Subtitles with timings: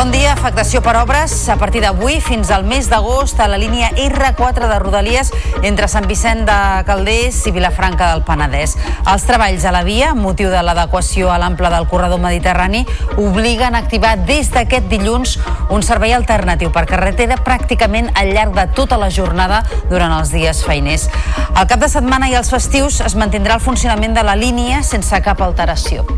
[0.00, 1.34] Bon dia, afectació per obres.
[1.52, 5.28] A partir d'avui fins al mes d'agost a la línia R4 de Rodalies
[5.60, 6.56] entre Sant Vicent de
[6.88, 8.78] Calders i Vilafranca del Penedès.
[9.04, 12.86] Els treballs a la via, motiu de l'adequació a l'ample del corredor mediterrani,
[13.20, 15.36] obliguen a activar des d'aquest dilluns
[15.68, 20.64] un servei alternatiu per carretera pràcticament al llarg de tota la jornada durant els dies
[20.64, 21.10] feiners.
[21.52, 25.20] Al cap de setmana i els festius es mantindrà el funcionament de la línia sense
[25.20, 26.08] cap alteració.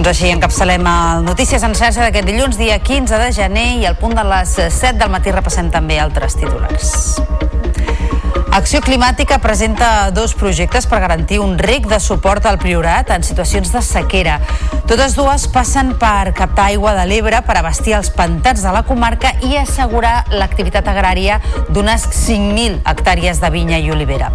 [0.00, 3.98] Doncs així encapçalem el Notícies en xarxa d'aquest dilluns, dia 15 de gener, i al
[4.00, 7.18] punt de les 7 del matí repassem també altres titulars.
[8.56, 13.74] Acció Climàtica presenta dos projectes per garantir un rec de suport al Priorat en situacions
[13.76, 14.38] de sequera.
[14.88, 19.36] Totes dues passen per captar aigua de l'Ebre per abastir els pantans de la comarca
[19.44, 24.32] i assegurar l'activitat agrària d'unes 5.000 hectàrees de vinya i olivera.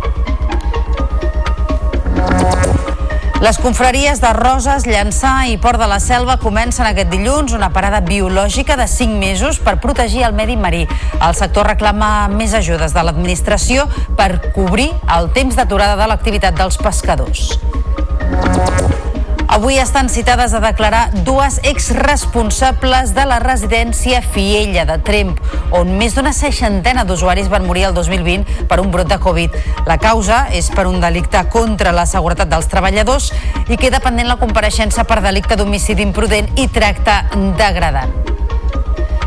[3.41, 7.99] Les confraries de Roses, Llançà i Port de la Selva comencen aquest dilluns una parada
[7.99, 10.85] biològica de 5 mesos per protegir el medi marí.
[11.19, 16.79] El sector reclama més ajudes de l'administració per cobrir el temps d'aturada de l'activitat dels
[16.79, 17.49] pescadors.
[19.55, 25.37] Avui estan citades a declarar dues exresponsables de la residència Fiella de Tremp,
[25.71, 29.55] on més d'una seixantena d'usuaris van morir el 2020 per un brot de Covid.
[29.87, 33.31] La causa és per un delicte contra la seguretat dels treballadors
[33.71, 37.21] i queda pendent la compareixença per delicte d'homicidi imprudent i tracte
[37.55, 38.11] degradant.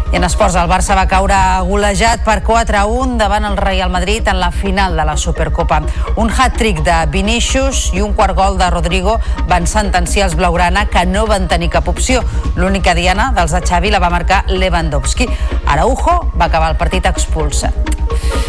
[0.09, 1.37] I en esports, el Barça va caure
[1.69, 5.83] golejat per 4 a 1 davant el Real Madrid en la final de la Supercopa.
[6.17, 9.19] Un hat-trick de Vinicius i un quart gol de Rodrigo
[9.53, 12.25] van sentenciar els blaugrana que no van tenir cap opció.
[12.57, 15.29] L'única diana dels de Xavi la va marcar Lewandowski.
[15.67, 18.48] Araujo va acabar el partit expulsat.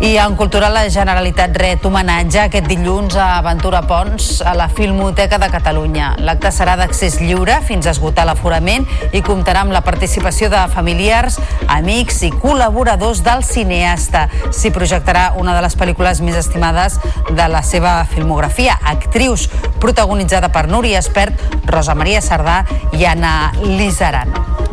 [0.00, 5.40] I en cultura la Generalitat ret homenatge aquest dilluns a Ventura Pons a la Filmoteca
[5.42, 6.12] de Catalunya.
[6.22, 11.40] L'acte serà d'accés lliure fins a esgotar l'aforament i comptarà amb la participació de familiars,
[11.66, 14.28] amics i col·laboradors del cineasta.
[14.54, 17.00] S'hi projectarà una de les pel·lícules més estimades
[17.32, 19.48] de la seva filmografia, Actrius,
[19.82, 22.62] protagonitzada per Núria Espert, Rosa Maria Sardà
[22.94, 24.67] i Anna Lizarano.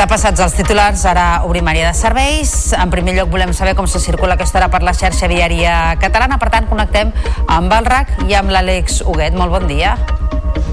[0.00, 2.70] Repassats els titulars, ara obrim àrea de serveis.
[2.72, 6.40] En primer lloc volem saber com se circula aquesta hora per la xarxa viària catalana.
[6.40, 7.12] Per tant, connectem
[7.52, 9.36] amb el RAC i amb l'Àlex Huguet.
[9.36, 9.98] Molt bon dia.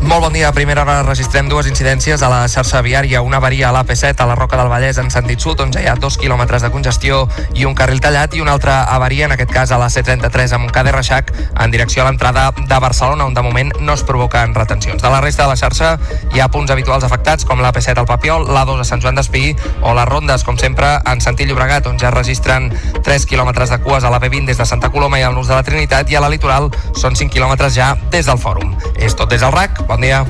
[0.07, 0.47] Molt bon dia.
[0.47, 3.19] A primera hora registrem dues incidències a la xarxa viària.
[3.21, 5.87] Una avaria a l'AP7 a la Roca del Vallès en sentit sud, on ja hi
[5.91, 7.25] ha dos quilòmetres de congestió
[7.59, 10.59] i un carril tallat, i una altra avaria, en aquest cas a la C33 a
[10.63, 14.55] Montcada i Reixac, en direcció a l'entrada de Barcelona, on de moment no es provoquen
[14.55, 15.01] retencions.
[15.03, 15.97] De la resta de la xarxa
[16.33, 19.51] hi ha punts habituals afectats, com l'AP7 al Papiol, l'A2 a Sant Joan d'Espí
[19.81, 22.71] o les rondes, com sempre, en sentit Llobregat, on ja registren
[23.03, 25.59] 3 quilòmetres de cues a la B20 des de Santa Coloma i al Nus de
[25.59, 28.71] la Trinitat, i a la Litoral són 5 quilòmetres ja des del Fòrum.
[28.95, 29.83] És tot des del RAC.
[29.83, 30.25] Bon dia.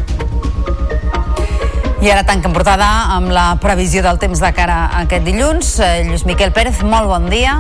[1.97, 5.79] I ara tanquem portada amb la previsió del temps de cara a aquest dilluns.
[5.81, 7.57] Eh, Lluís Miquel Pérez, molt bon dia.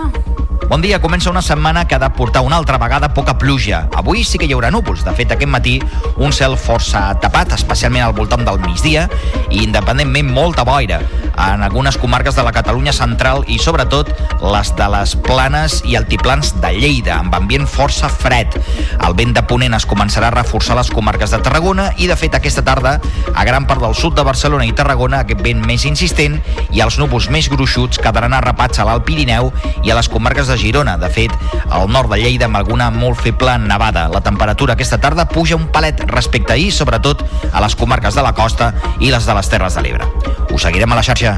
[0.65, 3.87] Bon dia, comença una setmana que ha de portar una altra vegada poca pluja.
[3.95, 5.05] Avui sí que hi haurà núvols.
[5.05, 5.77] De fet, aquest matí
[6.17, 9.05] un cel força tapat, especialment al voltant del migdia,
[9.47, 10.99] i independentment molta boira
[11.37, 14.09] en algunes comarques de la Catalunya central i sobretot
[14.41, 18.57] les de les planes i altiplans de Lleida, amb ambient força fred.
[19.05, 22.35] El vent de ponent es començarà a reforçar les comarques de Tarragona i, de fet,
[22.35, 22.97] aquesta tarda,
[23.33, 26.39] a gran part del sud de Barcelona i Tarragona, aquest vent més insistent
[26.73, 29.53] i els núvols més gruixuts quedaran arrapats a l'Alt Pirineu
[29.85, 30.97] i a les comarques de Girona.
[30.97, 31.33] De fet,
[31.69, 34.07] al nord de Lleida amb alguna molt feble nevada.
[34.13, 38.23] La temperatura aquesta tarda puja un palet respecte a ahir, sobretot a les comarques de
[38.23, 40.07] la costa i les de les Terres de l'Ebre.
[40.51, 41.37] Us seguirem a la xarxa.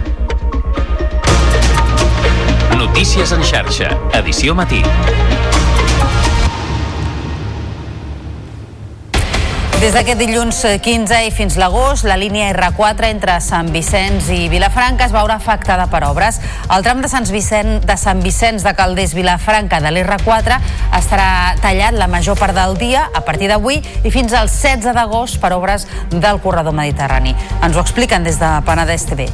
[2.77, 4.83] Notícies en xarxa, edició matí.
[9.79, 15.05] Des d'aquest dilluns 15 i fins l'agost, la línia R4 entre Sant Vicenç i Vilafranca
[15.07, 16.41] es veurà afectada per obres.
[16.67, 20.57] El tram de Sant Vicent de Sant Vicenç de Calders Vilafranca de l'R4
[20.99, 21.29] estarà
[21.63, 25.53] tallat la major part del dia a partir d'avui i fins al 16 d'agost per
[25.55, 27.31] obres del corredor mediterrani.
[27.63, 29.29] Ens ho expliquen des de Penedès TV.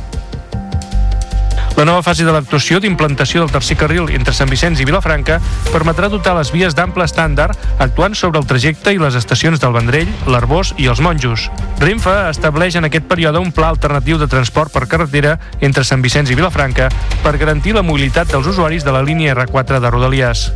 [1.76, 5.42] La nova fase de l'actuació d'implantació del tercer carril entre Sant Vicenç i Vilafranca
[5.74, 10.14] permetrà dotar les vies d'ample estàndard actuant sobre el trajecte i les estacions del Vendrell,
[10.32, 11.50] l'Arbós i els Monjos.
[11.84, 16.32] Renfe estableix en aquest període un pla alternatiu de transport per carretera entre Sant Vicenç
[16.32, 16.88] i Vilafranca
[17.26, 20.48] per garantir la mobilitat dels usuaris de la línia R4 de Rodalies.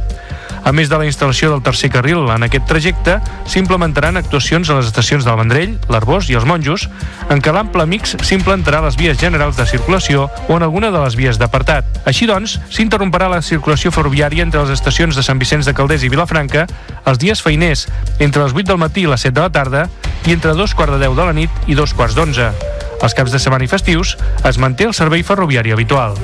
[0.63, 3.17] A més de la instal·lació del tercer carril en aquest trajecte,
[3.50, 6.88] s'implementaran actuacions a les estacions del Vendrell, l'Arbós i els Monjos,
[7.29, 11.01] en què l'ample mix s'implantarà a les vies generals de circulació o en alguna de
[11.03, 12.01] les vies d'apartat.
[12.09, 16.11] Així doncs, s'interromperà la circulació ferroviària entre les estacions de Sant Vicenç de Calders i
[16.11, 16.67] Vilafranca
[17.05, 17.88] els dies feiners
[18.19, 19.88] entre les 8 del matí i les 7 de la tarda
[20.27, 22.51] i entre dos quarts de 10 de la nit i dos quarts d'11.
[23.00, 26.17] Els caps de setmana i festius es manté el servei ferroviari habitual.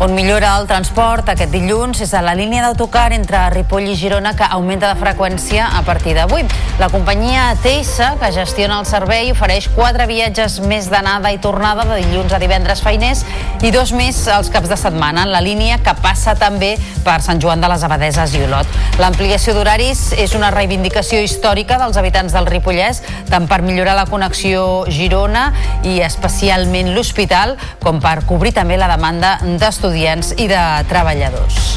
[0.00, 4.32] On millora el transport aquest dilluns és a la línia d'autocar entre Ripoll i Girona
[4.34, 6.42] que augmenta de freqüència a partir d'avui.
[6.80, 12.00] La companyia TS, que gestiona el servei, ofereix quatre viatges més d'anada i tornada de
[12.00, 13.22] dilluns a divendres feiners
[13.62, 16.72] i dos més als caps de setmana en la línia que passa també
[17.04, 18.66] per Sant Joan de les Abadeses i Olot.
[18.98, 24.82] L'ampliació d'horaris és una reivindicació històrica dels habitants del Ripollès, tant per millorar la connexió
[24.90, 25.50] Girona
[25.86, 27.54] i especialment l'hospital,
[27.84, 31.76] com per cobrir també la demanda d'estudiants d'estudiants i de treballadors.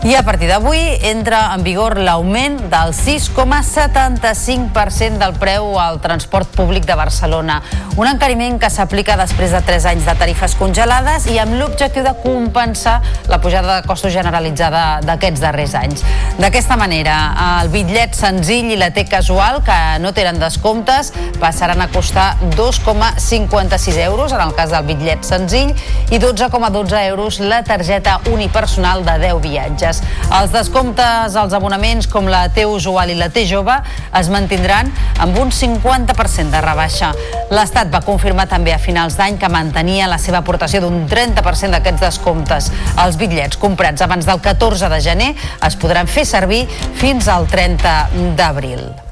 [0.00, 6.88] I a partir d'avui entra en vigor l'augment del 6,75% del preu al transport públic
[6.88, 7.60] de Barcelona.
[8.00, 12.14] Un encariment que s'aplica després de 3 anys de tarifes congelades i amb l'objectiu de
[12.22, 16.00] compensar la pujada de costos generalitzada d'aquests darrers anys.
[16.40, 21.92] D'aquesta manera, el bitllet senzill i la T casual, que no tenen descomptes, passaran a
[21.92, 25.76] costar 2,56 euros en el cas del bitllet senzill
[26.08, 30.02] i 12,12 euros la targeta unipersonal de 10 viatges viatges.
[30.30, 33.74] Els descomptes als abonaments com la T usual i la T jove
[34.18, 37.12] es mantindran amb un 50% de rebaixa.
[37.50, 42.06] L'Estat va confirmar també a finals d'any que mantenia la seva aportació d'un 30% d'aquests
[42.06, 42.70] descomptes.
[43.04, 45.34] Els bitllets comprats abans del 14 de gener
[45.66, 49.09] es podran fer servir fins al 30 d'abril.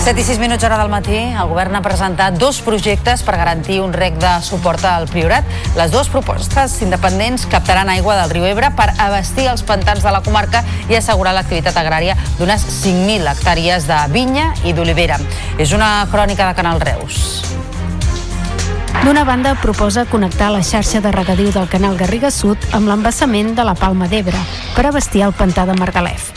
[0.00, 3.82] 7 i 6 minuts hora del matí, el govern ha presentat dos projectes per garantir
[3.84, 5.44] un rec de suport al Priorat.
[5.76, 10.22] Les dues propostes independents captaran aigua del riu Ebre per abastir els pantans de la
[10.24, 15.20] comarca i assegurar l'activitat agrària d'unes 5.000 hectàrees de vinya i d'olivera.
[15.60, 17.20] És una crònica de Canal Reus.
[19.04, 23.64] D'una banda, proposa connectar la xarxa de regadiu del canal Garriga Sud amb l'embassament de
[23.64, 24.38] la Palma d'Ebre
[24.76, 26.30] per abastir el pantà de Margalef.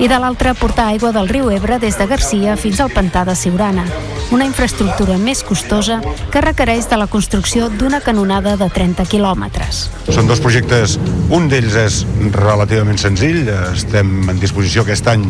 [0.00, 3.34] I de l'altra, portar aigua del riu Ebre des de Garcia fins al pantà de
[3.36, 3.86] Siurana,
[4.30, 5.98] una infraestructura més costosa
[6.30, 9.82] que requereix de la construcció d'una canonada de 30 quilòmetres.
[10.14, 10.96] Són dos projectes,
[11.34, 12.00] un d'ells és
[12.36, 15.26] relativament senzill, estem en disposició aquest any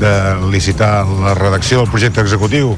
[0.00, 0.12] de
[0.52, 2.76] licitar la redacció del projecte executiu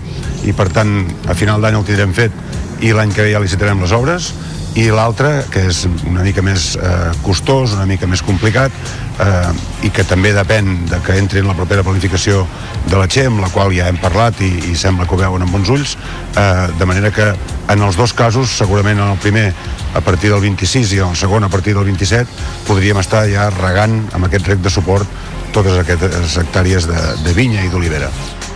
[0.49, 2.50] i per tant a final d'any el tindrem fet
[2.81, 4.33] i l'any que ve ja licitarem les obres
[4.79, 8.71] i l'altre, que és una mica més eh, costós, una mica més complicat
[9.19, 12.45] eh, i que també depèn de que entri en la propera planificació
[12.87, 15.53] de la amb la qual ja hem parlat i, i sembla que ho veuen amb
[15.53, 15.97] bons ulls
[16.37, 17.33] eh, de manera que
[17.71, 19.53] en els dos casos segurament en el primer
[19.95, 22.31] a partir del 26 i en el segon a partir del 27
[22.69, 25.07] podríem estar ja regant amb aquest rec de suport
[25.53, 28.11] totes aquestes hectàrees de, de vinya i d'olivera.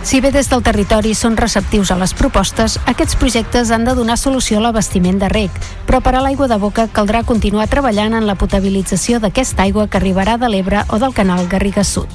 [0.05, 4.19] Si bé des del territori són receptius a les propostes, aquests projectes han de donar
[4.21, 5.55] solució a l'abastiment de rec,
[5.87, 9.97] però per a l'aigua de boca caldrà continuar treballant en la potabilització d'aquesta aigua que
[9.97, 12.05] arribarà de l'Ebre o del canal Garriga Sud.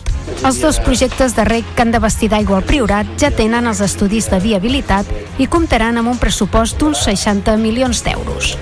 [0.46, 4.30] Els dos projectes de rec que han d'abastir d'aigua al Priorat ja tenen els estudis
[4.30, 5.10] de viabilitat
[5.42, 8.54] i comptaran amb un pressupost d'uns 60 milions d'euros.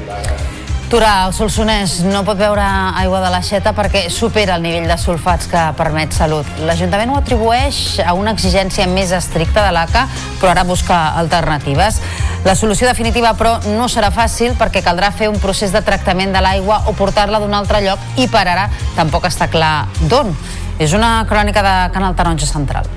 [0.88, 2.64] Torà, el Solsonès no pot beure
[2.96, 6.48] aigua de l'aixeta perquè supera el nivell de sulfats que permet salut.
[6.64, 10.06] L'Ajuntament ho atribueix a una exigència més estricta de l'ACA,
[10.40, 11.98] però ara busca alternatives.
[12.46, 16.40] La solució definitiva, però, no serà fàcil perquè caldrà fer un procés de tractament de
[16.40, 20.32] l'aigua o portar-la d'un altre lloc i per ara tampoc està clar d'on.
[20.80, 22.88] És una crònica de Canal Taronja Central.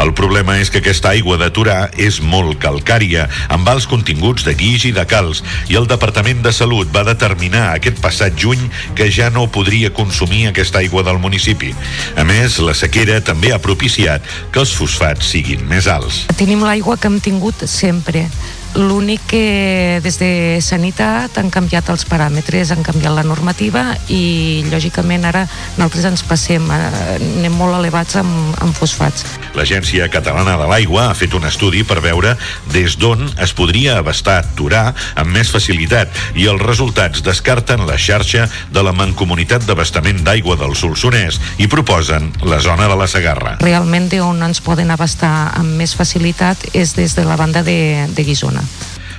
[0.00, 4.54] El problema és que aquesta aigua de Torà és molt calcària, amb alts continguts de
[4.58, 8.60] guix i de calç, i el Departament de Salut va determinar aquest passat juny
[8.98, 11.70] que ja no podria consumir aquesta aigua del municipi.
[12.18, 16.24] A més, la sequera també ha propiciat que els fosfats siguin més alts.
[16.34, 18.26] Tenim l'aigua que hem tingut sempre
[18.74, 25.28] L'únic que des de Sanitat han canviat els paràmetres, han canviat la normativa i lògicament
[25.28, 25.44] ara
[25.76, 29.28] nosaltres ens passem, eh, anem molt elevats amb, amb fosfats.
[29.54, 32.34] L'Agència Catalana de l'Aigua ha fet un estudi per veure
[32.72, 38.48] des d'on es podria abastar Torà amb més facilitat i els resultats descarten la xarxa
[38.74, 43.56] de la Mancomunitat d'Abastament d'Aigua del Solsonès i proposen la zona de la Segarra.
[43.62, 48.26] Realment on ens poden abastar amb més facilitat és des de la banda de, de
[48.26, 48.63] Guisona.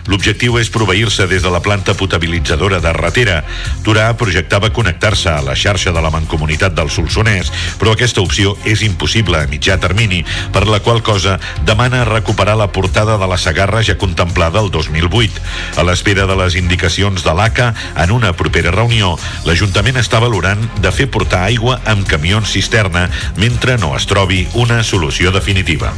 [0.06, 3.40] L'objectiu és proveir-se des de la planta potabilitzadora de Ratera.
[3.86, 7.50] Torà projectava connectar-se a la xarxa de la Mancomunitat del Solsonès,
[7.82, 10.22] però aquesta opció és impossible a mitjà termini,
[10.54, 15.42] per la qual cosa demana recuperar la portada de la Sagarra ja contemplada el 2008.
[15.82, 20.94] A l'espera de les indicacions de l'ACA, en una propera reunió, l'Ajuntament està valorant de
[20.94, 23.10] fer portar aigua amb camions cisterna
[23.42, 25.94] mentre no es trobi una solució definitiva.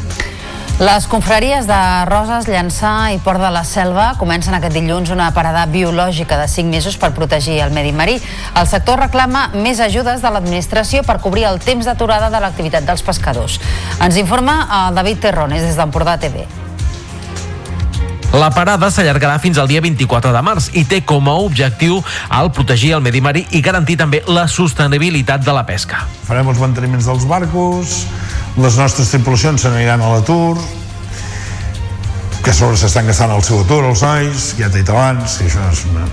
[0.77, 5.63] Les confraries de Roses, Llançà i Port de la Selva comencen aquest dilluns una parada
[5.71, 8.19] biològica de 5 mesos per protegir el medi marí.
[8.53, 13.01] El sector reclama més ajudes de l'administració per cobrir el temps d'aturada de l'activitat dels
[13.01, 13.57] pescadors.
[13.97, 16.45] Ens informa el David Terrones des d'Empordà TV.
[18.35, 22.01] La parada s'allargarà fins al dia 24 de març i té com a objectiu
[22.35, 26.01] el protegir el medi marí i garantir també la sostenibilitat de la pesca.
[26.27, 28.01] Farem els manteniments dels barcos,
[28.59, 30.59] les nostres tripulacions se n'aniran a l'atur,
[32.43, 35.47] que a sobre s'estan gastant el seu atur els nois, ja t'he dit abans, i
[35.47, 36.03] això és una,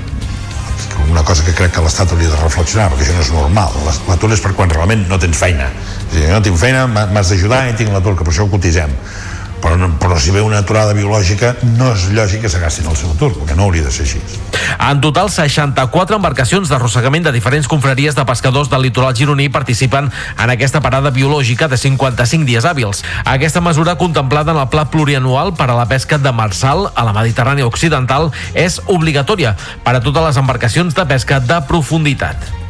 [1.11, 3.79] una cosa que crec que l'Estat hauria de reflexionar, perquè això no és normal.
[4.07, 5.67] L'atur és per quan realment no tens feina.
[6.15, 8.95] Dir, no tinc feina, m'has d'ajudar i tinc l'atur, que per això ho cotitzem
[9.65, 13.15] però, no, però si ve una aturada biològica no és lògic que s'agastin el seu
[13.17, 14.21] atur perquè no hauria de ser així
[14.85, 20.53] En total 64 embarcacions d'arrossegament de diferents confraries de pescadors del litoral gironí participen en
[20.53, 23.05] aquesta parada biològica de 55 dies hàbils.
[23.25, 27.15] Aquesta mesura contemplada en el pla plurianual per a la pesca de marsal a la
[27.17, 32.64] Mediterrània Occidental és obligatòria per a totes les embarcacions de pesca de profunditat.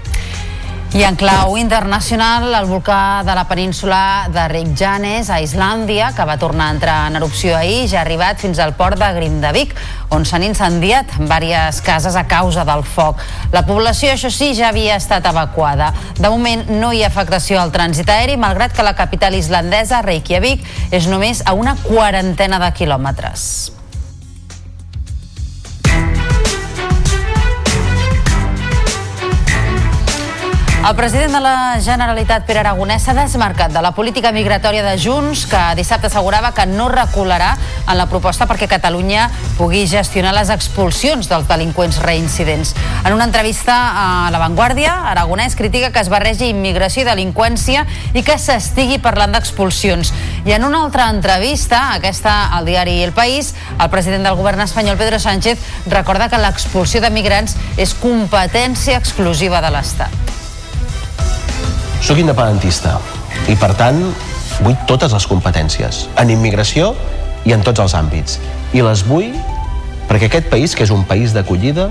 [0.94, 6.36] I en clau internacional, el volcà de la península de Reykjanes, a Islàndia, que va
[6.38, 9.74] tornar a entrar en erupció ahir, ja ha arribat fins al port de Grindavik,
[10.14, 13.18] on s'han incendiat diverses cases a causa del foc.
[13.50, 15.90] La població, això sí, ja havia estat evacuada.
[16.14, 20.62] De moment no hi ha afectació al trànsit aeri, malgrat que la capital islandesa, Reykjavik,
[20.94, 23.73] és només a una quarantena de quilòmetres.
[30.84, 35.46] El president de la Generalitat, Pere Aragonès, s'ha desmarcat de la política migratòria de Junts,
[35.48, 37.54] que dissabte assegurava que no recularà
[37.88, 42.74] en la proposta perquè Catalunya pugui gestionar les expulsions dels delinqüents reincidents.
[43.00, 48.20] En una entrevista a La Vanguardia, Aragonès critica que es barregi immigració i delinqüència i
[48.20, 50.12] que s'estigui parlant d'expulsions.
[50.44, 55.00] I en una altra entrevista, aquesta al diari El País, el president del govern espanyol,
[55.00, 60.23] Pedro Sánchez, recorda que l'expulsió de migrants és competència exclusiva de l'Estat.
[62.04, 62.98] Soc independentista
[63.48, 63.96] i, per tant,
[64.60, 66.90] vull totes les competències, en immigració
[67.48, 68.34] i en tots els àmbits.
[68.76, 69.30] I les vull
[70.10, 71.86] perquè aquest país, que és un país d'acollida,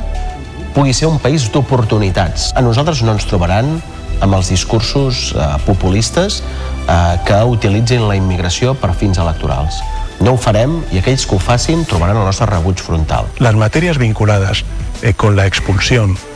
[0.75, 2.51] pugui ser un país d'oportunitats.
[2.53, 3.79] A nosaltres no ens trobaran
[4.21, 9.79] amb els discursos eh, populistes eh, que utilitzin la immigració per fins electorals.
[10.21, 13.33] No ho farem i aquells que ho facin trobaran el nostre rebuig frontal.
[13.41, 14.61] Les matèries vinculades
[15.01, 16.32] eh, con la expulsión Eh,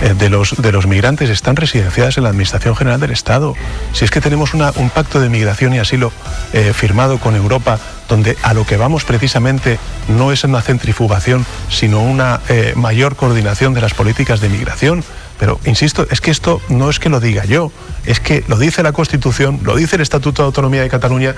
[0.00, 3.54] de, los, de los migrantes están residenciadas en la Administración General del Estado.
[3.92, 6.12] Si es que tenemos un pacto de migración y asilo
[6.52, 7.78] eh, firmado con Europa,
[8.08, 9.78] donde a lo que vamos precisamente
[10.08, 15.04] no es una centrifugación, sino una eh, mayor coordinación de las políticas de migración.
[15.38, 17.70] Pero, insisto, es que esto no es que lo diga yo,
[18.04, 21.34] es que lo dice la Constitución, lo dice el Estatuto de Autonomía de Cataluña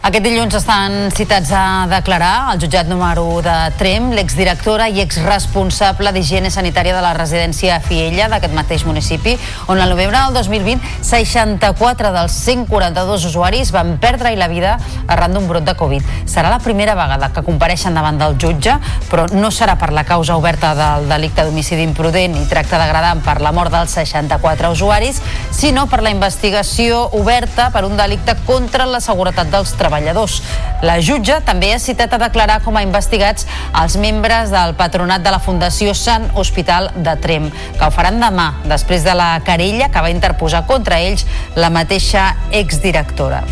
[0.00, 6.08] Aquest dilluns estan citats a declarar al jutjat número 1 de Trem l'exdirectora i exresponsable
[6.16, 9.34] d'higiene sanitària de la residència Fiella d'aquest mateix municipi,
[9.68, 15.50] on al novembre del 2020 64 dels 142 usuaris van perdre la vida arran d'un
[15.50, 16.08] brot de Covid.
[16.24, 18.78] Serà la primera vegada que compareixen davant del jutge,
[19.12, 23.42] però no serà per la causa oberta del delicte d'homicidi imprudent i tracte degradant per
[23.44, 25.20] la mort dels 64 usuaris,
[25.52, 30.40] sinó per la investigació oberta per un delicte contra la seguretat dels treballadors treballadors.
[30.86, 33.46] La jutge també ha citat a declarar com a investigats
[33.82, 38.52] els membres del patronat de la Fundació Sant Hospital de Trem, que ho faran demà,
[38.70, 43.44] després de la querella que va interposar contra ells la mateixa exdirectora.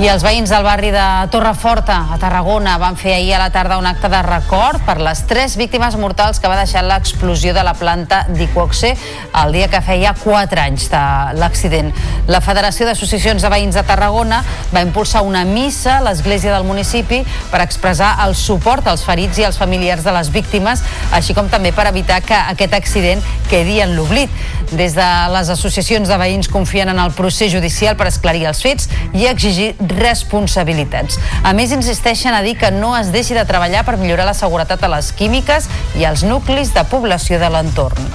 [0.00, 3.76] I els veïns del barri de Torreforta, a Tarragona, van fer ahir a la tarda
[3.76, 7.74] un acte de record per les tres víctimes mortals que va deixar l'explosió de la
[7.76, 8.94] planta d'Iquoxe
[9.42, 11.02] el dia que feia 4 anys de
[11.36, 11.92] l'accident.
[12.32, 14.38] La Federació d'Associacions de Veïns de Tarragona
[14.72, 17.20] va impulsar una missa a l'església del municipi
[17.52, 20.80] per expressar el suport als ferits i als familiars de les víctimes,
[21.12, 23.20] així com també per evitar que aquest accident
[23.52, 24.32] quedi en l'oblit.
[24.70, 28.88] Des de les associacions de veïns confien en el procés judicial per esclarir els fets
[29.12, 31.18] i exigir responsabilitats.
[31.42, 34.82] A més, insisteixen a dir que no es deixi de treballar per millorar la seguretat
[34.84, 35.68] a les químiques
[35.98, 38.10] i als nuclis de població de l'entorn.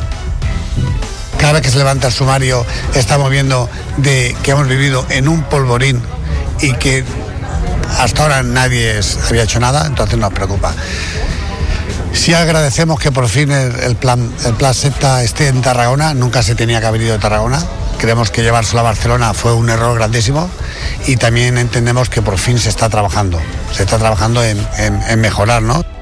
[1.37, 2.65] Cada que se levanta el sumario
[2.95, 6.01] estamos viendo de que hemos vivido en un polvorín
[6.61, 7.03] y que
[7.99, 10.73] hasta ahora nadie había hecho nada, entonces nos preocupa.
[12.13, 16.41] Sí agradecemos que por fin el, el plan, el plan SEPTA esté en Tarragona, nunca
[16.41, 17.61] se tenía que haber ido de Tarragona.
[17.97, 20.49] Creemos que llevárselo a Barcelona fue un error grandísimo
[21.07, 23.39] y también entendemos que por fin se está trabajando,
[23.71, 25.94] se está trabajando en, en, en mejorar, ¿no?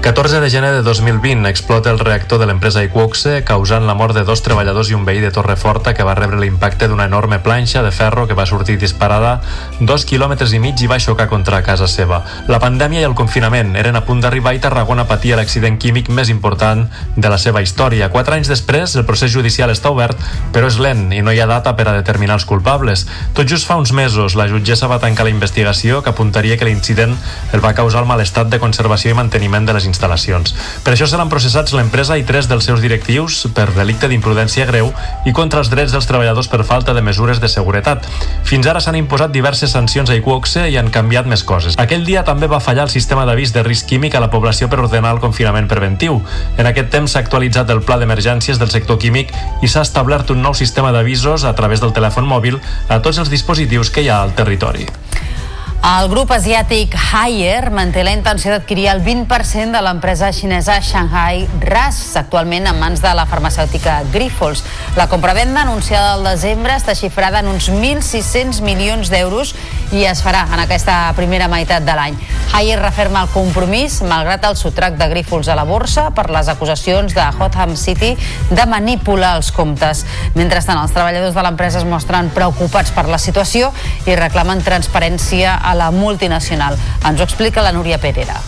[0.00, 4.22] 14 de gener de 2020 explota el reactor de l'empresa Iquoxe, causant la mort de
[4.24, 7.90] dos treballadors i un veí de Torreforta que va rebre l'impacte d'una enorme planxa de
[7.92, 9.42] ferro que va sortir disparada
[9.78, 12.22] dos quilòmetres i mig i va xocar contra casa seva.
[12.48, 16.32] La pandèmia i el confinament eren a punt d'arribar i Tarragona patia l'accident químic més
[16.32, 18.08] important de la seva història.
[18.08, 20.16] Quatre anys després, el procés judicial està obert,
[20.56, 23.04] però és lent i no hi ha data per a determinar els culpables.
[23.36, 27.12] Tot just fa uns mesos, la jutgessa va tancar la investigació que apuntaria que l'incident
[27.52, 30.54] el va causar el mal estat de conservació i manteniment de les instal·lacions.
[30.86, 34.92] Per això seran processats l'empresa i tres dels seus directius per delicte d'imprudència greu
[35.26, 38.06] i contra els drets dels treballadors per falta de mesures de seguretat.
[38.46, 41.76] Fins ara s'han imposat diverses sancions a Iquoxe i han canviat més coses.
[41.82, 44.80] Aquell dia també va fallar el sistema d'avís de risc químic a la població per
[44.84, 46.20] ordenar el confinament preventiu.
[46.56, 50.42] En aquest temps s'ha actualitzat el pla d'emergències del sector químic i s'ha establert un
[50.42, 54.22] nou sistema d'avisos a través del telèfon mòbil a tots els dispositius que hi ha
[54.22, 54.86] al territori.
[55.80, 62.02] El grup asiàtic Haier manté la intenció d'adquirir el 20% de l'empresa xinesa Shanghai RAS,
[62.20, 64.60] actualment en mans de la farmacèutica Grifols.
[65.00, 69.54] La compravenda anunciada al desembre està xifrada en uns 1.600 milions d'euros
[69.96, 72.20] i es farà en aquesta primera meitat de l'any.
[72.52, 77.16] Haier referma el compromís, malgrat el sotrac de Grifols a la borsa, per les acusacions
[77.16, 78.12] de Hotham City
[78.50, 80.04] de manipular els comptes.
[80.36, 83.72] Mentrestant, els treballadors de l'empresa es mostren preocupats per la situació
[84.04, 86.78] i reclamen transparència a la multinacional.
[87.04, 88.40] Ens ho explica la Núria Perera.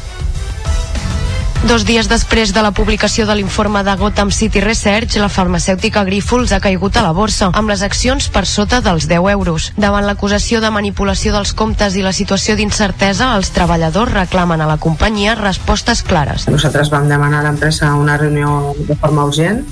[1.63, 6.51] Dos dies després de la publicació de l'informe de Gotham City Research, la farmacèutica Grifols
[6.51, 9.69] ha caigut a la borsa, amb les accions per sota dels 10 euros.
[9.79, 14.81] Davant l'acusació de manipulació dels comptes i la situació d'incertesa, els treballadors reclamen a la
[14.83, 16.49] companyia respostes clares.
[16.51, 19.63] Nosaltres vam demanar a l'empresa una reunió de forma urgent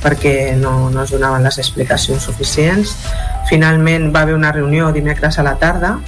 [0.00, 2.96] perquè no, no es donaven les explicacions suficients.
[3.50, 5.98] Finalment va haver una reunió dimecres a la tarda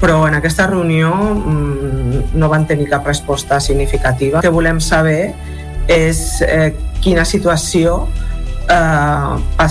[0.00, 4.40] però en aquesta reunió mmm, no van tenir cap resposta significativa.
[4.40, 5.34] El que volem saber
[5.90, 6.72] és eh,
[7.04, 8.06] quina situació
[8.70, 9.66] eh,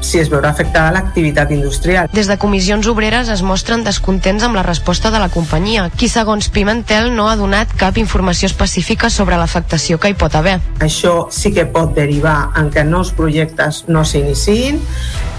[0.00, 2.08] si es veurà afectada l'activitat industrial.
[2.12, 6.48] Des de comissions obreres es mostren descontents amb la resposta de la companyia, qui segons
[6.52, 10.58] Pimentel no ha donat cap informació específica sobre l'afectació que hi pot haver.
[10.84, 14.80] Això sí que pot derivar en que nous projectes no s'iniciïn,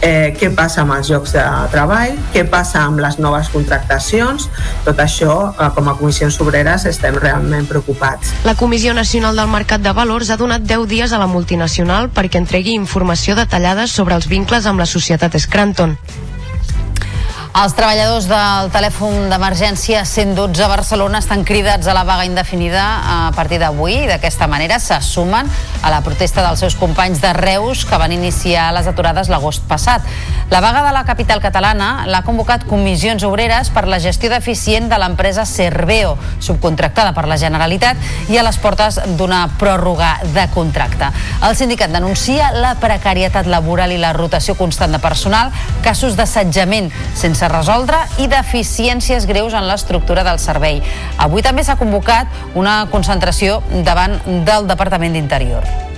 [0.02, 4.50] eh, què passa amb els llocs de treball, què passa amb les noves contractacions,
[4.86, 8.34] tot això eh, com a comissions obreres estem realment preocupats.
[8.46, 12.42] La Comissió Nacional del Mercat de Valors ha donat 10 dies a la multinacional perquè
[12.42, 15.98] entregui informació detallada sobre els vincles amb la societat Scranton.
[17.56, 23.32] Els treballadors del telèfon d'emergència 112 a Barcelona estan cridats a la vaga indefinida a
[23.34, 25.48] partir d'avui i d'aquesta manera se sumen
[25.82, 30.06] a la protesta dels seus companys de Reus que van iniciar les aturades l'agost passat.
[30.52, 35.00] La vaga de la capital catalana l'ha convocat Comissions Obreres per la gestió deficient de
[35.00, 37.98] l'empresa Cerveo, subcontractada per la Generalitat
[38.30, 41.10] i a les portes d'una pròrroga de contracte.
[41.48, 45.52] El sindicat denuncia la precarietat laboral i la rotació constant de personal,
[45.84, 50.82] casos d'assetjament sense resoldre i deficiències greus en l'estructura del servei.
[51.22, 54.18] Avui també s'ha convocat una concentració davant
[54.50, 55.97] del Departament d'Interior.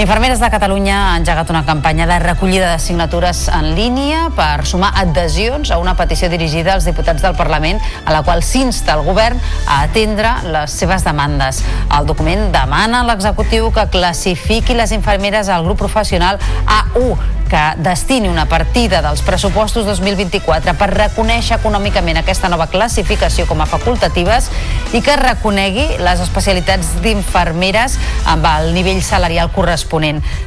[0.00, 4.94] Infermeres de Catalunya han engegat una campanya de recollida de signatures en línia per sumar
[4.96, 9.36] adhesions a una petició dirigida als diputats del Parlament a la qual s'insta el govern
[9.66, 11.60] a atendre les seves demandes.
[11.98, 18.28] El document demana a l'executiu que classifiqui les infermeres al grup professional A1 que destini
[18.28, 24.46] una partida dels pressupostos 2024 per reconèixer econòmicament aquesta nova classificació com a facultatives
[24.94, 27.98] i que reconegui les especialitats d'infermeres
[28.30, 29.89] amb el nivell salarial corresponent.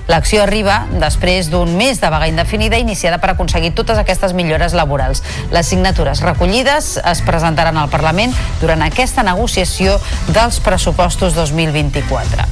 [0.07, 5.23] L'acció arriba després d'un mes de vaga indefinida iniciada per aconseguir totes aquestes millores laborals.
[5.51, 9.99] Les signatures recollides es presentaran al Parlament durant aquesta negociació
[10.31, 12.47] dels pressupostos 2024.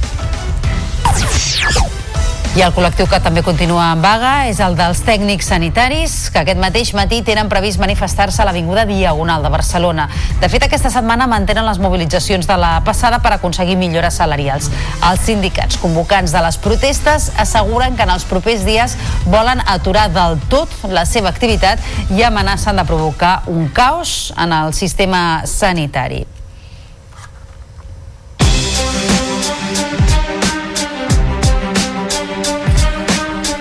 [2.52, 6.58] I el col·lectiu que també continua en vaga és el dels tècnics sanitaris, que aquest
[6.60, 10.04] mateix matí tenen previst manifestar-se a l'Avinguda Diagonal de Barcelona.
[10.42, 14.68] De fet, aquesta setmana mantenen les mobilitzacions de la passada per aconseguir millores salarials.
[15.08, 18.98] Els sindicats convocants de les protestes asseguren que en els propers dies
[19.32, 21.80] volen aturar del tot la seva activitat
[22.12, 26.26] i amenacen de provocar un caos en el sistema sanitari.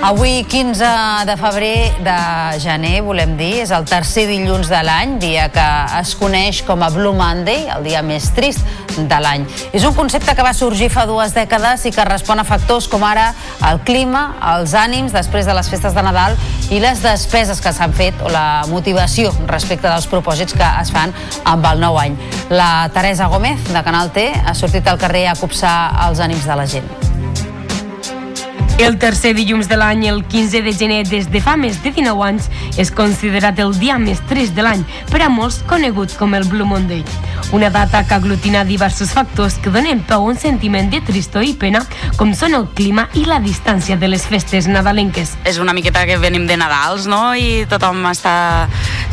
[0.02, 0.84] Avui, 15
[1.28, 5.66] de febrer de gener, volem dir, és el tercer dilluns de l'any, dia que
[6.00, 8.66] es coneix com a Blue Monday, el dia més trist
[8.98, 9.46] de l'any.
[9.70, 13.06] És un concepte que va sorgir fa dues dècades i que respon a factors com
[13.06, 13.28] ara
[13.70, 14.24] el clima,
[14.56, 16.34] els ànims després de les festes de Nadal
[16.74, 21.14] i les despeses que s'han fet o la motivació respecte dels propòsits que es fan
[21.46, 22.18] amb el nou any.
[22.50, 25.78] La Teresa Gómez, de Canal T, ha sortit al carrer a copsar
[26.10, 27.11] els ànims de la gent.
[28.82, 32.24] El tercer dilluns de l'any, el 15 de gener, des de fa més de 19
[32.26, 32.48] anys,
[32.82, 36.66] és considerat el dia més trist de l'any, per a molts conegut com el Blue
[36.66, 37.04] Monday.
[37.54, 41.54] Una data que aglutina diversos factors que donen peu a un sentiment de tristor i
[41.54, 41.84] pena,
[42.18, 45.36] com són el clima i la distància de les festes nadalenques.
[45.46, 48.66] És una miqueta que venim de Nadals, no?, i tothom està...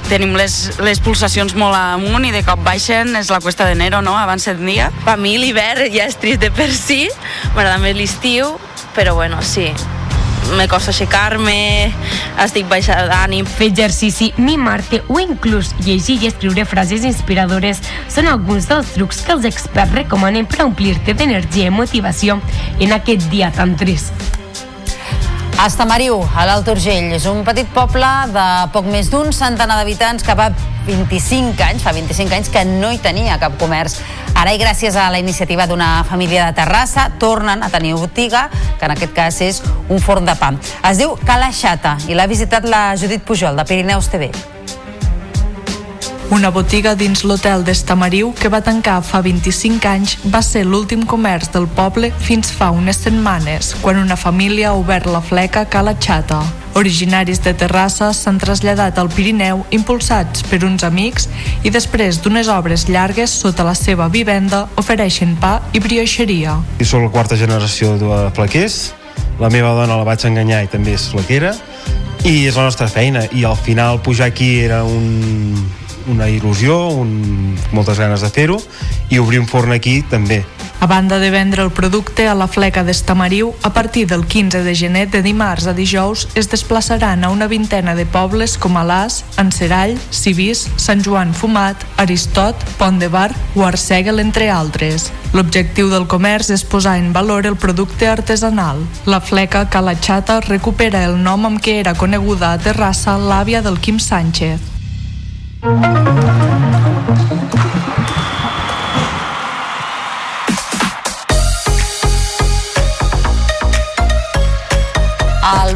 [0.09, 4.17] Tenim les, les pulsacions molt amunt i de cop baixen, és la cuesta d'enero, no?,
[4.17, 4.89] abans set dia.
[5.05, 7.03] Per mi l'hivern ja és trist de per si,
[7.53, 8.57] m'agrada més l'estiu,
[8.95, 9.73] però bueno, sí,
[10.57, 11.93] me costa aixecar-me,
[12.45, 13.47] estic baixa d'ànim.
[13.59, 19.37] Fer exercici, mimar-te o inclús llegir i escriure frases inspiradores són alguns dels trucs que
[19.37, 22.41] els experts recomanen per omplir-te d'energia i motivació
[22.81, 24.38] en aquest dia tan trist.
[25.59, 30.37] Estamariu, a l'Alt Urgell, és un petit poble de poc més d'un centenar d'habitants que
[30.39, 30.53] va
[30.87, 33.97] 25 anys, fa 25 anys que no hi tenia cap comerç.
[34.39, 38.45] Ara i gràcies a la iniciativa d'una família de Terrassa tornen a tenir botiga,
[38.79, 40.53] que en aquest cas és un forn de pa.
[40.87, 44.31] Es diu Cala Xata i l'ha visitat la Judit Pujol de Pirineus TV.
[46.29, 51.49] Una botiga dins l'hotel d'Estamariu que va tancar fa 25 anys va ser l'últim comerç
[51.55, 56.43] del poble fins fa unes setmanes, quan una família ha obert la fleca Cala Xata.
[56.77, 61.31] Originaris de Terrassa s'han traslladat al Pirineu impulsats per uns amics
[61.65, 66.61] i després d'unes obres llargues sota la seva vivenda ofereixen pa i brioixeria.
[66.77, 68.93] I sóc la quarta generació de flequers,
[69.41, 71.57] la meva dona la vaig enganyar i també és flequera,
[72.29, 75.57] i és la nostra feina, i al final pujar aquí era un,
[76.09, 78.59] una il·lusió, un, moltes ganes de fer-ho,
[79.09, 80.45] i obrir un forn aquí també.
[80.81, 84.75] A banda de vendre el producte a la fleca d'Estamariu, a partir del 15 de
[84.79, 89.99] gener de dimarts a dijous es desplaçaran a una vintena de pobles com Alàs, Encerall,
[90.15, 95.11] Civís, Sant Joan Fumat, Aristot, Pont de Bar o Arsèguel, entre altres.
[95.35, 98.87] L'objectiu del comerç és posar en valor el producte artesanal.
[99.05, 103.99] La fleca Calachata recupera el nom amb què era coneguda a Terrassa l'àvia del Quim
[103.99, 104.78] Sánchez.
[105.61, 106.68] El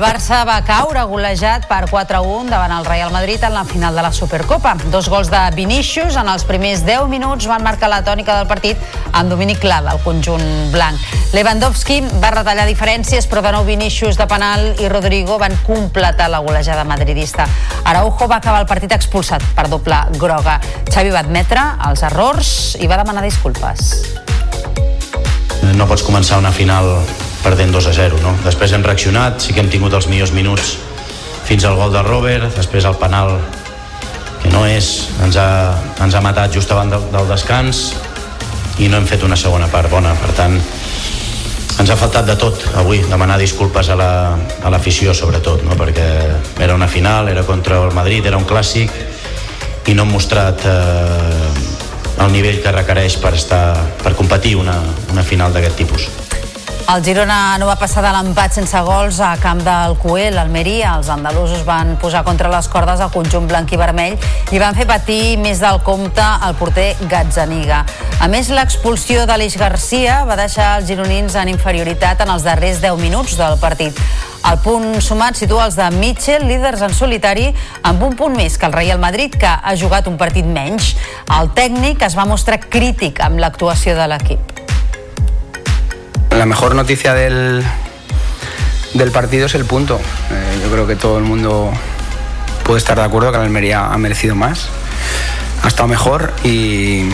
[0.02, 4.10] Barça va caure golejat per 4-1 davant el Real Madrid en la final de la
[4.10, 4.72] Supercopa.
[4.90, 8.82] Dos gols de Vinícius en els primers 10 minuts van marcar la tònica del partit
[9.12, 10.42] amb domini clar del conjunt
[10.74, 10.98] blanc.
[11.36, 16.42] Lewandowski va retallar diferències, però de nou Vinícius de penal i Rodrigo van completar la
[16.42, 17.46] golejada madridista.
[17.84, 20.58] Araujo va acabar el partit expulsat per doble groga.
[20.90, 23.92] Xavi va admetre els errors i va demanar disculpes.
[25.78, 26.96] No pots començar una final
[27.42, 28.36] perdent 2 a 0, no?
[28.44, 30.76] Després hem reaccionat, sí que hem tingut els millors minuts
[31.48, 33.34] fins al gol de Robert, després el penal
[34.42, 35.48] que no és, ens ha,
[36.02, 37.92] ens ha matat just abans del, del descans
[38.82, 40.56] i no hem fet una segona part bona, per tant
[41.82, 45.76] ens ha faltat de tot avui, demanar disculpes a l'afició la, sobretot, no?
[45.78, 46.08] perquè
[46.62, 48.92] era una final, era contra el Madrid, era un clàssic
[49.88, 53.64] i no hem mostrat eh, el nivell que requereix per, estar,
[54.02, 54.76] per competir una,
[55.10, 56.06] una final d'aquest tipus.
[56.90, 60.96] El Girona no va passar de l'empat sense gols a camp del Cué, l'Almeria.
[60.98, 64.16] Els andalusos van posar contra les cordes el conjunt blanc i vermell
[64.52, 67.84] i van fer patir més del compte el porter Gazzaniga.
[68.20, 72.98] A més, l'expulsió d'Aleix Garcia va deixar els gironins en inferioritat en els darrers 10
[73.00, 73.98] minuts del partit.
[74.50, 77.52] El punt sumat situa els de Mitchell, líders en solitari,
[77.88, 80.96] amb un punt més que el Real Madrid, que ha jugat un partit menys.
[81.30, 84.61] El tècnic es va mostrar crític amb l'actuació de l'equip.
[86.36, 87.62] La mejor noticia del,
[88.94, 90.00] del partido es el punto.
[90.30, 91.70] Eh, yo creo que todo el mundo
[92.64, 94.68] puede estar de acuerdo que la Almería ha merecido más,
[95.62, 97.04] ha estado mejor y,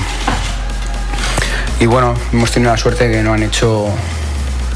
[1.80, 3.88] y bueno, hemos tenido la suerte de que no han hecho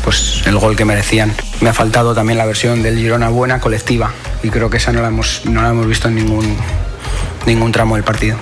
[0.05, 1.33] pues, el gol que merecían.
[1.61, 4.11] Me ha faltado también la versión del Girona buena colectiva
[4.43, 6.57] y creo que esa no la hemos, no la hemos visto en ningún,
[7.47, 8.37] ningún tramo del partido.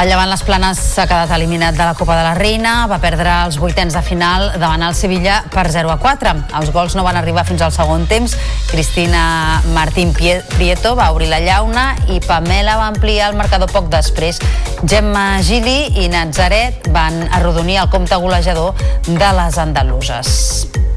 [0.00, 3.34] El Llevant les Planes s'ha quedat eliminat de la Copa de la Reina, va perdre
[3.44, 6.32] els vuitens de final davant el Sevilla per 0 a 4.
[6.56, 8.32] Els gols no van arribar fins al segon temps.
[8.70, 14.40] Cristina Martín Prieto va obrir la llauna i Pamela va ampliar el marcador poc després.
[14.88, 18.72] Gemma Gili i Nazaret van arrodonir el compte golejador
[19.04, 20.89] de les andaluses.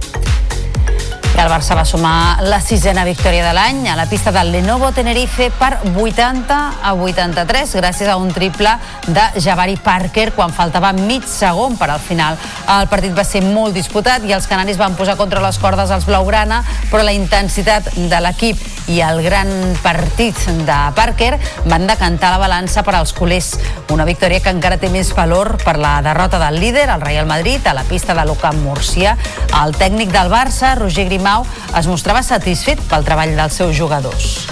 [1.34, 4.91] I el Barça va sumar la sisena victòria de l'any a la pista del Lenovo
[4.93, 8.69] Tenerife per 80 a 83 gràcies a un triple
[9.08, 12.38] de Javari Parker quan faltava mig segon per al final.
[12.69, 16.06] El partit va ser molt disputat i els canaris van posar contra les cordes els
[16.06, 18.62] blaugrana, però la intensitat de l'equip
[18.93, 19.50] i el gran
[19.82, 23.54] partit de Parker van decantar la balança per als culers.
[23.93, 27.65] Una victòria que encara té més valor per la derrota del líder, el Real Madrid,
[27.65, 29.15] a la pista de l'Ucamp Murcia.
[29.63, 31.45] El tècnic del Barça, Roger Grimau,
[31.79, 34.43] es mostrava satisfet pel treball dels seus jugadors.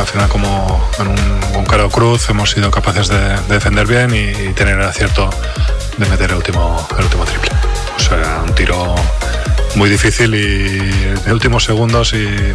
[0.00, 0.48] Al final, como
[1.00, 1.08] en
[1.58, 5.28] un, caro cruz, hemos sido capaces de, de defender bien y, tener el acierto
[5.98, 7.50] de meter el último, el último triple.
[7.52, 8.94] O un tiro
[9.74, 12.54] muy difícil y de últimos segundos y eh,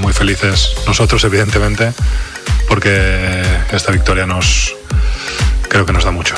[0.00, 1.92] muy felices nosotros, evidentemente,
[2.68, 4.74] porque esta victoria nos
[5.68, 6.34] creo que nos da mucho.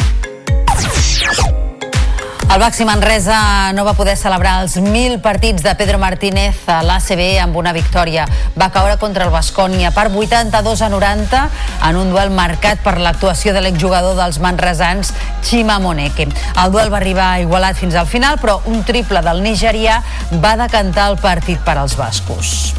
[2.53, 7.23] El Baxi Manresa no va poder celebrar els 1.000 partits de Pedro Martínez a l'ACB
[7.41, 8.27] amb una victòria.
[8.61, 11.41] Va caure contra el Bascònia per 82 a 90
[11.89, 16.29] en un duel marcat per l'actuació de l'exjugador dels manresans Chima Moneke.
[16.29, 20.03] El duel va arribar igualat fins al final, però un triple del nigerià
[20.45, 22.75] va decantar el partit per als bascos.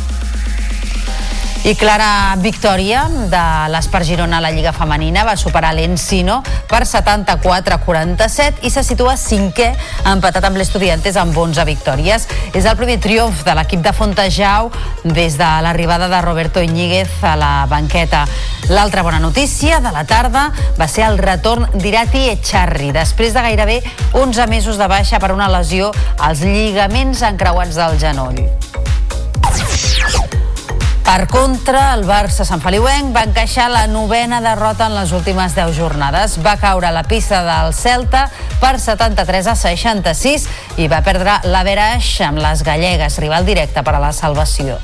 [1.63, 7.77] I clara victòria de l'Espar Girona a la Lliga Femenina va superar l'Encino per 74
[7.77, 9.69] a 47 i se situa cinquè
[10.11, 12.27] empatat amb l'Estudiantes amb 11 victòries.
[12.51, 14.73] És el primer triomf de l'equip de Fontejau
[15.05, 18.25] des de l'arribada de Roberto Iñiguez a la banqueta.
[18.67, 23.79] L'altra bona notícia de la tarda va ser el retorn d'Irati Echarri després de gairebé
[24.11, 28.43] 11 mesos de baixa per una lesió als lligaments encreuats del genoll.
[31.03, 35.75] Per contra, el Barça Sant Feliuenc va encaixar la novena derrota en les últimes 10
[35.75, 36.37] jornades.
[36.45, 38.29] Va caure a la pista del Celta
[38.61, 40.47] per 73 a 66
[40.79, 44.79] i va perdre la Veraix amb les gallegues, rival directe per a la salvació.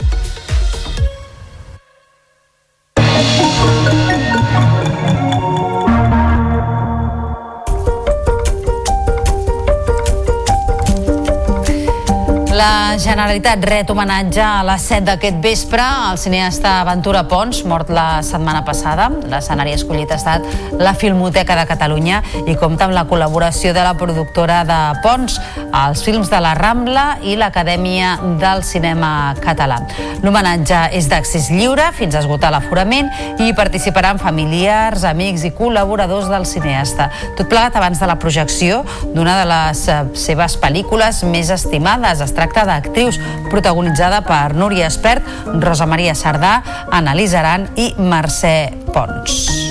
[13.00, 18.66] Generalitat ret homenatge a les 7 d'aquest vespre al cineasta Ventura Pons, mort la setmana
[18.68, 19.06] passada.
[19.32, 23.94] L'escenari escollit ha estat la Filmoteca de Catalunya i compta amb la col·laboració de la
[23.96, 25.40] productora de Pons,
[25.76, 29.80] els films de la Rambla i l'Acadèmia del Cinema Català.
[30.24, 33.10] L'homenatge és d'accés lliure fins a esgotar l'aforament
[33.44, 37.10] i participaran familiars, amics i col·laboradors del cineasta.
[37.38, 42.24] Tot plegat abans de la projecció d'una de les eh, seves pel·lícules més estimades.
[42.26, 45.26] Es tracta d'actrius protagonitzada per Núria Espert,
[45.60, 46.60] Rosa Maria Sardà,
[46.92, 48.56] Annalisa Aran i Mercè
[48.94, 49.69] Pons.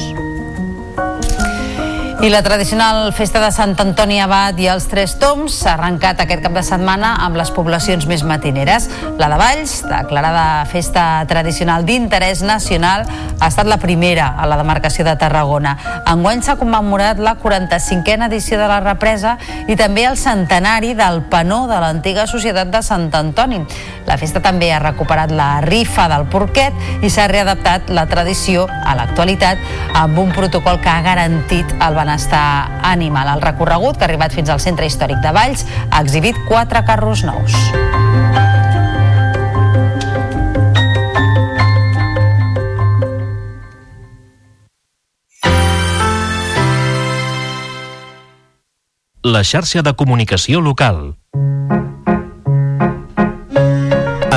[2.20, 6.40] I la tradicional festa de Sant Antoni Abat i els Tres Toms s'ha arrencat aquest
[6.42, 8.88] cap de setmana amb les poblacions més matineres.
[9.22, 13.07] La de Valls, declarada festa tradicional d'interès nacional,
[13.38, 15.76] ha estat la primera a la demarcació de Tarragona.
[16.11, 19.37] Enguany s'ha commemorat la 45a edició de la represa
[19.70, 23.62] i també el centenari del penó de l'antiga societat de Sant Antoni.
[24.11, 28.98] La festa també ha recuperat la rifa del porquet i s'ha readaptat la tradició a
[28.98, 29.62] l'actualitat
[29.94, 33.28] amb un protocol que ha garantit el benestar animal.
[33.36, 37.24] El recorregut, que ha arribat fins al centre històric de Valls, ha exhibit quatre carros
[37.26, 37.52] nous.
[49.28, 51.18] La xarxa de comunicació local.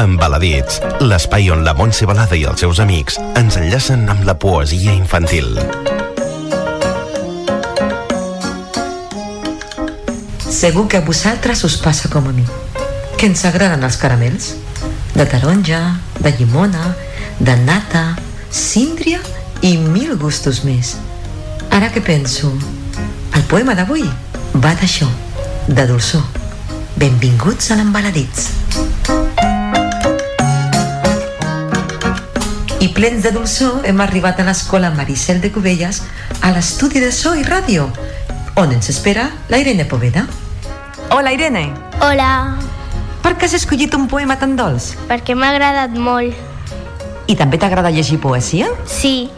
[0.02, 4.98] Embaladits, l'espai on la Montse Balada i els seus amics ens enllacen amb la poesia
[4.98, 5.54] infantil.
[10.62, 12.44] Segur que a vosaltres us passa com a mi,
[13.18, 14.52] que ens agraden els caramels,
[15.16, 15.80] de taronja,
[16.22, 16.92] de llimona,
[17.40, 18.04] de nata,
[18.54, 19.18] síndria
[19.66, 20.92] i mil gustos més.
[21.74, 22.52] Ara que penso,
[23.34, 24.06] el poema d'avui
[24.54, 25.08] va d'això,
[25.66, 26.22] de dolçor.
[27.02, 28.46] Benvinguts a l'Embaladits.
[32.86, 36.04] I plens de dolçor hem arribat a l'escola Maricel de Cubelles
[36.38, 37.90] a l'estudi de so i ràdio,
[38.62, 40.28] on ens espera la Irene Poveda.
[41.12, 41.72] Hola, Irene.
[42.02, 42.58] Hola,
[43.22, 44.96] Per què has escollit un poema tan dolç?
[45.10, 46.34] perquè m'ha agradat molt.
[47.30, 48.68] I també t'agrada llegir poesia?
[48.88, 49.30] Sí,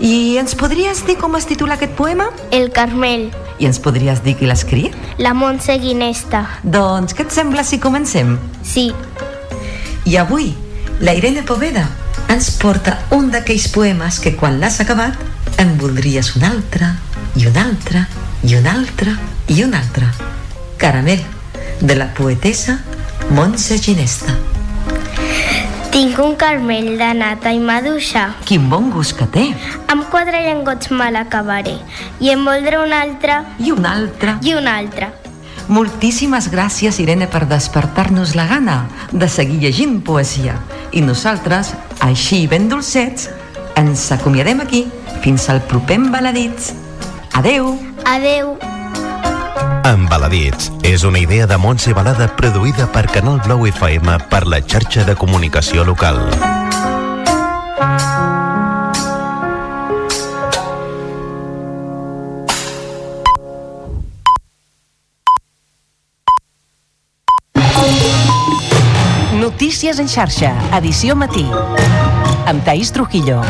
[0.00, 2.24] I ens podries dir com es titula aquest poema?
[2.50, 3.28] El Carmel,
[3.60, 4.94] I ens podries dir qui l'escrit?
[5.18, 6.46] la Montse Guinesta.
[6.62, 8.38] Doncs què et sembla si comencem?
[8.64, 8.92] Sí.
[10.06, 10.54] I avui,
[11.00, 11.84] la Irene Poveda
[12.28, 15.14] ens porta un d'aquells poemes que quan l'has acabat
[15.58, 16.94] en voldries un altre,
[17.36, 18.06] i un altre,
[18.42, 19.14] i un altre,
[19.48, 20.08] i un altre.
[20.82, 21.22] Caramel,
[21.80, 22.80] de la poetessa
[23.30, 24.34] Montse Ginesta.
[25.92, 28.24] Tinc un carmell de nata i maduixa.
[28.48, 29.44] Quin bon gust que té.
[29.92, 31.76] Amb quatre llengots me l'acabaré.
[32.18, 33.38] I en voldré un altre.
[33.62, 34.34] I un altre.
[34.42, 35.12] I un altre.
[35.70, 38.80] Moltíssimes gràcies, Irene, per despertar-nos la gana
[39.12, 40.58] de seguir llegint poesia.
[40.90, 43.30] I nosaltres, així ben dolcets,
[43.78, 44.88] ens acomiadem aquí.
[45.22, 46.74] Fins al proper Embaladits.
[47.38, 47.76] Adeu.
[48.02, 48.56] Adeu.
[49.82, 55.02] Embaladits és una idea de Montse Balada produïda per Canal Blau FM per la xarxa
[55.02, 56.20] de comunicació local.
[69.42, 71.48] Notícies en xarxa, edició matí.
[72.46, 73.42] Amb Taís Trujillo.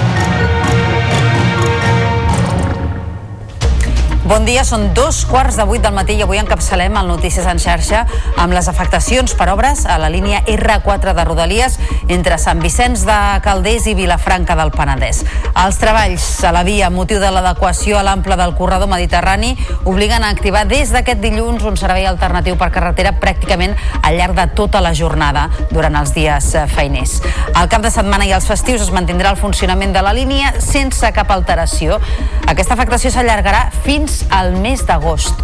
[4.33, 7.59] Bon dia, són dos quarts de vuit del matí i avui encapçalem el Notícies en
[7.61, 7.99] xarxa
[8.41, 11.77] amb les afectacions per obres a la línia R4 de Rodalies
[12.09, 15.21] entre Sant Vicenç de Calders i Vilafranca del Penedès.
[15.53, 19.53] Els treballs a la via, motiu de l'adequació a l'ample del corredor mediterrani,
[19.85, 24.49] obliguen a activar des d'aquest dilluns un servei alternatiu per carretera pràcticament al llarg de
[24.57, 27.19] tota la jornada durant els dies eh, feiners.
[27.53, 31.13] Al cap de setmana i els festius es mantindrà el funcionament de la línia sense
[31.13, 32.01] cap alteració.
[32.49, 35.41] Aquesta afectació s'allargarà fins al mes d'agost.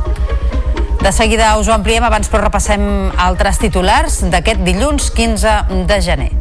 [1.03, 2.83] De seguida us ho ampliem, abans però repassem
[3.17, 6.33] altres titulars d'aquest dilluns 15 de gener.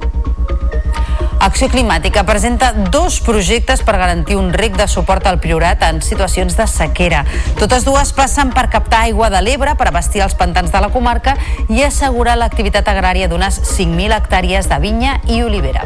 [1.40, 6.58] Acció Climàtica presenta dos projectes per garantir un rec de suport al Priorat en situacions
[6.58, 7.24] de sequera.
[7.62, 11.38] Totes dues passen per captar aigua de l'Ebre per abastir els pantans de la comarca
[11.70, 15.86] i assegurar l'activitat agrària d'unes 5.000 hectàrees de vinya i olivera.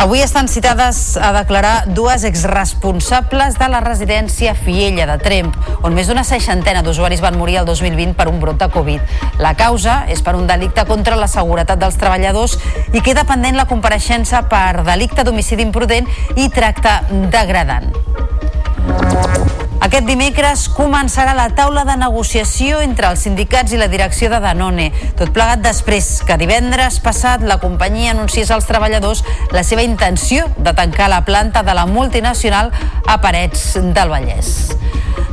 [0.00, 5.52] Avui estan citades a declarar dues exresponsables de la residència Fiella de Tremp,
[5.84, 9.12] on més d'una seixantena d'usuaris van morir el 2020 per un brot de Covid.
[9.44, 12.56] La causa és per un delicte contra la seguretat dels treballadors
[12.96, 17.92] i queda pendent la compareixença per delicte d'homicidi imprudent i tracte degradant.
[19.80, 24.90] Aquest dimecres començarà la taula de negociació entre els sindicats i la direcció de Danone.
[25.16, 29.24] Tot plegat després que divendres passat la companyia anunciés als treballadors
[29.56, 32.74] la seva intenció de tancar la planta de la multinacional
[33.06, 34.79] a Parets del Vallès.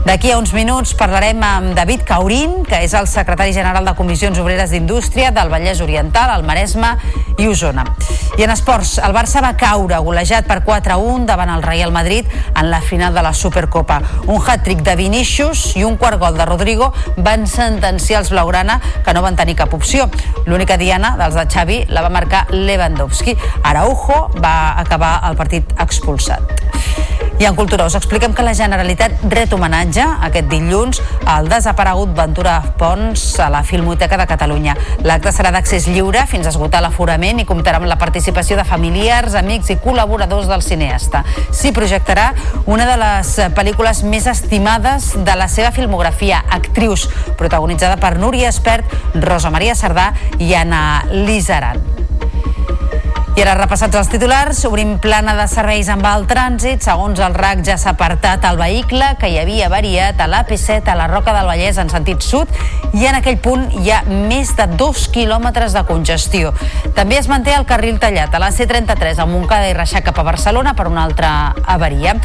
[0.08, 4.40] D'aquí a uns minuts parlarem amb David Caurín, que és el secretari general de Comissions
[4.40, 6.94] Obreres d'Indústria del Vallès Oriental, el Maresme
[7.36, 7.84] i Osona.
[8.40, 12.24] I en esports, el Barça va caure golejat per 4-1 davant el Real Madrid
[12.56, 14.00] en la final de la Supercopa.
[14.32, 19.12] Un hat-trick de Vinícius i un quart gol de Rodrigo van sentenciar els Blaugrana que
[19.12, 20.08] no van tenir cap opció.
[20.46, 23.36] L'única diana dels de Xavi la va marcar Lewandowski.
[23.60, 27.27] Araujo va acabar el partit expulsat.
[27.40, 30.98] I en Cultura us expliquem que la Generalitat ret homenatge aquest dilluns
[31.30, 34.74] al desaparegut Ventura Pons a la Filmoteca de Catalunya.
[35.06, 39.38] L'acte serà d'accés lliure fins a esgotar l'aforament i comptarà amb la participació de familiars,
[39.38, 41.22] amics i col·laboradors del cineasta.
[41.54, 42.32] S'hi projectarà
[42.66, 47.06] una de les pel·lícules més estimades de la seva filmografia, Actrius,
[47.38, 50.10] protagonitzada per Núria Espert, Rosa Maria Sardà
[50.42, 52.17] i Anna Lizaran.
[53.38, 56.82] I ara repassats els titulars, obrim plana de serveis amb el trànsit.
[56.82, 60.96] Segons el RAC ja s'ha apartat el vehicle que hi havia variat a l'AP7 a
[60.98, 62.50] la Roca del Vallès en sentit sud
[62.98, 66.56] i en aquell punt hi ha més de dos quilòmetres de congestió.
[66.98, 70.26] També es manté el carril tallat a la C33 a Montcada i Reixac cap a
[70.26, 72.16] Barcelona per una altra avaria.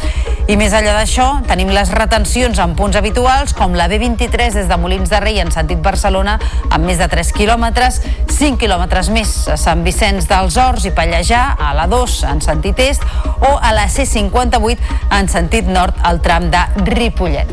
[0.49, 4.81] I més enllà d'això, tenim les retencions en punts habituals com la B23 des de
[4.81, 6.39] Molins de Rei en sentit Barcelona
[6.71, 8.01] amb més de 3 quilòmetres,
[8.33, 12.77] 5 quilòmetres més a Sant Vicenç dels Horts i Pallejà, a la 2 en sentit
[12.79, 13.01] est
[13.43, 14.79] o a la C58
[15.11, 17.51] en sentit nord al tram de Ripollet.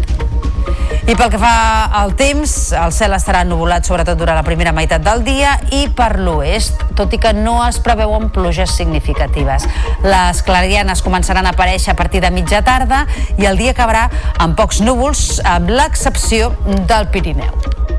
[1.11, 5.03] I pel que fa al temps, el cel estarà nuvolat sobretot durant la primera meitat
[5.03, 9.67] del dia i per l'oest, tot i que no es preveuen pluges significatives.
[10.07, 13.03] Les clarianes començaran a aparèixer a partir de mitja tarda
[13.35, 14.07] i el dia acabarà
[14.39, 16.53] amb pocs núvols, amb l'excepció
[16.87, 17.99] del Pirineu.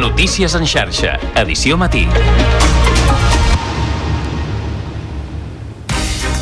[0.00, 2.06] Notícies en xarxa, edició matí.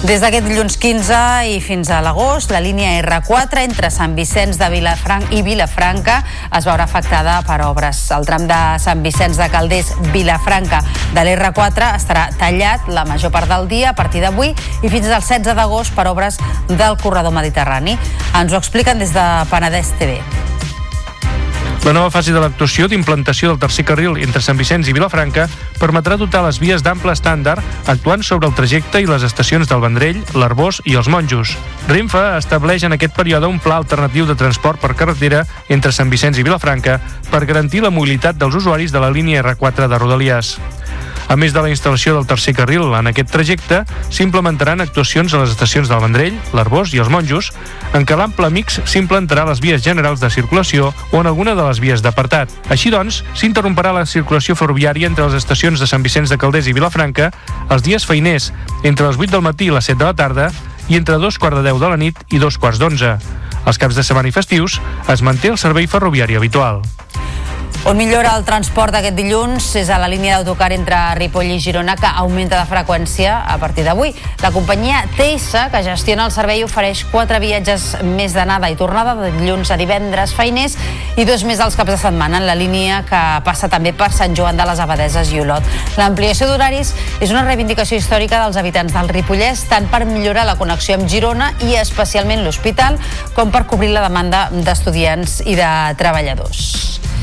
[0.07, 1.19] Des d'aquest dilluns 15
[1.51, 6.21] i fins a l'agost, la línia R4 entre Sant Vicenç de Vilafranc i Vilafranca
[6.55, 8.05] es veurà afectada per obres.
[8.15, 10.85] El tram de Sant Vicenç de Calders Vilafranca
[11.17, 15.19] de l'R4 estarà tallat la major part del dia a partir d'avui i fins al
[15.19, 16.39] 16 d'agost per obres
[16.71, 17.99] del corredor mediterrani.
[18.39, 20.38] Ens ho expliquen des de Penedès TV.
[21.89, 25.47] La nova fase de l'actuació d'implantació del tercer carril entre Sant Vicenç i Vilafranca
[25.81, 30.19] permetrà dotar les vies d'ample estàndard actuant sobre el trajecte i les estacions del Vendrell,
[30.37, 31.55] l'Arbós i els Monjos.
[31.89, 36.37] Renfe estableix en aquest període un pla alternatiu de transport per carretera entre Sant Vicenç
[36.37, 36.99] i Vilafranca
[37.31, 40.59] per garantir la mobilitat dels usuaris de la línia R4 de Rodalies.
[41.29, 45.53] A més de la instal·lació del tercer carril en aquest trajecte, s'implementaran actuacions a les
[45.53, 47.51] estacions del Vendrell, l'Arbós i els Monjos,
[47.93, 51.67] en què l'ample mix s'implantarà a les vies generals de circulació o en alguna de
[51.69, 52.49] les vies d'apartat.
[52.73, 56.77] Així doncs, s'interromperà la circulació ferroviària entre les estacions de Sant Vicenç de Calders i
[56.77, 57.29] Vilafranca
[57.69, 58.53] els dies feiners,
[58.83, 60.49] entre les 8 del matí i les 7 de la tarda,
[60.89, 63.19] i entre dos quarts de 10 de la nit i dos quarts d'11.
[63.69, 64.81] Els caps de setmana i festius
[65.13, 66.81] es manté el servei ferroviari habitual.
[67.89, 71.95] On millora el transport aquest dilluns és a la línia d'autocar entre Ripoll i Girona
[71.97, 74.11] que augmenta de freqüència a partir d'avui.
[74.43, 79.31] La companyia TS, que gestiona el servei, ofereix quatre viatges més d'anada i tornada de
[79.39, 80.77] dilluns a divendres feiners
[81.17, 84.37] i dos més als caps de setmana en la línia que passa també per Sant
[84.37, 85.65] Joan de les Abadeses i Olot.
[85.97, 86.93] L'ampliació d'horaris
[87.23, 91.55] és una reivindicació històrica dels habitants del Ripollès tant per millorar la connexió amb Girona
[91.65, 92.99] i especialment l'hospital
[93.39, 97.18] com per cobrir la demanda d'estudiants i de treballadors.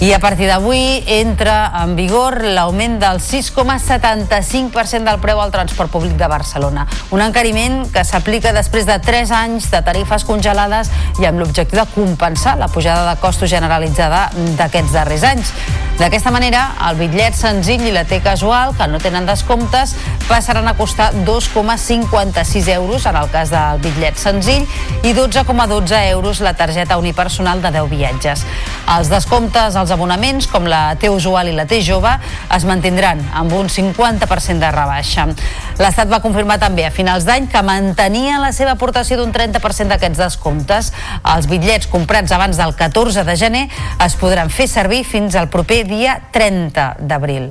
[0.00, 6.14] I a partir d'avui entra en vigor l'augment del 6,75% del preu al transport públic
[6.16, 6.86] de Barcelona.
[7.12, 10.88] Un encariment que s'aplica després de 3 anys de tarifes congelades
[11.20, 15.52] i amb l'objectiu de compensar la pujada de costos generalitzada d'aquests darrers anys.
[16.00, 19.92] D'aquesta manera, el bitllet senzill i la T casual, que no tenen descomptes,
[20.30, 24.64] passaran a costar 2,56 euros en el cas del bitllet senzill
[25.04, 28.46] i 12,12 euros la targeta unipersonal de 10 viatges.
[28.96, 32.10] Els descomptes als abonaments, com la T usual i la T jove,
[32.54, 35.26] es mantindran amb un 50% de rebaixa.
[35.80, 40.22] L'Estat va confirmar també a finals d'any que mantenia la seva aportació d'un 30% d'aquests
[40.22, 40.92] descomptes.
[41.34, 43.64] Els bitllets comprats abans del 14 de gener
[44.06, 47.50] es podran fer servir fins al proper dia 30 d'abril.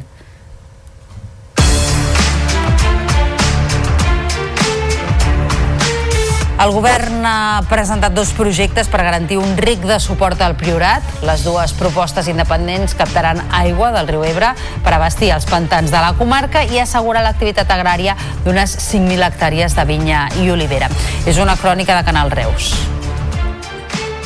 [6.60, 11.08] El govern ha presentat dos projectes per garantir un ric de suport al Priorat.
[11.24, 14.52] Les dues propostes independents captaran aigua del riu Ebre
[14.84, 19.88] per abastir els pantans de la comarca i assegurar l'activitat agrària d'unes 5.000 hectàrees de
[19.88, 20.92] vinya i olivera.
[21.24, 22.74] És una crònica de Canal Reus.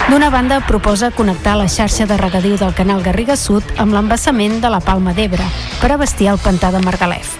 [0.09, 4.69] D'una banda, proposa connectar la xarxa de regadiu del canal Garriga Sud amb l'embassament de
[4.69, 5.45] la Palma d'Ebre
[5.79, 7.37] per abastir el pantà de Margalef.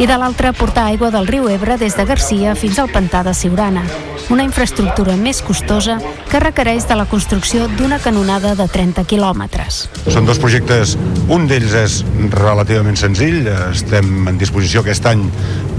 [0.00, 3.34] I de l'altra, portar aigua del riu Ebre des de Garcia fins al pantà de
[3.36, 3.84] Siurana,
[4.32, 5.98] una infraestructura més costosa
[6.30, 9.86] que requereix de la construcció d'una canonada de 30 quilòmetres.
[10.08, 10.96] Són dos projectes,
[11.28, 11.98] un d'ells és
[12.32, 15.28] relativament senzill, estem en disposició aquest any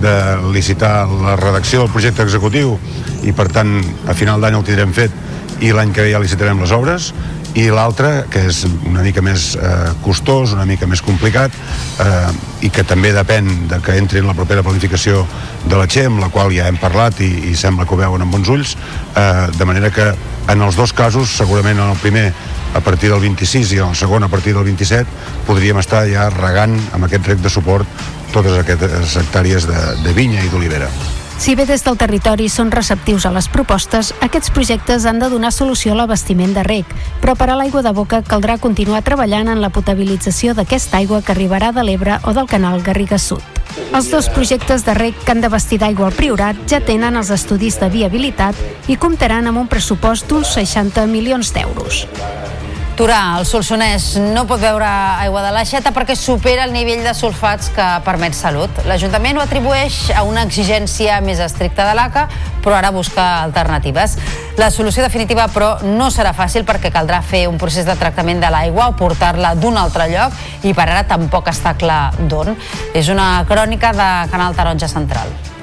[0.01, 0.15] de
[0.53, 2.77] licitar la redacció del projecte executiu
[3.25, 5.25] i per tant a final d'any el tindrem fet
[5.61, 7.11] i l'any que ve ja licitarem les obres
[7.57, 11.53] i l'altre, que és una mica més eh, costós, una mica més complicat
[12.03, 15.23] eh, i que també depèn de que entri en la propera planificació
[15.65, 18.31] de la amb la qual ja hem parlat i, i sembla que ho veuen amb
[18.35, 18.75] bons ulls
[19.15, 20.11] eh, de manera que
[20.47, 22.31] en els dos casos segurament en el primer
[22.75, 26.29] a partir del 26 i en el segon a partir del 27 podríem estar ja
[26.29, 27.87] regant amb aquest rec de suport
[28.33, 30.91] totes aquestes hectàrees de, de vinya i d'olivera.
[31.37, 35.51] Si bé des del territori són receptius a les propostes, aquests projectes han de donar
[35.53, 36.89] solució a l'abastiment de rec,
[37.21, 41.35] però per a l'aigua de boca caldrà continuar treballant en la potabilització d'aquesta aigua que
[41.35, 43.45] arribarà de l'Ebre o del canal Garriga Sud.
[43.93, 47.77] Els dos projectes de rec que han d'abastir d'aigua al Priorat ja tenen els estudis
[47.79, 52.07] de viabilitat i comptaran amb un pressupost d'uns 60 milions d'euros.
[52.97, 54.87] Torà, el Solsonès no pot beure
[55.21, 58.79] aigua de l'aixeta perquè supera el nivell de sulfats que permet salut.
[58.89, 62.23] L'Ajuntament ho atribueix a una exigència més estricta de l'ACA,
[62.63, 64.15] però ara busca alternatives.
[64.57, 68.49] La solució definitiva, però, no serà fàcil perquè caldrà fer un procés de tractament de
[68.49, 72.57] l'aigua o portar-la d'un altre lloc i per ara tampoc està clar d'on.
[72.97, 75.56] És una crònica de Canal Taronja Central.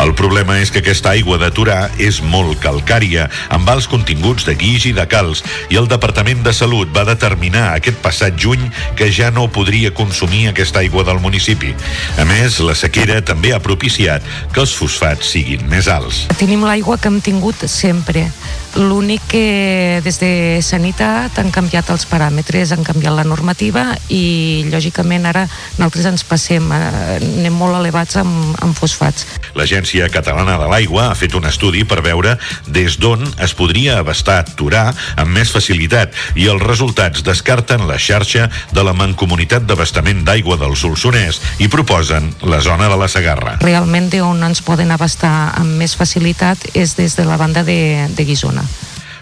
[0.00, 4.54] El problema és que aquesta aigua de Torà és molt calcària, amb alts continguts de
[4.58, 8.64] guix i de calç, i el Departament de Salut va determinar aquest passat juny
[8.98, 11.74] que ja no podria consumir aquesta aigua del municipi.
[12.18, 16.26] A més, la sequera també ha propiciat que els fosfats siguin més alts.
[16.40, 18.28] Tenim l'aigua que hem tingut sempre.
[18.76, 25.26] L'únic que des de Sanitat han canviat els paràmetres, han canviat la normativa i lògicament
[25.28, 25.42] ara
[25.76, 29.26] nosaltres ens passem, eh, anem molt elevats amb, amb fosfats.
[29.58, 34.40] L'Agència Catalana de l'Aigua ha fet un estudi per veure des d'on es podria abastar
[34.56, 34.86] Torà
[35.20, 40.76] amb més facilitat i els resultats descarten la xarxa de la Mancomunitat d'Abastament d'Aigua del
[40.80, 43.58] Solsonès i proposen la zona de la Segarra.
[43.60, 48.24] Realment d'on ens poden abastar amb més facilitat és des de la banda de, de
[48.24, 48.61] Guisona.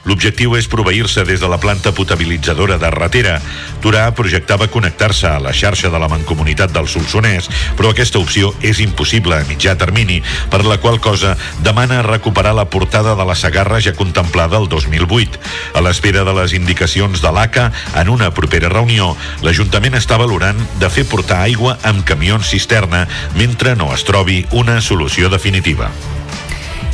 [0.08, 3.36] L'objectiu és proveir-se des de la planta potabilitzadora de Ratera.
[3.84, 8.80] Torà projectava connectar-se a la xarxa de la Mancomunitat del Solsonès, però aquesta opció és
[8.80, 10.20] impossible a mitjà termini,
[10.50, 15.40] per la qual cosa demana recuperar la portada de la Sagarra ja contemplada el 2008.
[15.74, 17.70] A l'espera de les indicacions de l'ACA,
[18.00, 19.12] en una propera reunió,
[19.44, 24.80] l'Ajuntament està valorant de fer portar aigua amb camions cisterna mentre no es trobi una
[24.80, 25.90] solució definitiva.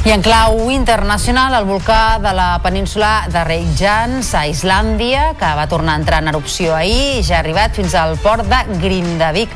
[0.06, 5.64] I en clau internacional, el volcà de la península de Reykjans, a Islàndia, que va
[5.66, 9.50] tornar a entrar en erupció ahir, ja ha arribat fins al port de Grindavik,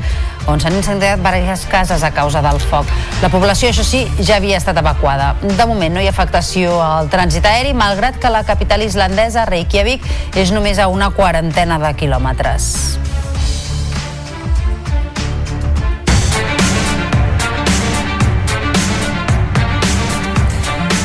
[0.51, 2.91] on s'han incendiat diverses cases a causa del foc.
[3.23, 5.37] La població, això sí, ja havia estat evacuada.
[5.39, 10.03] De moment no hi ha afectació al trànsit aeri, malgrat que la capital islandesa, Reykjavik,
[10.35, 12.73] és només a una quarantena de quilòmetres.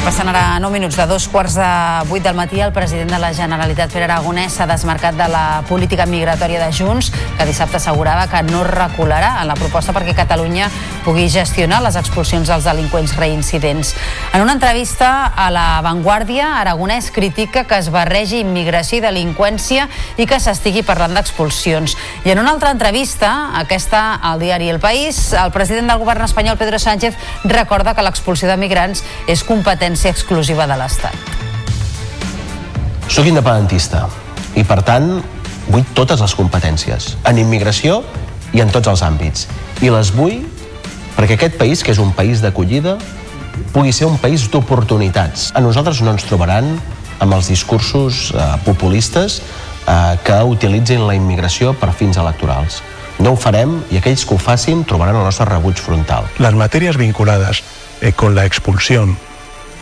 [0.06, 1.68] Passant ara 9 minuts de dos quarts de
[2.06, 6.04] vuit del matí, el president de la Generalitat, Pere Aragonès, s'ha desmarcat de la política
[6.06, 10.68] migratòria de Junts, que dissabte assegurava que no recularà en la proposta perquè Catalunya
[11.02, 13.96] pugui gestionar les expulsions dels delinqüents reincidents.
[14.30, 19.88] En una entrevista a La Vanguardia, Aragonès critica que es barregi immigració i delinqüència
[20.22, 21.96] i que s'estigui parlant d'expulsions.
[22.22, 26.62] I en una altra entrevista, aquesta al diari El País, el president del govern espanyol,
[26.62, 31.16] Pedro Sánchez, recorda que l'expulsió de migrants és competència exclusiva de l'Estat.
[33.08, 34.04] Soc independentista
[34.54, 35.22] i, per tant,
[35.70, 38.02] vull totes les competències, en immigració
[38.52, 39.46] i en tots els àmbits.
[39.80, 40.42] I les vull
[41.16, 42.98] perquè aquest país, que és un país d'acollida,
[43.72, 45.50] pugui ser un país d'oportunitats.
[45.56, 46.74] A nosaltres no ens trobaran
[47.24, 52.82] amb els discursos eh, populistes eh, que utilitzin la immigració per fins electorals.
[53.18, 56.28] No ho farem i aquells que ho facin trobaran el nostre rebuig frontal.
[56.38, 57.62] Las materias vinculadas
[58.00, 59.16] eh, con la expulsión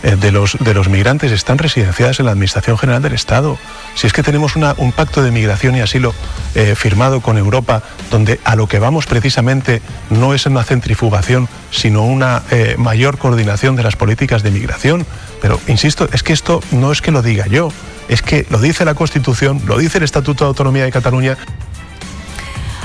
[0.04, 3.58] eh, de, los, de los migrantes están residenciadas en la Administración General del Estado.
[3.94, 6.14] Si es que tenemos un pacto de migración y asilo
[6.54, 9.80] eh, firmado con Europa, donde a lo que vamos precisamente
[10.10, 15.06] no es una centrifugación, sino una eh, mayor coordinación de las políticas de migración.
[15.40, 17.72] Pero, insisto, es que esto no es que lo diga yo,
[18.08, 21.38] es que lo dice la Constitución, lo dice el Estatuto de Autonomía de Cataluña.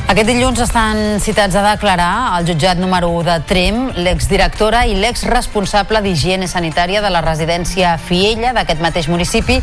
[0.10, 6.02] Aquest dilluns estan citats a declarar al jutjat número 1 de Trem l'exdirectora i l'exresponsable
[6.02, 9.60] d'higiene sanitària de la residència Fiella d'aquest mateix municipi,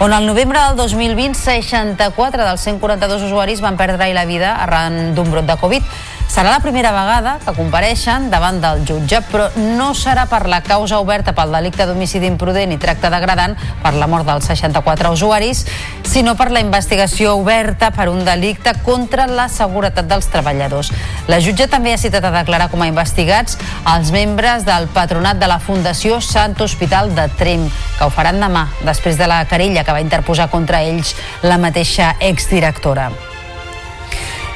[0.00, 5.28] on al novembre del 2020 64 dels 142 usuaris van perdre la vida arran d'un
[5.36, 5.92] brot de Covid.
[6.30, 11.00] Serà la primera vegada que compareixen davant del jutge, però no serà per la causa
[11.02, 15.64] oberta pel delicte d'homicidi imprudent i tracte degradant per la mort dels 64 usuaris,
[16.06, 20.92] sinó per la investigació oberta per un delicte contra la seguretat dels treballadors.
[21.26, 23.58] La jutge també ha citat a declarar com a investigats
[23.96, 27.66] els membres del patronat de la Fundació Sant Hospital de Trem,
[27.98, 32.14] que ho faran demà, després de la querella que va interposar contra ells la mateixa
[32.20, 33.10] exdirectora.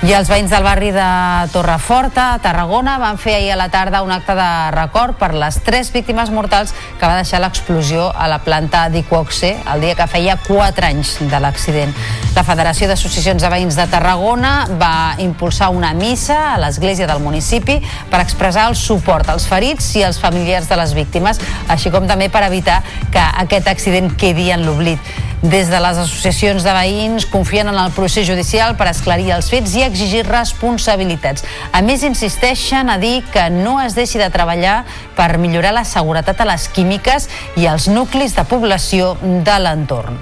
[0.04, 1.04] I els veïns del barri de
[1.48, 5.56] Torreforta, a Tarragona, van fer ahir a la tarda un acte de record per les
[5.64, 10.36] tres víctimes mortals que va deixar l'explosió a la planta d'Iquoxe el dia que feia
[10.44, 11.96] 4 anys de l'accident.
[12.36, 17.80] La Federació d'Associacions de Veïns de Tarragona va impulsar una missa a l'església del municipi
[18.12, 21.40] per expressar el suport als ferits i als familiars de les víctimes,
[21.72, 25.14] així com també per evitar que aquest accident quedi en l'oblit.
[25.44, 29.74] Des de les associacions de veïns confien en el procés judicial per esclarir els fets
[29.76, 31.46] i exigir responsabilitats.
[31.72, 34.82] A més, insisteixen a dir que no es deixi de treballar
[35.16, 40.18] per millorar la seguretat a les químiques i als nuclis de població de l'entorn.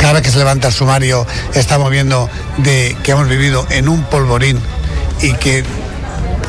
[0.00, 4.02] Cada vez que se levanta el sumario estamos viendo de que hemos vivido en un
[4.04, 4.58] polvorín
[5.20, 5.62] y que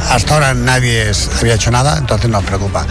[0.10, 2.86] hasta ahora nadie había hecho nada, entonces nos preocupa.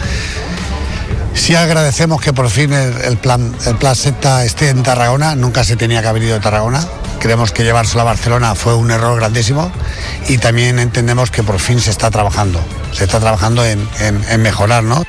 [1.33, 5.75] Sí agradecemos que por fin el, plan el plan SEPTA esté en Tarragona, nunca se
[5.75, 6.83] tenía que haber ido de Tarragona.
[7.19, 9.71] Creemos que llevárselo a Barcelona fue un error grandísimo
[10.27, 12.63] y también entendemos que por fin se está trabajando,
[12.93, 15.03] se está trabajando en, en- en mejorar, ¿no?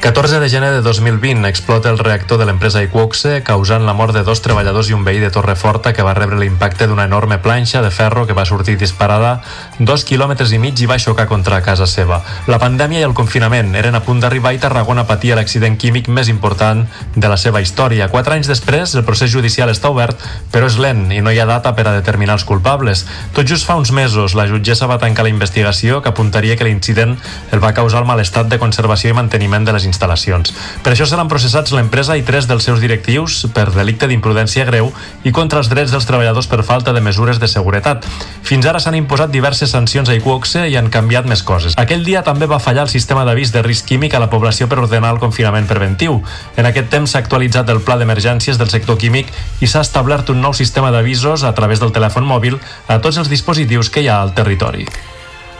[0.00, 4.22] 14 de gener de 2020 explota el reactor de l'empresa Iquoxe, causant la mort de
[4.22, 7.90] dos treballadors i un veí de Torreforta que va rebre l'impacte d'una enorme planxa de
[7.90, 9.40] ferro que va sortir disparada
[9.80, 12.20] dos quilòmetres i mig i va xocar contra casa seva.
[12.46, 16.28] La pandèmia i el confinament eren a punt d'arribar i Tarragona patia l'accident químic més
[16.28, 16.84] important
[17.16, 18.10] de la seva història.
[18.12, 20.20] Quatre anys després, el procés judicial està obert,
[20.52, 23.06] però és lent i no hi ha data per a determinar els culpables.
[23.32, 27.16] Tot just fa uns mesos, la jutgessa va tancar la investigació que apuntaria que l'incident
[27.50, 30.52] el va causar el mal estat de conservació i manteniment de les instal·lacions instal·lacions.
[30.84, 34.92] Per això seran processats l'empresa i tres dels seus directius per delicte d'imprudència greu
[35.24, 38.04] i contra els drets dels treballadors per falta de mesures de seguretat.
[38.46, 41.74] Fins ara s'han imposat diverses sancions a Iquoxe i han canviat més coses.
[41.80, 44.80] Aquell dia també va fallar el sistema d'avís de risc químic a la població per
[44.84, 46.20] ordenar el confinament preventiu.
[46.56, 50.42] En aquest temps s'ha actualitzat el pla d'emergències del sector químic i s'ha establert un
[50.44, 54.20] nou sistema d'avisos a través del telèfon mòbil a tots els dispositius que hi ha
[54.20, 54.86] al territori.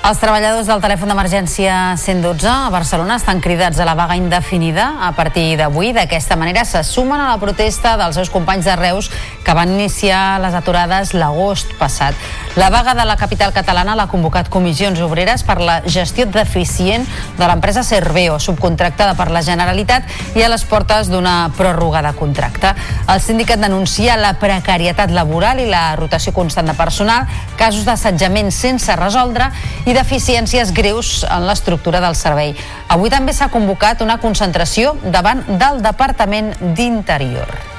[0.06, 5.08] Els treballadors del telèfon d'emergència 112 a Barcelona estan cridats a la vaga indefinida a
[5.18, 5.88] partir d'avui.
[5.96, 9.08] D'aquesta manera se sumen a la protesta dels seus companys de Reus
[9.42, 12.14] que van iniciar les aturades l'agost passat.
[12.54, 17.02] La vaga de la capital catalana l'ha convocat Comissions Obreres per la gestió deficient
[17.36, 20.06] de l'empresa Cerveo, subcontractada per la Generalitat
[20.38, 22.76] i a les portes d'una pròrroga de contracte.
[23.10, 27.26] El sindicat denuncia la precarietat laboral i la rotació constant de personal,
[27.58, 29.50] casos d'assetjament sense resoldre
[29.82, 32.52] i deficiències greus en l'estructura del servei.
[32.92, 37.75] Avui també s'ha convocat una concentració davant del Departament d'Interior.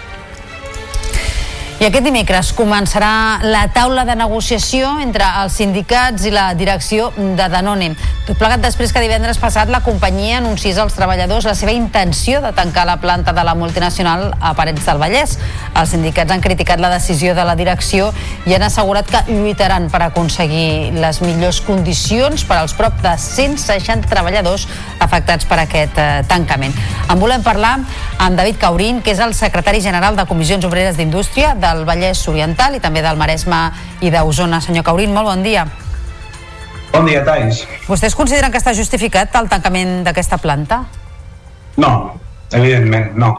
[1.78, 7.46] I aquest dimecres començarà la taula de negociació entre els sindicats i la direcció de
[7.54, 7.92] Danone.
[8.26, 12.50] Tot plegat després que divendres passat la companyia anunciés als treballadors la seva intenció de
[12.58, 15.36] tancar la planta de la multinacional a Parets del Vallès.
[15.78, 18.10] Els sindicats han criticat la decisió de la direcció
[18.50, 24.10] i han assegurat que lluitaran per aconseguir les millors condicions per als prop de 160
[24.10, 24.66] treballadors
[24.98, 26.74] afectats per aquest eh, tancament.
[27.06, 27.78] En volem parlar
[28.18, 32.78] amb David Caurín, que és el secretari general de Comissions Obreres d'Indústria del Vallès Oriental
[32.78, 33.60] i també del Maresme
[34.02, 34.62] i d'Osona.
[34.64, 35.66] Senyor Caurín, molt bon dia.
[36.94, 37.66] Bon dia, Thais.
[37.88, 40.82] Vostès consideren que està justificat el tancament d'aquesta planta?
[41.78, 41.92] No,
[42.56, 43.34] evidentment, no.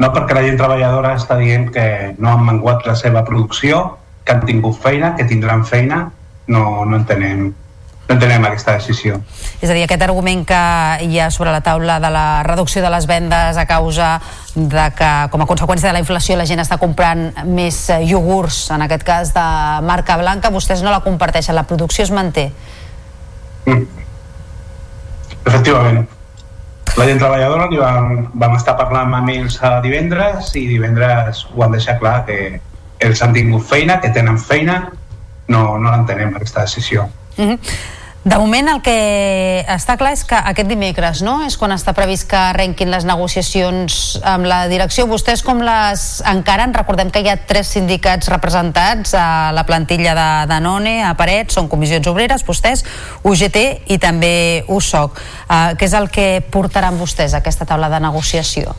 [0.00, 1.86] No perquè la gent treballadora està dient que
[2.18, 3.82] no han menguat la seva producció,
[4.24, 6.06] que han tingut feina, que tindran feina,
[6.50, 7.50] no, no entenem
[8.10, 9.20] entenem aquesta decisió.
[9.60, 10.60] És a dir, aquest argument que
[11.06, 14.12] hi ha sobre la taula de la reducció de les vendes a causa
[14.54, 18.86] de que, com a conseqüència de la inflació, la gent està comprant més iogurts, en
[18.86, 19.48] aquest cas de
[19.86, 22.50] marca blanca, vostès no la comparteixen, la producció es manté.
[23.66, 23.84] Mm.
[25.46, 26.08] Efectivament.
[26.98, 31.62] La gent treballadora li vam, vam estar parlant amb ells a divendres i divendres ho
[31.62, 32.58] han deixat clar que
[33.00, 34.82] ells han tingut feina, que tenen feina,
[35.48, 37.06] no, no l'entenem aquesta decisió.
[37.38, 37.99] Mm -hmm.
[38.20, 41.38] De moment el que està clar és que aquest dimecres no?
[41.46, 45.06] és quan està previst que arrenquin les negociacions amb la direcció.
[45.08, 46.76] Vostès com les encaren?
[46.76, 49.24] Recordem que hi ha tres sindicats representats a
[49.56, 52.84] la plantilla de Danone, a Paret, són comissions obreres, vostès,
[53.24, 54.34] UGT i també
[54.68, 55.24] USOC.
[55.48, 58.76] Uh, què és el que portaran vostès a aquesta taula de negociació?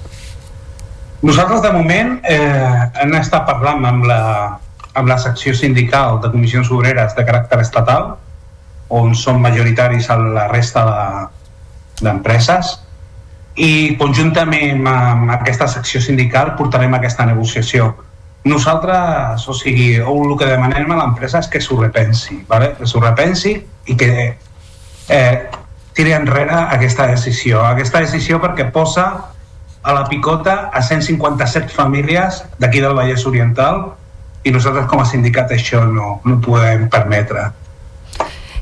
[1.25, 4.23] Nosaltres de moment eh, hem estat parlant amb la,
[4.93, 8.13] amb la secció sindical de comissions obreres de caràcter estatal
[8.91, 10.85] on són majoritaris a la resta
[12.01, 12.91] d'empreses de,
[13.61, 17.91] i conjuntament amb aquesta secció sindical portarem aquesta negociació.
[18.47, 22.71] Nosaltres, o sigui, el que demanem a l'empresa és que s'ho repensi, ¿vale?
[22.77, 23.53] que s'ho repensi
[23.85, 24.11] i que
[25.09, 25.35] eh,
[25.93, 27.61] tiri enrere aquesta decisió.
[27.67, 29.07] Aquesta decisió perquè posa
[29.83, 33.91] a la picota a 157 famílies d'aquí del Vallès Oriental
[34.43, 37.49] i nosaltres com a sindicat això no, no podem permetre.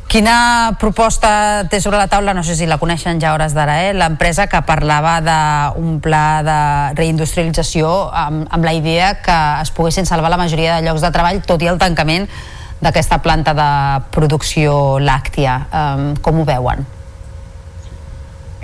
[0.10, 3.92] Quina proposta té sobre la taula, no sé si la coneixen ja hores d'ara, eh?
[3.94, 6.56] l'empresa que parlava d'un pla de
[6.98, 11.44] reindustrialització amb, amb la idea que es poguessin salvar la majoria de llocs de treball,
[11.46, 12.26] tot i el tancament
[12.82, 13.70] d'aquesta planta de
[14.10, 15.60] producció làctia.
[15.70, 16.82] Um, com ho veuen?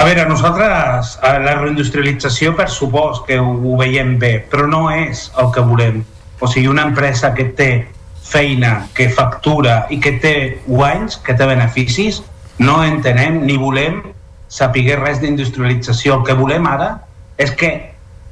[0.02, 5.30] A veure, nosaltres la reindustrialització per supost que ho, ho veiem bé, però no és
[5.38, 6.02] el que volem.
[6.42, 7.72] O sigui, una empresa que té
[8.26, 12.24] feina, que factura i que té guanys, que té beneficis,
[12.58, 14.02] no entenem ni volem
[14.50, 16.20] saber res d'industrialització.
[16.20, 16.90] El que volem ara
[17.38, 17.72] és que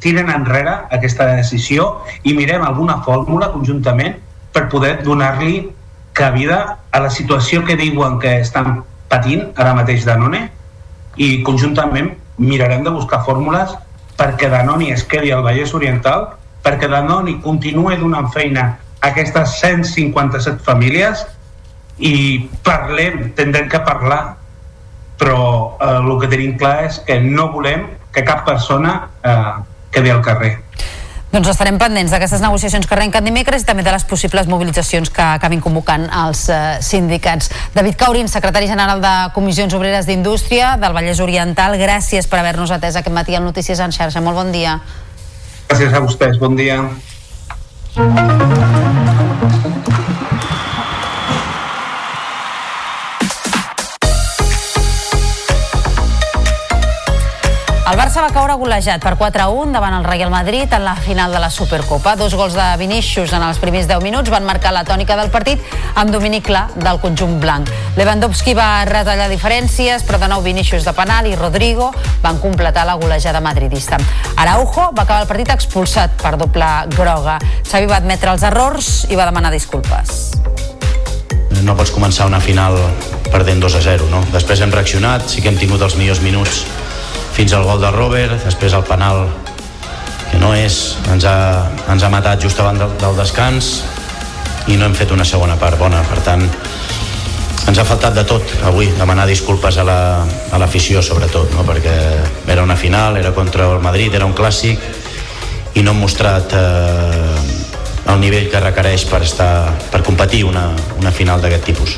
[0.03, 4.17] tiren enrere aquesta decisió i mirem alguna fórmula conjuntament
[4.53, 5.69] per poder donar-li
[6.13, 6.59] cabida
[6.91, 10.43] a la situació que diuen que estan patint ara mateix Danone
[11.17, 13.73] i conjuntament mirarem de buscar fórmules
[14.17, 16.27] perquè Danone es quedi al Vallès Oriental,
[16.63, 18.67] perquè Danone continuï donant feina
[19.03, 21.25] aquestes 157 famílies
[21.99, 24.21] i parlem, tindrem que parlar
[25.19, 29.53] però eh, el que tenim clar és que no volem que cap persona eh,
[29.93, 30.57] quedi al carrer
[31.33, 35.23] doncs estarem pendents d'aquestes negociacions que arrenquen dimecres i també de les possibles mobilitzacions que
[35.23, 37.49] acabin convocant els eh, sindicats.
[37.73, 43.01] David Caurín, secretari general de Comissions Obreres d'Indústria del Vallès Oriental, gràcies per haver-nos atès
[43.01, 44.21] aquest matí al Notícies en xarxa.
[44.21, 44.77] Molt bon dia.
[45.71, 46.77] Gràcies a vostès, bon dia.
[47.95, 48.17] Thank
[50.17, 50.22] you.
[57.83, 61.39] El Barça va caure golejat per 4-1 davant el Real Madrid en la final de
[61.43, 62.13] la Supercopa.
[62.15, 65.59] Dos gols de Vinícius en els primers 10 minuts van marcar la tònica del partit
[65.99, 67.67] amb domini clar del conjunt blanc.
[67.97, 71.89] Lewandowski va retallar diferències, però de nou Vinícius de penal i Rodrigo
[72.23, 73.99] van completar la golejada madridista.
[74.37, 77.35] Araujo va acabar el partit expulsat per doble groga.
[77.67, 80.31] Xavi va admetre els errors i va demanar disculpes.
[81.67, 82.79] No pots començar una final
[83.27, 84.23] perdent 2 a 0, no?
[84.31, 86.63] Després hem reaccionat, sí que hem tingut els millors minuts
[87.33, 89.25] fins al gol de Robert, després el penal
[90.29, 91.37] que no és, ens ha,
[91.93, 93.73] ens ha matat just abans del, del descans
[94.69, 96.45] i no hem fet una segona part bona, per tant
[97.63, 101.65] ens ha faltat de tot avui, demanar disculpes a l'afició la, sobretot, no?
[101.67, 101.95] perquè
[102.47, 104.81] era una final, era contra el Madrid, era un clàssic
[105.73, 109.53] i no hem mostrat eh, el nivell que requereix per, estar,
[109.91, 110.67] per competir una,
[110.99, 111.95] una final d'aquest tipus.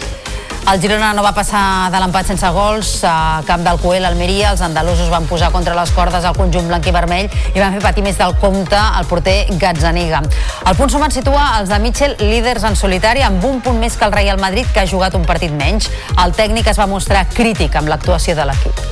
[0.66, 4.50] El Girona no va passar de l'empat sense gols a camp del Coel, Almeria.
[4.50, 7.84] Els andalusos van posar contra les cordes al conjunt blanc i vermell i van fer
[7.84, 10.24] patir més del compte el porter Gazzaniga.
[10.66, 14.10] El punt sumat situa els de Mitchell líders en solitari amb un punt més que
[14.10, 15.92] el Real Madrid que ha jugat un partit menys.
[16.26, 18.84] El tècnic es va mostrar crític amb l'actuació de l'equip.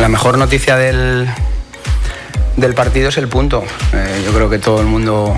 [0.00, 1.28] La mejor noticia del,
[2.56, 3.62] del partido es el punto.
[3.92, 5.36] Eh, yo creo que todo el mundo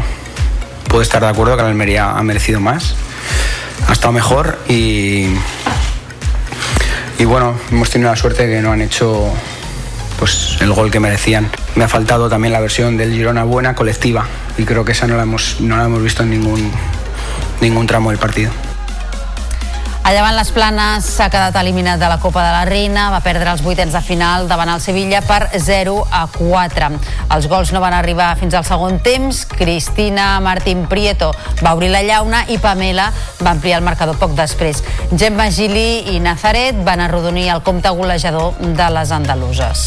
[0.87, 2.95] puede estar de acuerdo que la Almería ha merecido más.
[3.89, 5.27] Ha estado mejor y,
[7.19, 9.33] y bueno, hemos tenido la suerte que no han hecho
[10.19, 11.51] pues el gol que merecían.
[11.77, 14.27] Me ha faltado también la versión del Girona buena colectiva
[14.59, 16.71] y creo que esa no la hemos, no la hemos visto en ningún,
[17.61, 18.53] ningún tramo del partido.
[20.01, 23.51] A llevant les planes s'ha quedat eliminat de la Copa de la Reina, va perdre
[23.53, 26.89] els vuitens de final davant el Sevilla per 0 a 4.
[27.37, 31.31] Els gols no van arribar fins al segon temps, Cristina Martín Prieto
[31.61, 33.11] va obrir la llauna i Pamela
[33.45, 34.81] va ampliar el marcador poc després.
[35.13, 39.87] Gemma Gili i Nazaret van arrodonir el compte golejador de les andaluses.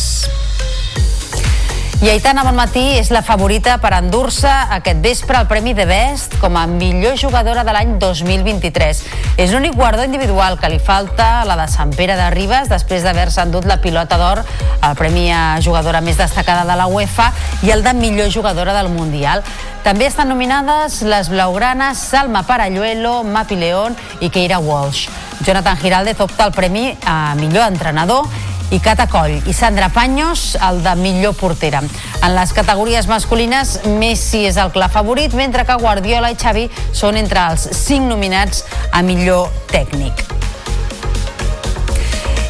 [2.04, 6.58] I Aitana Bonmatí és la favorita per endur-se aquest vespre el Premi de Best com
[6.60, 9.00] a millor jugadora de l'any 2023.
[9.40, 13.46] És l'únic guardó individual que li falta la de Sant Pere de Ribes després d'haver-se
[13.48, 14.44] endut la pilota d'or,
[14.84, 17.32] el Premi a jugadora més destacada de la UEFA
[17.64, 19.40] i el de millor jugadora del Mundial.
[19.88, 25.08] També estan nominades les blaugranes Salma Paralluelo, Mapi León i Keira Walsh.
[25.40, 28.28] Jonathan Giraldez opta el premi a millor entrenador
[28.74, 31.84] i Cata Coll i Sandra Paños el de millor portera.
[32.24, 37.22] En les categories masculines, Messi és el clar favorit, mentre que Guardiola i Xavi són
[37.22, 40.26] entre els cinc nominats a millor tècnic.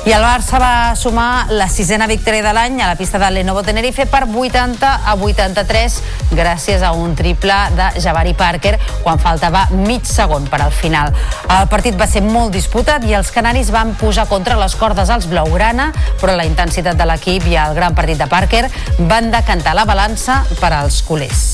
[0.04, 3.62] I el Barça va sumar la sisena victòria de l'any a la pista de Lenovo
[3.64, 5.96] Tenerife per 80 a 83
[6.36, 8.74] gràcies a un triple de Javari Parker
[9.06, 11.14] quan faltava mig segon per al final.
[11.48, 15.30] El partit va ser molt disputat i els canaris van posar contra les cordes als
[15.32, 18.66] blaugrana, però la intensitat de l'equip i el gran partit de Parker
[19.08, 21.48] van decantar la balança per als culers.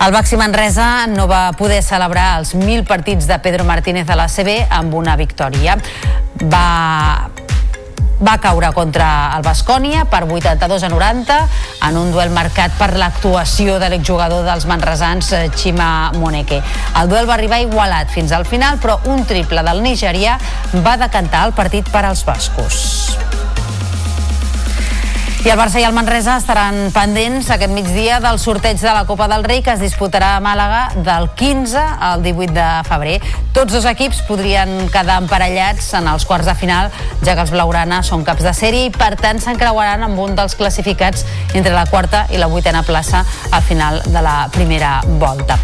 [0.00, 4.30] El Baxi Manresa no va poder celebrar els 1.000 partits de Pedro Martínez a la
[4.32, 5.76] CB amb una victòria.
[6.40, 7.28] Va
[8.20, 11.36] va caure contra el Bascònia per 82 a 90
[11.88, 16.60] en un duel marcat per l'actuació de l'exjugador dels manresans Chima Moneke.
[17.00, 20.36] El duel va arribar igualat fins al final, però un triple del nigerià
[20.84, 23.16] va decantar el partit per als bascos.
[25.40, 29.24] I el Barça i el Manresa estaran pendents aquest migdia del sorteig de la Copa
[29.30, 33.14] del Rei que es disputarà a Màlaga del 15 al 18 de febrer.
[33.56, 36.92] Tots dos equips podrien quedar emparellats en els quarts de final,
[37.24, 40.58] ja que els blaugrana són caps de sèrie i per tant s'encreuaran amb un dels
[40.60, 41.24] classificats
[41.54, 45.56] entre la quarta i la vuitena plaça al final de la primera volta.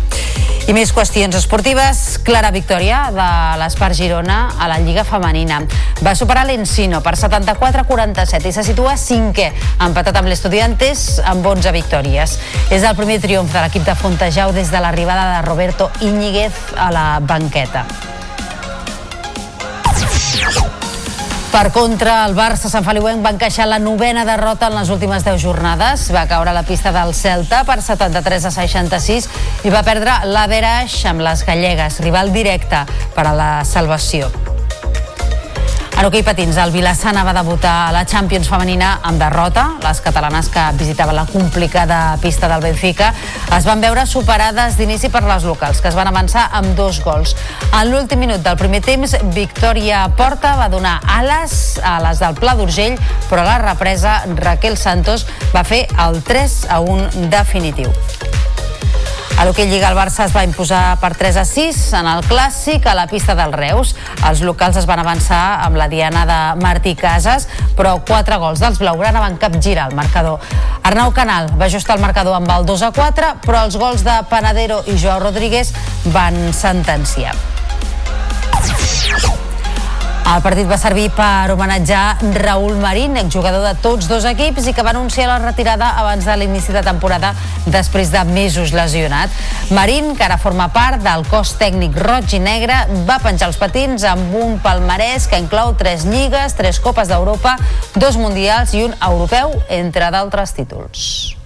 [0.67, 2.17] I més qüestions esportives.
[2.27, 3.27] Clara victòria de
[3.61, 5.61] l'Espar Girona a la Lliga Femenina.
[6.03, 9.47] Va superar l'Encino per 74-47 i se situa cinquè,
[9.87, 12.39] empatat amb l'Estudiantes amb 11 victòries.
[12.71, 16.91] És el primer triomf de l'equip de Fontejau des de l'arribada de Roberto Íñiguez a
[16.91, 17.87] la banqueta.
[21.57, 25.41] Per contra, el Barça Sant Feliuenc va encaixar la novena derrota en les últimes 10
[25.41, 26.03] jornades.
[26.13, 29.31] Va caure a la pista del Celta per 73 a 66
[29.65, 32.85] i va perdre l'Averaix amb les gallegues, rival directe
[33.17, 34.29] per a la salvació.
[35.97, 39.63] En hoquei patins, el Vilassana va debutar a la Champions femenina amb derrota.
[39.81, 43.15] Les catalanes que visitaven la complicada pista del Benfica
[43.57, 47.33] es van veure superades d'inici per les locals, que es van avançar amb dos gols.
[47.71, 52.59] En l'últim minut del primer temps, Victòria Porta va donar ales a les del Pla
[52.61, 55.25] d'Urgell, però a la represa Raquel Santos
[55.57, 57.89] va fer el 3 a 1 definitiu.
[59.37, 62.87] A l'hoquei Lliga el Barça es va imposar per 3 a 6 en el Clàssic
[62.89, 63.93] a la pista del Reus.
[64.25, 67.45] Els locals es van avançar amb la diana de Martí Casas,
[67.77, 70.41] però quatre gols dels blaugrana van capgirar el marcador.
[70.83, 74.17] Arnau Canal va ajustar el marcador amb el 2 a 4, però els gols de
[74.31, 75.75] Panadero i Joao Rodríguez
[76.17, 77.37] van sentenciar.
[80.27, 84.83] El partit va servir per homenatjar Raúl Marín, exjugador de tots dos equips i que
[84.83, 87.31] va anunciar la retirada abans de l'inici de temporada
[87.71, 89.31] després de mesos lesionat.
[89.71, 94.03] Marín, que ara forma part del cos tècnic roig i negre, va penjar els patins
[94.03, 97.55] amb un palmarès que inclou tres lligues, tres copes d'Europa,
[97.95, 101.37] dos mundials i un europeu, entre d'altres títols.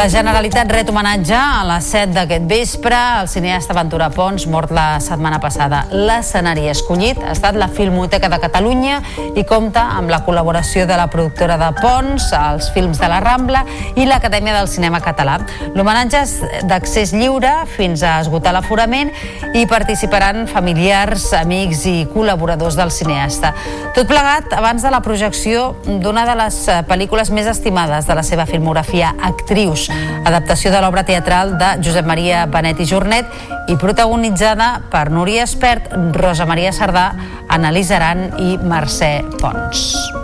[0.00, 4.94] La Generalitat ret homenatge a les 7 d'aquest vespre al cineasta Ventura Pons, mort la
[5.04, 5.82] setmana passada.
[5.92, 9.02] L'escenari escollit ha estat la Filmoteca de Catalunya
[9.36, 13.60] i compta amb la col·laboració de la productora de Pons, els films de la Rambla
[13.92, 15.34] i l'Acadèmia del Cinema Català.
[15.74, 16.32] L'homenatge és
[16.70, 19.12] d'accés lliure fins a esgotar l'aforament
[19.52, 23.52] i participaran familiars, amics i col·laboradors del cineasta.
[23.92, 28.48] Tot plegat abans de la projecció d'una de les pel·lícules més estimades de la seva
[28.48, 29.89] filmografia, Actrius,
[30.24, 35.92] adaptació de l'obra teatral de Josep Maria Benet i Jornet i protagonitzada per Núria Espert,
[36.16, 37.10] Rosa Maria Sardà,
[37.48, 40.19] Annalisa Aran i Mercè Pons.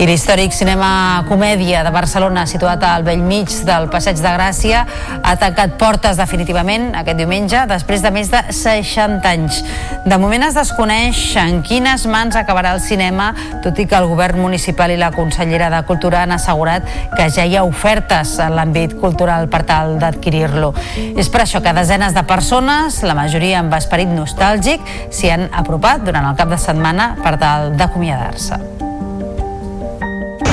[0.00, 4.86] I l'històric cinema comèdia de Barcelona, situat al vell mig del Passeig de Gràcia,
[5.22, 9.60] ha tancat portes definitivament aquest diumenge, després de més de 60 anys.
[10.08, 13.30] De moment es desconeix en quines mans acabarà el cinema,
[13.64, 17.44] tot i que el govern municipal i la consellera de Cultura han assegurat que ja
[17.44, 20.72] hi ha ofertes en l'àmbit cultural per tal d'adquirir-lo.
[21.12, 24.80] És per això que desenes de persones, la majoria amb esperit nostàlgic,
[25.12, 28.88] s'hi han apropat durant el cap de setmana per tal d'acomiadar-se.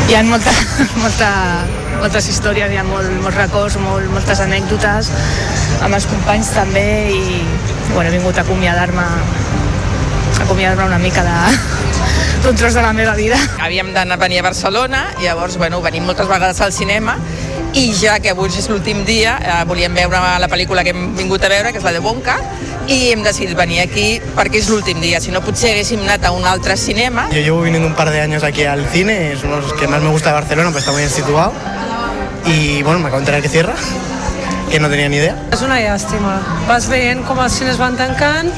[0.08, 0.52] Hi ha molta,
[1.04, 1.30] molta,
[2.00, 5.10] moltes històries, hi ha molt, molts records, molt, moltes anècdotes
[5.84, 7.42] amb els companys també i
[7.92, 9.04] bueno, he vingut a acomiadar-me
[10.46, 11.36] acomiadar-me una mica de,
[12.46, 13.36] d'un tros de la meva vida.
[13.60, 17.18] Havíem d'anar venir a Barcelona, llavors bueno, venim moltes vegades al cinema
[17.76, 21.44] i ja que avui és l'últim dia eh, volíem veure la pel·lícula que hem vingut
[21.44, 22.40] a veure, que és la de Bonca,
[22.88, 26.32] i hem decidit venir aquí perquè és l'últim dia, si no potser haguéssim anat a
[26.32, 27.28] un altre cinema.
[27.32, 29.88] Yo llevo viniendo un par de años aquí al cine, es uno de los que
[29.88, 31.52] más me gusta de Barcelona, pues está muy bien situado.
[32.46, 33.74] Y bueno, me acabo de enterar que cierra,
[34.72, 35.36] que no tenía ni idea.
[35.52, 36.38] És una llàstima.
[36.68, 38.52] Vas veient com els cines van tancant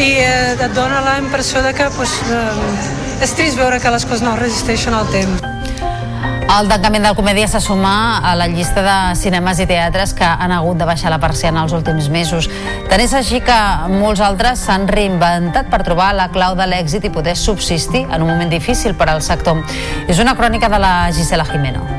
[0.00, 4.08] i eh, et dona la impressió de que pues, eh, és trist veure que les
[4.08, 5.44] coses no resisteixen al temps.
[6.46, 10.54] El tancament del comèdia se suma a la llista de cinemes i teatres que han
[10.54, 12.46] hagut de baixar la persiana els últims mesos.
[12.86, 13.58] Tant és així que
[13.90, 18.30] molts altres s'han reinventat per trobar la clau de l'èxit i poder subsistir en un
[18.30, 19.66] moment difícil per al sector.
[20.06, 21.95] És una crònica de la Gisela Jimeno.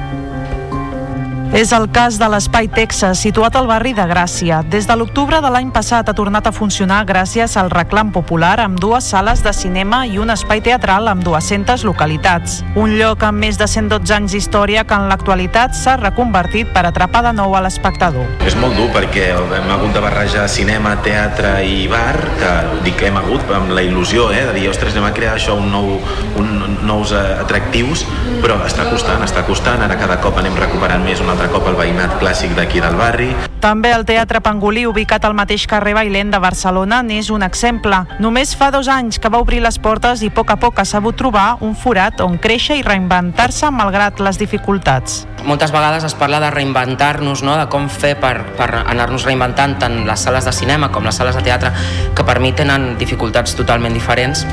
[1.55, 4.59] És el cas de l'Espai Texas, situat al barri de Gràcia.
[4.67, 8.79] Des de l'octubre de l'any passat ha tornat a funcionar gràcies al reclam popular amb
[8.83, 12.59] dues sales de cinema i un espai teatral amb 200 localitats.
[12.75, 17.23] Un lloc amb més de 112 anys d'història que en l'actualitat s'ha reconvertit per atrapar
[17.29, 18.27] de nou a l'espectador.
[18.45, 23.07] És molt dur perquè hem hagut de barrejar cinema, teatre i bar, que dic que
[23.07, 25.95] hem hagut amb la il·lusió eh, de dir, ostres, anem a crear això, un nou,
[26.43, 26.53] un,
[26.87, 28.03] nous atractius,
[28.43, 31.75] però està costant, està costant, ara cada cop anem recuperant més un altre cop el
[31.77, 33.27] veïnat clàssic d'aquí del barri.
[33.61, 37.99] També el Teatre Pangolí, ubicat al mateix carrer Bailent de Barcelona, n'és un exemple.
[38.23, 40.85] Només fa dos anys que va obrir les portes i a poc a poc ha
[40.85, 45.27] sabut trobar un forat on créixer i reinventar-se malgrat les dificultats.
[45.45, 47.59] Moltes vegades es parla de reinventar-nos, no?
[47.59, 51.37] de com fer per, per anar-nos reinventant tant les sales de cinema com les sales
[51.37, 51.73] de teatre,
[52.17, 54.45] que per mi tenen dificultats totalment diferents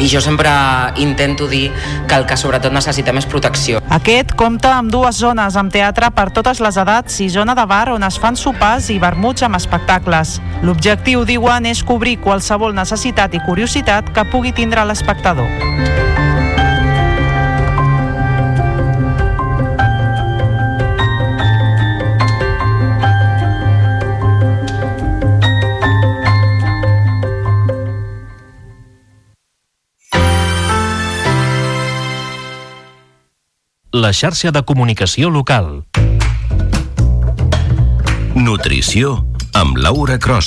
[0.00, 0.50] i jo sempre
[0.96, 1.70] intento dir
[2.08, 3.82] que el que sobretot necessitem és protecció.
[3.92, 7.90] Aquest compta amb dues zones amb teatre per totes les edats i zona de bar
[7.94, 10.38] on es fan sopars i vermuts amb espectacles.
[10.62, 16.09] L'objectiu, diuen, és cobrir qualsevol necessitat i curiositat que pugui tindre l'espectador.
[33.92, 35.82] La xarxa de comunicació local.
[38.38, 39.16] Nutrició
[39.52, 40.46] amb Laura Cros.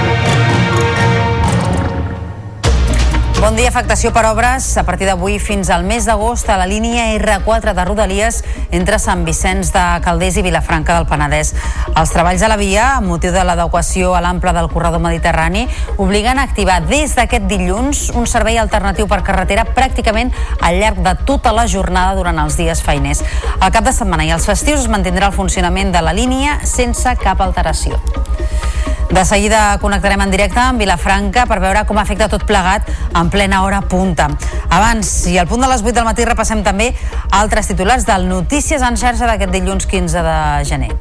[3.41, 4.67] Bon dia, afectació per obres.
[4.77, 8.35] A partir d'avui fins al mes d'agost a la línia R4 de Rodalies
[8.69, 11.49] entre Sant Vicenç de Calders i Vilafranca del Penedès.
[11.89, 15.65] Els treballs a la via, amb motiu de l'adequació a l'ample del corredor mediterrani,
[15.97, 20.29] obliguen a activar des d'aquest dilluns un servei alternatiu per carretera pràcticament
[20.61, 23.23] al llarg de tota la jornada durant els dies feiners.
[23.57, 27.17] Al cap de setmana i els festius es mantindrà el funcionament de la línia sense
[27.25, 27.97] cap alteració.
[29.11, 33.59] De seguida connectarem en directe amb Vilafranca per veure com afecta tot plegat en plena
[33.65, 34.29] hora punta.
[34.71, 36.93] Abans, i al punt de les 8 del matí, repassem també
[37.35, 40.37] altres titulars del Notícies en xarxa d'aquest dilluns 15 de
[40.69, 40.93] gener.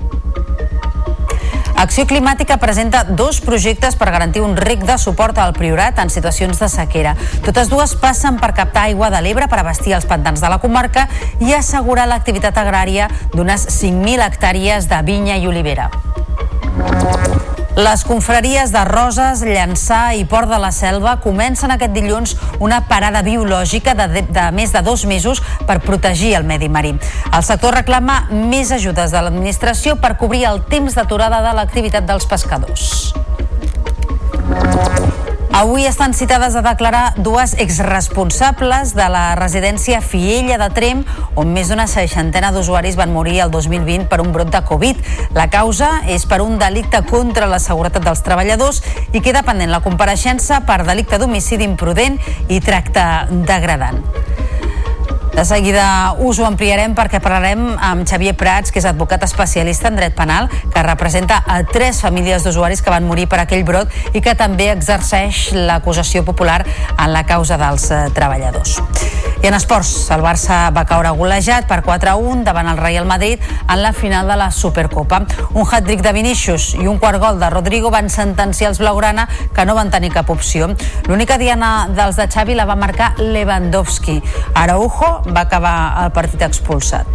[1.81, 6.59] Acció Climàtica presenta dos projectes per garantir un rec de suport al Priorat en situacions
[6.59, 7.15] de sequera.
[7.47, 11.07] Totes dues passen per captar aigua de l'Ebre per abastir els pantans de la comarca
[11.39, 15.89] i assegurar l'activitat agrària d'unes 5.000 hectàrees de vinya i olivera.
[17.77, 23.23] Les confraries de Roses, Llançà i Port de la Selva comencen aquest dilluns una parada
[23.23, 26.97] biològica de, de, de més de dos mesos per protegir el medi marí.
[27.31, 32.27] El sector reclama més ajudes de l'administració per cobrir el temps d'aturada de l'activitat dels
[32.27, 33.15] pescadors.
[35.53, 41.01] Avui estan citades a declarar dues exresponsables de la residència Fiella de Trem,
[41.35, 45.01] on més d'una seixantena d'usuaris van morir el 2020 per un brot de Covid.
[45.35, 48.79] La causa és per un delicte contra la seguretat dels treballadors
[49.13, 53.03] i queda pendent la compareixença per delicte d'homicidi imprudent i tracte
[53.51, 54.01] degradant.
[55.35, 59.97] De seguida us ho ampliarem perquè parlarem amb Xavier Prats, que és advocat especialista en
[59.97, 64.21] dret penal, que representa a tres famílies d'usuaris que van morir per aquell brot i
[64.25, 66.65] que també exerceix l'acusació popular
[66.97, 68.81] en la causa dels eh, treballadors.
[69.41, 73.81] I en esports, el Barça va caure golejat per 4-1 davant el Real Madrid en
[73.81, 75.23] la final de la Supercopa.
[75.55, 79.25] Un hat-trick de Vinícius i un quart gol de Rodrigo van sentenciar els blaugrana
[79.57, 80.69] que no van tenir cap opció.
[81.09, 84.19] L'única diana dels de Xavi la va marcar Lewandowski.
[84.61, 87.07] Araujo va acabar el partit expulsat.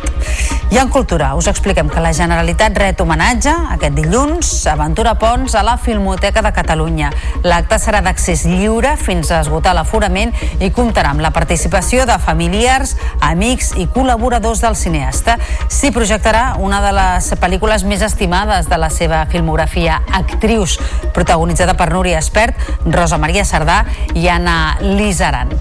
[0.74, 5.54] I en cultura us expliquem que la Generalitat ret homenatge aquest dilluns a Ventura Pons
[5.56, 7.12] a la Filmoteca de Catalunya.
[7.46, 12.96] L'acte serà d'accés lliure fins a esgotar l'aforament i comptarà amb la participació de familiars,
[13.22, 15.38] amics i col·laboradors del cineasta.
[15.70, 20.80] S'hi projectarà una de les pel·lícules més estimades de la seva filmografia, Actrius,
[21.14, 22.58] protagonitzada per Núria Espert,
[22.90, 23.84] Rosa Maria Sardà
[24.16, 25.56] i Anna Lizaran.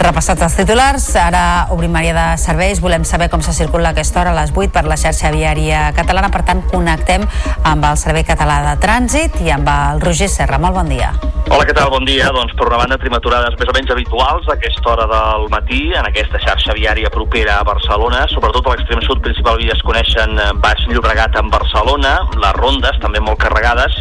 [0.00, 2.78] Repassats els titulars, ara obrim àrea de serveis.
[2.80, 6.30] Volem saber com se circula aquesta hora a les 8 per la xarxa viària catalana.
[6.32, 7.26] Per tant, connectem
[7.68, 10.56] amb el Servei Català de Trànsit i amb el Roger Serra.
[10.56, 11.12] Molt bon dia.
[11.50, 11.90] Hola, què tal?
[11.92, 12.30] Bon dia.
[12.32, 15.82] Doncs per una banda tenim aturades més o menys habituals a aquesta hora del matí
[15.92, 20.38] en aquesta xarxa viària propera a Barcelona, sobretot a l'extrem sud principal via es coneixen
[20.38, 24.00] eh, Baix Llobregat en Barcelona, les rondes també molt carregades,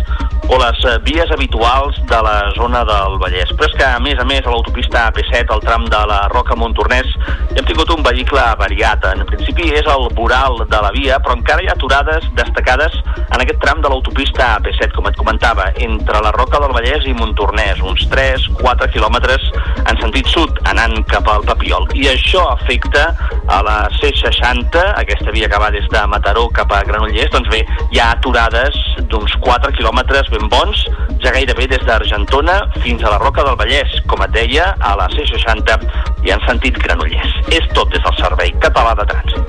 [0.50, 3.52] o les eh, vies habituals de la zona del Vallès.
[3.58, 6.56] Però és que, a més a més, a l'autopista AP7, al tram de la Roca
[6.56, 7.10] Montornès,
[7.56, 9.06] hem tingut un vehicle variat.
[9.10, 12.96] En principi és el voral de la via, però encara hi ha aturades destacades
[13.30, 17.16] en aquest tram de l'autopista AP7, com et comentava, entre la Roca del Vallès i
[17.18, 19.50] Montornès, uns 3-4 quilòmetres
[19.86, 21.88] en sentit sud, anant cap al Papiol.
[21.98, 23.10] I això afecta
[23.50, 27.64] a la C60, aquesta via que va des de Mataró cap a Granollers, doncs bé,
[27.90, 28.78] hi ha aturades
[29.10, 30.86] d'uns 4 quilòmetres ben bons,
[31.24, 35.10] ja gairebé des d'Argentona fins a la Roca del Vallès, com et deia, a la
[35.16, 35.79] C60
[36.26, 37.36] i en sentit Granollers.
[37.56, 39.46] És tot des del Servei Català de Trànsit.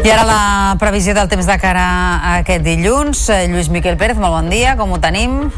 [0.00, 1.84] I ara la previsió del temps de cara
[2.16, 3.26] a aquest dilluns.
[3.28, 5.50] Eh, Lluís Miquel Pérez, molt bon dia, com ho tenim?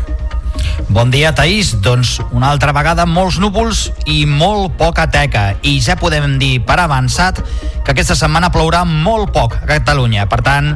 [0.93, 1.73] Bon dia, Taís.
[1.81, 5.55] Doncs una altra vegada molts núvols i molt poca teca.
[5.65, 7.41] I ja podem dir per avançat
[7.83, 10.27] que aquesta setmana plourà molt poc a Catalunya.
[10.29, 10.75] Per tant,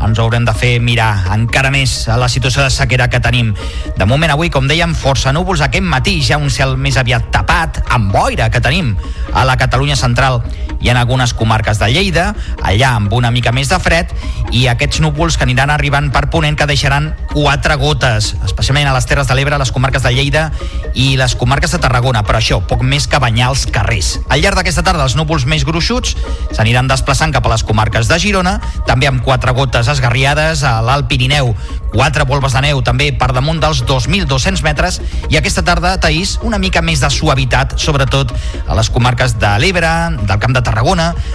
[0.00, 3.52] ens haurem de fer mirar encara més a la situació de sequera que tenim.
[3.98, 5.60] De moment avui, com dèiem, força núvols.
[5.66, 8.94] Aquest matí ja un cel més aviat tapat, amb boira que tenim
[9.34, 10.40] a la Catalunya central
[10.80, 12.30] i en algunes comarques de Lleida,
[12.62, 14.12] allà amb una mica més de fred,
[14.50, 19.06] i aquests núvols que aniran arribant per Ponent que deixaran quatre gotes, especialment a les
[19.06, 20.48] Terres de l'Ebre, les comarques de Lleida
[20.94, 24.16] i les comarques de Tarragona, però això, poc més que banyar els carrers.
[24.28, 26.16] Al llarg d'aquesta tarda, els núvols més gruixuts
[26.56, 28.56] s'aniran desplaçant cap a les comarques de Girona,
[28.88, 31.54] també amb quatre gotes esgarriades a l'Alt Pirineu,
[31.90, 36.58] quatre volves de neu també per damunt dels 2.200 metres, i aquesta tarda, Taís, una
[36.62, 38.32] mica més de suavitat, sobretot
[38.66, 39.90] a les comarques de l'Ebre,
[40.22, 40.69] del Camp de Tarragona,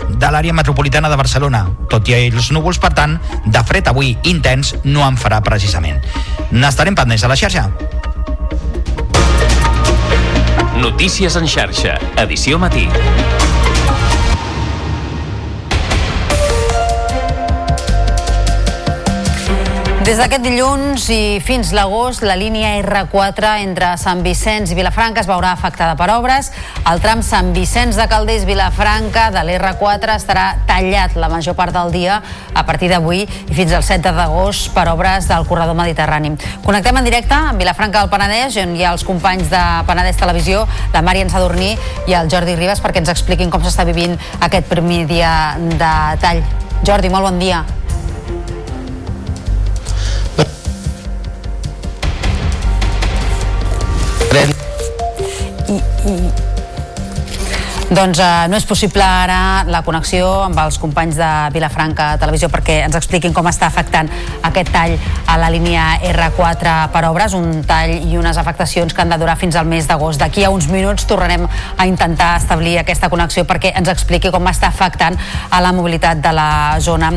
[0.09, 1.65] de l'àrea metropolitana de Barcelona.
[1.89, 6.01] Tot i els núvols, per tant, de fred avui intens no en farà precisament.
[6.51, 7.69] N'estarem pendents a la xarxa.
[10.79, 12.89] Notícies en xarxa, edició matí.
[20.05, 25.25] Des d'aquest dilluns i fins l'agost, la línia R4 entre Sant Vicenç i Vilafranca es
[25.25, 26.51] veurà afectada per obres.
[26.91, 32.19] El tram Sant Vicenç de Calders-Vilafranca de l'R4 estarà tallat la major part del dia
[32.53, 36.35] a partir d'avui i fins al 7 d'agost per obres del corredor mediterrani.
[36.67, 40.67] Connectem en directe amb Vilafranca del Penedès, on hi ha els companys de Penedès Televisió,
[40.93, 41.71] la Mària Sadurní
[42.05, 46.45] i el Jordi Ribas, perquè ens expliquin com s'està vivint aquest primer dia de tall.
[46.85, 47.63] Jordi, molt bon dia.
[54.37, 56.44] I, i...
[57.95, 62.81] Doncs eh, no és possible ara la connexió amb els companys de Vilafranca Televisió perquè
[62.83, 64.09] ens expliquin com està afectant
[64.43, 64.97] aquest tall
[65.31, 69.37] a la línia R4 per obres, un tall i unes afectacions que han de durar
[69.39, 70.19] fins al mes d'agost.
[70.19, 74.67] D'aquí a uns minuts tornarem a intentar establir aquesta connexió perquè ens expliqui com està
[74.73, 75.15] afectant
[75.49, 76.49] a la mobilitat de la
[76.83, 77.13] zona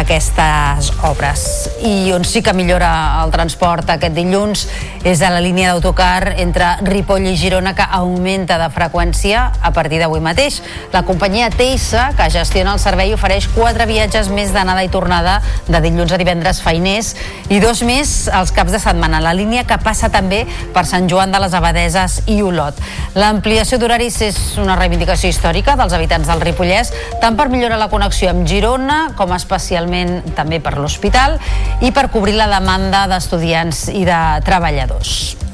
[0.00, 1.44] aquestes obres.
[1.84, 4.64] I on sí que millora el transport aquest dilluns
[5.04, 10.00] és a la línia d'autocar entre Ripoll i Girona que augmenta de freqüència a partir
[10.00, 10.60] d'avui mateix.
[10.92, 15.80] La companyia Teissa, que gestiona el servei, ofereix quatre viatges més d'anada i tornada de
[15.84, 17.12] dilluns a divendres feiners
[17.52, 19.20] i dos més els caps de setmana.
[19.22, 20.44] La línia que passa també
[20.74, 22.78] per Sant Joan de les Abadeses i Olot.
[23.18, 28.32] L'ampliació d'horaris és una reivindicació històrica dels habitants del Ripollès, tant per millorar la connexió
[28.32, 31.38] amb Girona com especialment també per l'hospital
[31.82, 35.51] i per cobrir la demanda d'estudiants i de treballadors.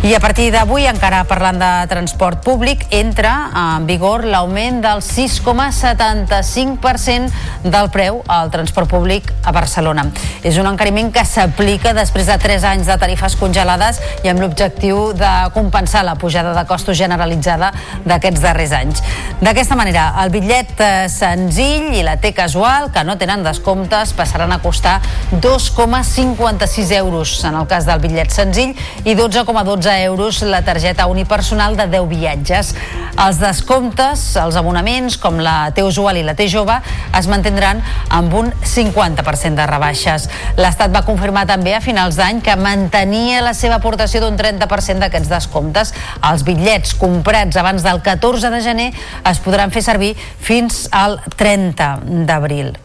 [0.00, 7.28] I a partir d'avui, encara parlant de transport públic, entra en vigor l'augment del 6,75%
[7.68, 10.08] del preu al transport públic a Barcelona.
[10.40, 15.12] És un encariment que s'aplica després de 3 anys de tarifes congelades i amb l'objectiu
[15.12, 17.68] de compensar la pujada de costos generalitzada
[18.08, 19.04] d'aquests darrers anys.
[19.44, 24.48] D'aquesta manera, el bitllet eh, senzill i la T casual, que no tenen descomptes, passaran
[24.56, 25.04] a costar
[25.44, 28.72] 2,56 euros en el cas del bitllet senzill
[29.04, 32.74] i 12,12 euros la targeta unipersonal de 10 viatges.
[33.20, 36.76] Els descomptes, els abonaments, com la T usual i la T jove,
[37.18, 40.28] es mantindran amb un 50% de rebaixes.
[40.60, 45.32] L'Estat va confirmar també a finals d'any que mantenia la seva aportació d'un 30% d'aquests
[45.32, 45.94] descomptes.
[46.30, 48.92] Els bitllets comprats abans del 14 de gener
[49.24, 51.96] es podran fer servir fins al 30
[52.28, 52.76] d'abril.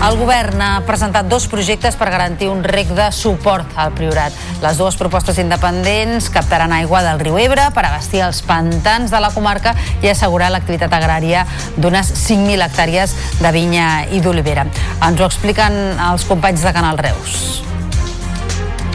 [0.00, 4.32] El govern ha presentat dos projectes per garantir un rec de suport al Priorat.
[4.62, 9.28] Les dues propostes independents captaran aigua del riu Ebre per abastir els pantans de la
[9.36, 11.44] comarca i assegurar l'activitat agrària
[11.76, 14.64] d'unes 5.000 hectàrees de vinya i d'olivera.
[15.04, 15.76] Ens ho expliquen
[16.08, 17.69] els companys de Canal Reus.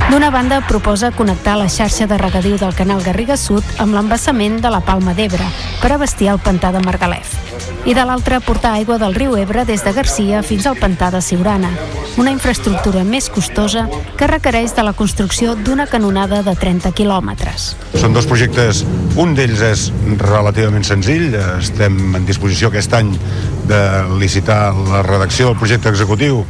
[0.05, 4.69] D'una banda, proposa connectar la xarxa de regadiu del canal Garriga Sud amb l'embassament de
[4.69, 5.47] la Palma d'Ebre
[5.81, 7.31] per abastir el pantà de Margalef.
[7.89, 11.21] I de l'altra, portar aigua del riu Ebre des de Garcia fins al pantà de
[11.25, 11.71] Siurana,
[12.21, 13.87] una infraestructura més costosa
[14.17, 17.71] que requereix de la construcció d'una canonada de 30 quilòmetres.
[17.97, 18.83] Són dos projectes,
[19.17, 19.87] un d'ells és
[20.21, 23.09] relativament senzill, estem en disposició aquest any
[23.65, 23.81] de
[24.21, 26.43] licitar la redacció del projecte executiu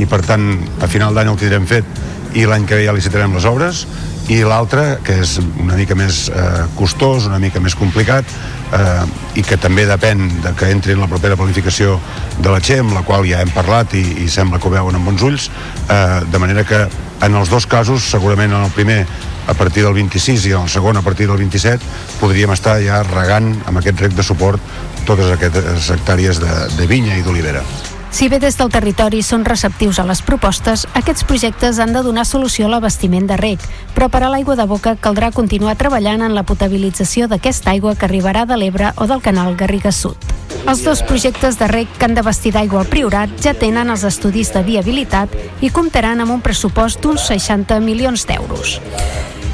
[0.00, 2.02] i per tant a final d'any el tindrem fet
[2.34, 3.86] i l'any que ve ja licitarem les obres
[4.30, 8.28] i l'altre, que és una mica més eh, costós, una mica més complicat
[8.72, 9.02] eh,
[9.40, 11.98] i que també depèn de que entri en la propera planificació
[12.38, 15.10] de la XEM, la qual ja hem parlat i, i sembla que ho veuen amb
[15.10, 16.86] bons ulls eh, de manera que
[17.22, 19.04] en els dos casos segurament en el primer
[19.46, 21.82] a partir del 26 i en el segon a partir del 27
[22.20, 24.62] podríem estar ja regant amb aquest rec de suport
[25.06, 27.64] totes aquestes hectàrees de, de vinya i d'olivera.
[28.12, 32.26] Si bé des del territori són receptius a les propostes, aquests projectes han de donar
[32.28, 33.64] solució a l'abastiment de rec,
[33.96, 38.04] però per a l'aigua de boca caldrà continuar treballant en la potabilització d'aquesta aigua que
[38.04, 40.28] arribarà de l'Ebre o del canal Garriga Sud.
[40.68, 44.52] Els dos projectes de rec que han d'abastir d'aigua al Priorat ja tenen els estudis
[44.52, 45.32] de viabilitat
[45.64, 48.76] i comptaran amb un pressupost d'uns 60 milions d'euros.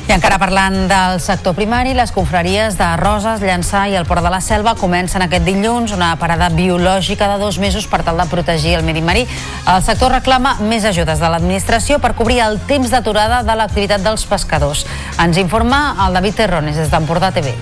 [0.08, 4.30] I encara parlant del sector primari, les confraries de Roses, Llançà i el Port de
[4.32, 8.78] la Selva comencen aquest dilluns una parada biològica de dos mesos per tal de protegir
[8.78, 9.26] el medi marí.
[9.68, 14.24] El sector reclama més ajudes de l'administració per cobrir el temps d'aturada de l'activitat dels
[14.24, 14.86] pescadors.
[15.20, 17.52] Ens informa el David Terrones des d'Empordà TV.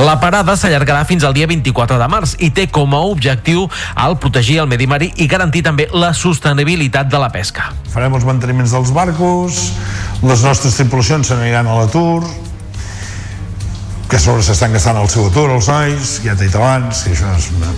[0.00, 3.66] La parada s'allargarà fins al dia 24 de març i té com a objectiu
[4.00, 7.68] el protegir el medi marí i garantir també la sostenibilitat de la pesca.
[7.92, 9.60] Farem els manteniments dels barcos,
[10.24, 12.24] les nostres tripulacions se n'aniran a l'atur,
[14.08, 17.12] que a sobre s'estan gastant el seu atur els nois, ja t'he dit abans, que
[17.12, 17.70] això és una,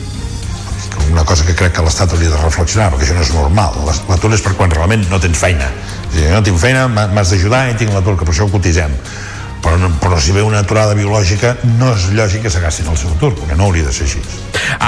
[1.10, 3.78] una cosa que crec que l'Estat hauria de reflexionar, perquè això no és normal.
[4.08, 5.68] L'atur és per quan realment no tens feina.
[6.14, 8.94] Dir, no tinc feina, m'has d'ajudar i tinc l'atur, que per això ho cotitzem
[9.64, 13.32] però, però si ve una aturada biològica no és lògic que s'agastin el seu atur
[13.34, 14.20] perquè no hauria de ser així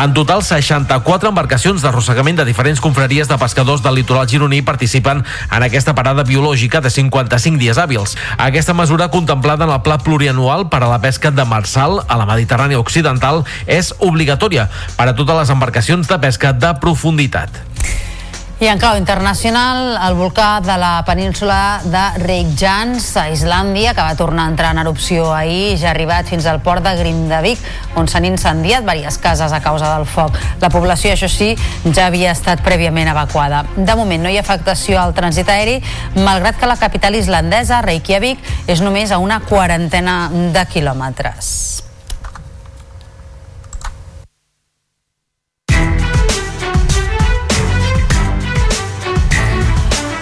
[0.02, 5.66] En total, 64 embarcacions d'arrossegament de diferents confraries de pescadors del litoral gironí participen en
[5.66, 8.16] aquesta parada biològica de 55 dies hàbils.
[8.38, 12.28] Aquesta mesura contemplada en el pla plurianual per a la pesca de marsal a la
[12.28, 17.62] Mediterrània Occidental és obligatòria per a totes les embarcacions de pesca de profunditat.
[18.56, 24.14] I en clau internacional, el volcà de la península de Reykjans, a Islàndia, que va
[24.16, 27.60] tornar a entrar en erupció ahir, ja ha arribat fins al port de Grindavik,
[28.00, 30.40] on s'han incendiat diverses cases a causa del foc.
[30.64, 31.50] La població, això sí,
[31.92, 33.66] ja havia estat prèviament evacuada.
[33.76, 35.82] De moment no hi ha afectació al trànsit aeri,
[36.16, 38.40] malgrat que la capital islandesa, Reykjavik,
[38.72, 41.85] és només a una quarantena de quilòmetres.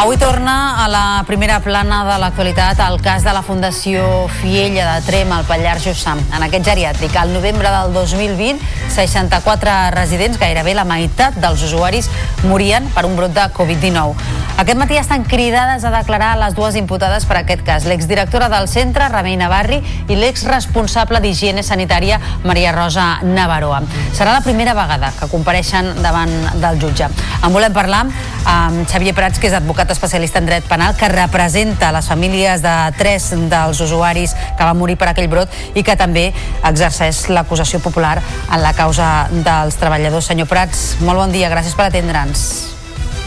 [0.05, 5.07] Avui torna a la primera plana de l'actualitat el cas de la Fundació Fiella de
[5.07, 6.13] Trem al Pallars Jussà.
[6.29, 8.61] En aquest geriàtric, al novembre del 2020,
[8.93, 12.11] 64 residents, gairebé la meitat dels usuaris,
[12.45, 14.13] morien per un brot de Covid-19.
[14.61, 19.09] Aquest matí estan cridades a declarar les dues imputades per aquest cas, l'exdirectora del centre,
[19.09, 23.81] Remei Navarri, i l'exresponsable d'Higiene Sanitària, Maria Rosa Navarroa.
[24.13, 27.09] Serà la primera vegada que compareixen davant del jutge.
[27.41, 28.05] En volem parlar
[28.45, 32.75] amb Xavier Prats, que és advocat especialista en dret penal, que representa les famílies de
[32.99, 36.29] tres dels usuaris que van morir per aquell brot i que també
[36.67, 40.31] exerceix l'acusació popular en la causa dels treballadors.
[40.31, 42.47] Senyor Prats, molt bon dia, gràcies per atendre'ns.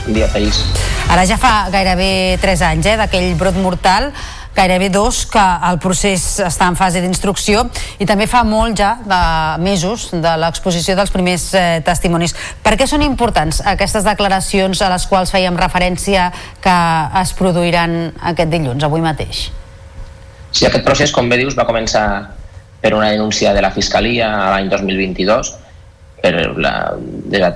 [0.08, 0.62] Bon dia, País.
[1.12, 4.12] Ara ja fa gairebé 3 anys eh, d'aquell brot mortal
[4.58, 7.68] gairebé dos que el procés està en fase d'instrucció
[8.02, 9.22] i també fa molt ja de
[9.64, 12.34] mesos de l'exposició dels primers eh, testimonis.
[12.66, 16.32] Per què són importants aquestes declaracions a les quals fèiem referència
[16.64, 16.80] que
[17.22, 19.48] es produiran aquest dilluns, avui mateix?
[20.52, 22.08] Sí, aquest procés, com bé dius, va començar
[22.82, 25.54] per una denúncia de la Fiscalia l'any 2022
[26.22, 27.52] per la, de la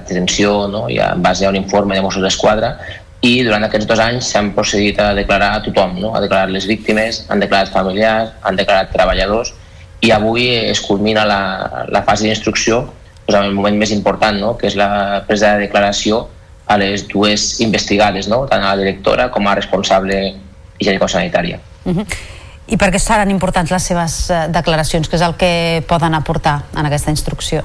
[0.70, 0.88] no?
[0.90, 2.76] i en base a un informe de Mossos d'Esquadra
[3.22, 6.16] i durant aquests dos anys s'han procedit a declarar a tothom, no?
[6.16, 9.54] a declarar les víctimes, han declarat familiars, han declarat treballadors
[10.02, 11.42] i avui es culmina la,
[11.94, 12.82] la fase d'instrucció
[13.28, 14.56] doncs, en el moment més important, no?
[14.58, 16.26] que és la presa de declaració
[16.66, 18.44] a les dues investigades, no?
[18.50, 20.18] tant a la directora com a responsable
[20.80, 21.60] higiènico-sanitària.
[21.86, 22.06] Uh -huh.
[22.68, 25.10] I per què seran importants les seves eh, declaracions?
[25.10, 27.64] Què és el que poden aportar en aquesta instrucció?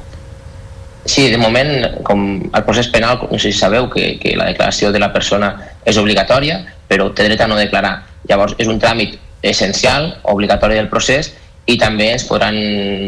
[1.07, 1.71] Sí, de moment,
[2.03, 5.53] com el procés penal, no sé si sabeu que, que la declaració de la persona
[5.87, 6.59] és obligatòria,
[6.91, 8.01] però té dret a no declarar.
[8.27, 9.15] Llavors, és un tràmit
[9.47, 11.31] essencial, obligatori del procés,
[11.67, 12.59] i també ens podran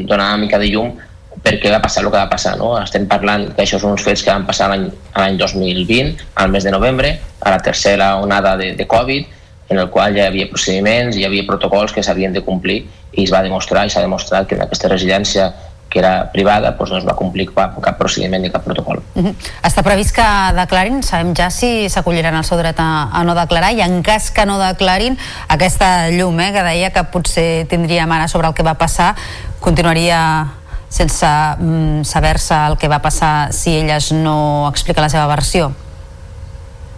[0.07, 0.95] donar una mica de llum
[1.43, 2.57] per què va passar el que va passar.
[2.59, 2.73] No?
[2.79, 6.75] Estem parlant que això són uns fets que van passar l'any 2020, al mes de
[6.75, 9.27] novembre, a la tercera onada de, de Covid,
[9.69, 12.81] en el qual ja hi havia procediments, hi havia protocols que s'havien de complir
[13.13, 15.51] i es va demostrar i s'ha demostrat que en aquesta residència
[15.89, 19.01] que era privada doncs no es va complir cap, cap procediment ni cap protocol.
[19.15, 19.35] Uh -huh.
[19.63, 21.03] Està previst que declarin?
[21.03, 24.45] Sabem ja si s'acolliran al seu dret a, a no declarar i en cas que
[24.45, 28.75] no declarin aquesta llum eh, que deia que potser tindríem ara sobre el que va
[28.75, 29.15] passar
[29.61, 30.49] continuaria
[30.89, 31.27] sense
[31.59, 35.73] mm, saber-se el que va passar si elles no expliquen la seva versió?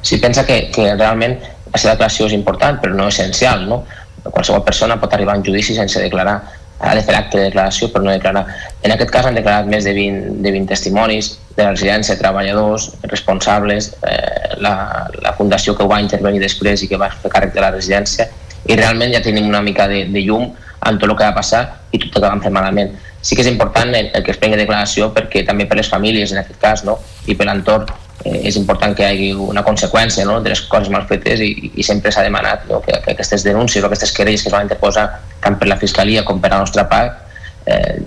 [0.02, 1.38] Sí, pensa que, que realment
[1.72, 3.66] la seva declaració és important però no essencial.
[3.68, 3.84] No?
[4.22, 6.40] Qualsevol persona pot arribar a un judici sense declarar
[6.80, 8.46] ha de fer acte de declaració però no declarar.
[8.82, 12.90] En aquest cas han declarat més de 20, de 20 testimonis de la residència, treballadors,
[13.10, 14.74] responsables, eh, la,
[15.20, 18.30] la fundació que ho va intervenir després i que va fer càrrec de la residència
[18.68, 20.50] i realment ja tenim una mica de, de llum
[20.86, 22.92] en tot el que va passar i tot el que van fer malament.
[23.22, 26.32] Sí que és important el, el que es prengui declaració perquè també per les famílies
[26.32, 26.98] en aquest cas no?
[27.28, 27.88] i per l'entorn
[28.24, 30.38] eh, és important que hi hagi una conseqüència no?
[30.40, 32.80] de les coses mal fetes i, i sempre s'ha demanat no?
[32.84, 35.08] que, que aquestes denúncies o aquestes querelles que es van interposar
[35.44, 37.26] tant per la Fiscalia com per la nostra part
[37.66, 38.00] eh,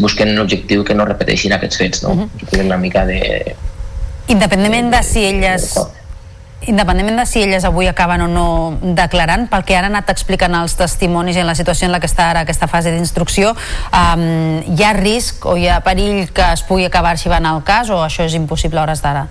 [0.00, 2.10] busquen l'objectiu que no repeteixin aquests fets, no?
[2.10, 2.50] Uh -huh.
[2.50, 3.56] que una mica de...
[4.28, 5.74] Independentment de si elles
[6.70, 8.46] independentment de si elles avui acaben o no
[8.96, 12.08] declarant, pel que han anat explicant els testimonis i en la situació en la que
[12.10, 13.52] està ara aquesta fase d'instrucció,
[13.90, 14.24] um,
[14.64, 18.00] hi ha risc o hi ha perill que es pugui acabar arxivant el cas o
[18.04, 19.26] això és impossible a hores d'ara?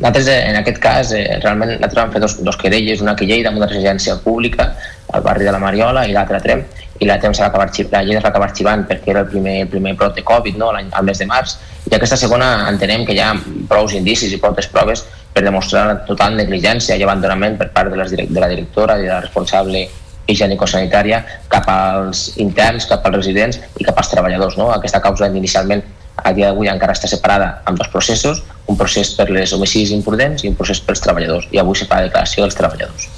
[0.00, 3.26] Nosaltres, eh, en aquest cas, eh, realment nosaltres vam fer dos, dos querelles, una que
[3.28, 4.72] Lleida amb una residència pública
[5.12, 6.62] al barri de la Mariola i l'altra a Trem,
[7.00, 9.68] i la Trem s'ha acabar la Lleida s'ha acabar arxivant perquè era el primer, el
[9.68, 10.70] primer brot de Covid no?
[10.72, 11.58] al mes de març,
[11.90, 13.34] i aquesta segona entenem que hi ha
[13.68, 15.04] prou indicis i prou proves
[15.34, 19.12] per demostrar total negligència i abandonament per part de, les, de la directora i de
[19.12, 19.86] la responsable
[20.30, 24.58] higiènico-sanitària cap als interns, cap als residents i cap als treballadors.
[24.58, 24.70] No?
[24.74, 25.82] Aquesta causa inicialment
[26.20, 30.44] a dia d'avui encara està separada en dos processos, un procés per les homicidis imprudents
[30.44, 33.08] i un procés pels treballadors, i avui se fa la declaració dels treballadors.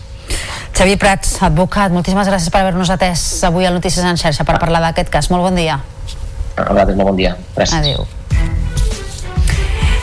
[0.72, 4.80] Xavier Prats, advocat, moltíssimes gràcies per haver-nos atès avui a Notícies en xarxa per parlar
[4.86, 5.28] d'aquest cas.
[5.34, 5.82] Molt bon dia.
[6.56, 7.36] A vosaltres, molt bon dia.
[7.56, 7.78] Gràcies.
[7.82, 8.21] Adéu.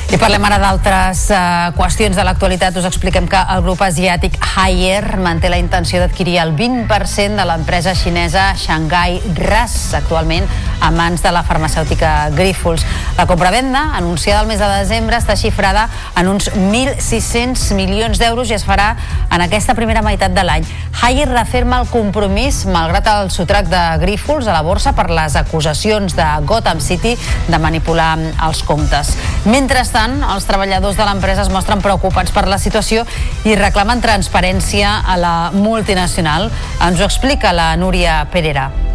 [0.10, 2.74] I parlem ara d'altres uh, qüestions de l'actualitat.
[2.82, 7.94] Us expliquem que el grup asiàtic Haier manté la intenció d'adquirir el 20% de l'empresa
[7.94, 10.50] xinesa Shanghai RAS, actualment
[10.82, 12.86] a mans de la farmacèutica Grifols.
[13.18, 15.88] La compravenda, anunciada el mes de desembre, està xifrada
[16.20, 18.96] en uns 1.600 milions d'euros i es farà
[19.30, 20.68] en aquesta primera meitat de l'any.
[21.00, 26.18] Haier referma el compromís, malgrat el sotrac de Grifols a la borsa per les acusacions
[26.18, 27.16] de Gotham City
[27.48, 28.16] de manipular
[28.50, 29.16] els comptes.
[29.46, 33.06] Mentrestant, tant, els treballadors de l'empresa es mostren preocupats per la situació
[33.48, 36.50] i reclamen transparència a la multinacional.
[36.86, 38.89] Ens ho explica la Núria Perera.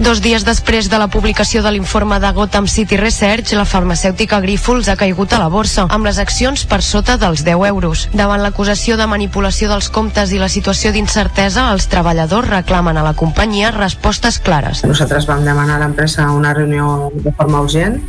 [0.00, 4.88] Dos dies després de la publicació de l'informe de Gotham City Research, la farmacèutica Grifols
[4.88, 8.06] ha caigut a la borsa, amb les accions per sota dels 10 euros.
[8.16, 13.12] Davant l'acusació de manipulació dels comptes i la situació d'incertesa, els treballadors reclamen a la
[13.12, 14.80] companyia respostes clares.
[14.88, 18.00] Nosaltres vam demanar a l'empresa una reunió de forma urgent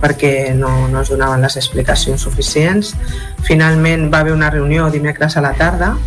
[0.00, 2.94] perquè no, no es donaven les explicacions suficients.
[3.44, 5.98] Finalment va haver una reunió dimecres a la tarda,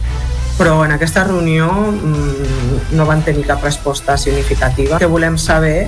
[0.60, 4.98] però en aquesta reunió mmm, no van tenir cap resposta significativa.
[4.98, 5.88] El que volem saber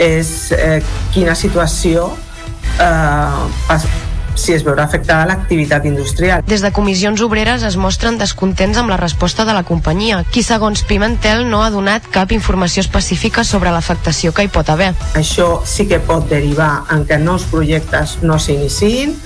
[0.00, 0.80] és eh,
[1.14, 2.10] quina situació
[2.76, 3.78] eh,
[4.34, 6.42] si es veurà afectada l'activitat industrial.
[6.48, 10.84] Des de comissions obreres es mostren descontents amb la resposta de la companyia, qui segons
[10.88, 14.92] Pimentel no ha donat cap informació específica sobre l'afectació que hi pot haver.
[15.20, 19.16] Això sí que pot derivar en que nous projectes no s'iniciïn,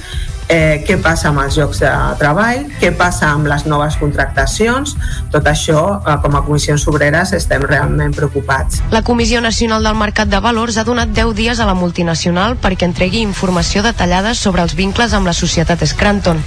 [0.49, 4.97] eh, què passa amb els llocs de treball, què passa amb les noves contractacions,
[5.35, 8.83] tot això, eh, com a comissions obreres, estem realment preocupats.
[8.91, 12.87] La Comissió Nacional del Mercat de Valors ha donat 10 dies a la multinacional perquè
[12.87, 16.43] entregui informació detallada sobre els vincles amb la societat Scranton.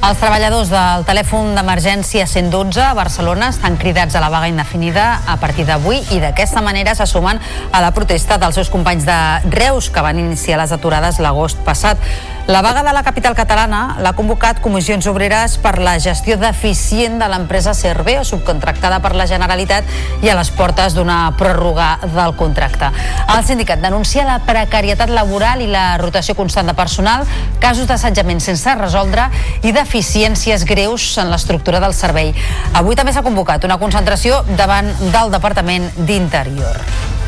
[0.00, 5.34] Els treballadors del telèfon d'emergència 112 a Barcelona estan cridats a la vaga indefinida a
[5.42, 9.18] partir d'avui i d'aquesta manera se sumen a la protesta dels seus companys de
[9.52, 12.00] Reus que van iniciar les aturades l'agost passat.
[12.46, 17.28] La vaga de la capital catalana l'ha convocat Comissions Obreres per la gestió deficient de
[17.30, 19.86] l'empresa Cerveo, subcontractada per la Generalitat
[20.24, 22.90] i a les portes d'una pròrroga del contracte.
[23.36, 27.28] El sindicat denuncia la precarietat laboral i la rotació constant de personal,
[27.62, 29.28] casos d'assetjament sense resoldre
[29.62, 32.34] i deficiències greus en l'estructura del servei.
[32.74, 37.19] Avui també s'ha convocat una concentració davant del Departament d'Interior.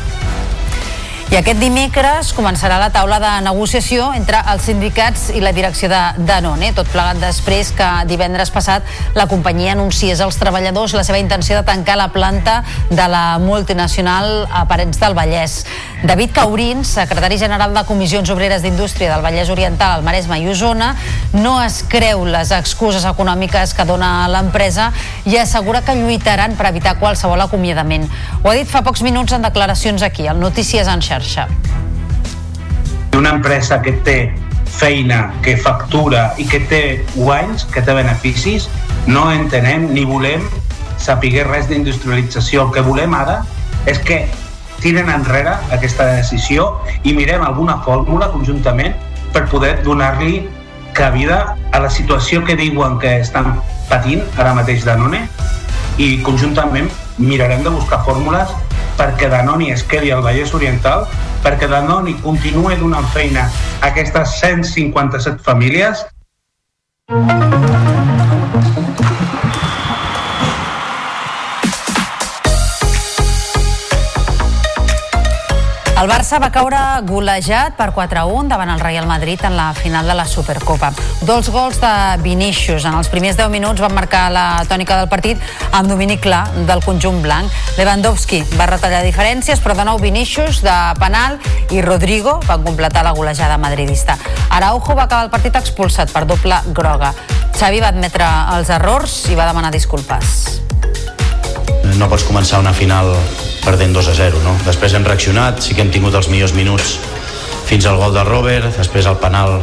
[1.33, 6.01] I aquest dimecres començarà la taula de negociació entre els sindicats i la direcció de
[6.27, 8.85] Danone, tot plegat després que divendres passat
[9.17, 12.59] la companyia anunciés als treballadors la seva intenció de tancar la planta
[12.91, 15.63] de la multinacional a Parets del Vallès.
[16.03, 20.91] David Caurins, secretari general de Comissions Obreres d'Indústria del Vallès Oriental, al Maresme i Osona,
[21.33, 24.91] no es creu les excuses econòmiques que dona l'empresa
[25.25, 28.05] i assegura que lluitaran per evitar qualsevol acomiadament.
[28.43, 31.22] Ho ha dit fa pocs minuts en declaracions aquí, al Notícies en xarxa.
[33.17, 34.17] Una empresa que té
[34.65, 36.83] feina, que factura i que té
[37.15, 38.67] guanys, que té beneficis,
[39.07, 40.43] no entenem ni volem
[40.97, 42.67] saber res d'industrialització.
[42.67, 43.43] El que volem ara
[43.89, 44.23] és que
[44.83, 46.67] tiren enrere aquesta decisió
[47.03, 48.95] i mirem alguna fórmula conjuntament
[49.33, 50.43] per poder donar-li
[50.93, 53.55] cabida a la situació que diuen que estan
[53.89, 55.27] patint ara mateix Danone.
[56.01, 58.49] I conjuntament mirarem de buscar fórmules
[58.99, 61.07] perquè Danone es quedi al Vallès Oriental,
[61.43, 63.49] perquè Danone continuï donant feina
[63.81, 66.05] a aquestes 157 famílies
[76.03, 80.15] El Barça va caure golejat per 4-1 davant el Real Madrid en la final de
[80.17, 80.89] la Supercopa.
[81.23, 85.39] Dos gols de Vinícius en els primers 10 minuts van marcar la tònica del partit
[85.71, 87.47] amb domini clar del conjunt blanc.
[87.77, 91.39] Lewandowski va retallar diferències, però de nou Vinícius de penal
[91.71, 94.17] i Rodrigo van completar la golejada madridista.
[94.49, 97.13] Araujo va acabar el partit expulsat per doble groga.
[97.55, 98.27] Xavi va admetre
[98.57, 100.59] els errors i va demanar disculpes.
[101.95, 103.15] no pots començar una final
[103.63, 104.57] perdent 2 a 0 no?
[104.65, 106.97] després hem reaccionat, sí que hem tingut els millors minuts
[107.69, 109.61] fins al gol de Robert després el penal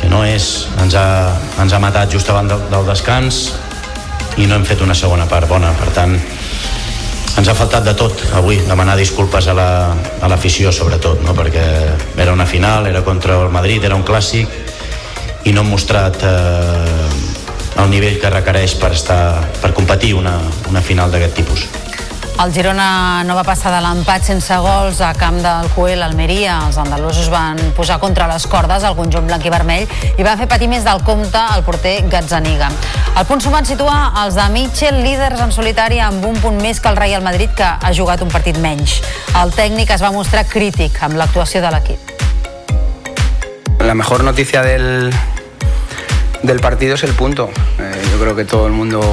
[0.00, 1.06] que no és, ens ha,
[1.60, 3.50] ens ha matat just abans del, del descans
[4.40, 6.14] i no hem fet una segona part bona per tant
[7.40, 11.32] ens ha faltat de tot avui, demanar disculpes a la- a l'afició la, sobretot, no?
[11.34, 11.64] perquè
[12.20, 14.48] era una final, era contra el Madrid, era un clàssic
[15.48, 20.34] i no hem mostrat eh, el nivell que requereix per, estar, per competir una,
[20.68, 21.64] una final d'aquest tipus.
[22.40, 26.54] El Girona no va passar de l'empat sense gols a camp del Cuel, Almeria.
[26.64, 29.84] Els andalusos van posar contra les cordes el conjunt blanc i vermell
[30.16, 32.70] i va fer patir més del compte el porter Gazzaniga.
[33.20, 36.88] El punt sumat situa els de Mitchell, líders en solitari amb un punt més que
[36.88, 39.02] el Real Madrid, que ha jugat un partit menys.
[39.36, 42.16] El tècnic es va mostrar crític amb l'actuació de l'equip.
[43.84, 45.12] La mejor noticia del,
[46.42, 47.50] del partido es el punto.
[47.78, 49.04] Eh, yo creo que todo el mundo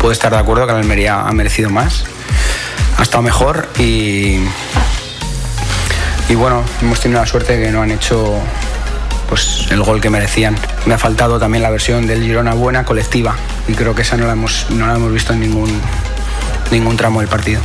[0.00, 2.04] puede estar de acuerdo que el Almería ha merecido más,
[2.98, 4.38] ha estado mejor y,
[6.28, 8.40] y bueno, hemos tenido la suerte de que no han hecho
[9.28, 10.56] pues, el gol que merecían.
[10.86, 13.36] Me ha faltado también la versión del Girona buena colectiva
[13.68, 15.80] y creo que esa no la hemos, no la hemos visto en ningún,
[16.70, 17.60] ningún tramo del partido.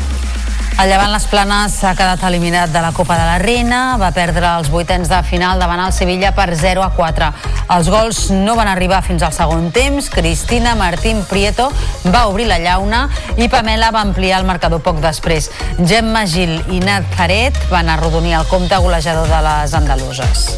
[0.82, 4.48] El Llevant Les Planes s'ha quedat eliminat de la Copa de la Reina, va perdre
[4.58, 7.28] els vuitens de final davant el Sevilla per 0 a 4.
[7.76, 11.70] Els gols no van arribar fins al segon temps, Cristina Martín Prieto
[12.10, 13.04] va obrir la llauna
[13.38, 15.52] i Pamela va ampliar el marcador poc després.
[15.78, 20.50] Gemma Gil i Nazaret van arrodonir el compte golejador de les andaluses.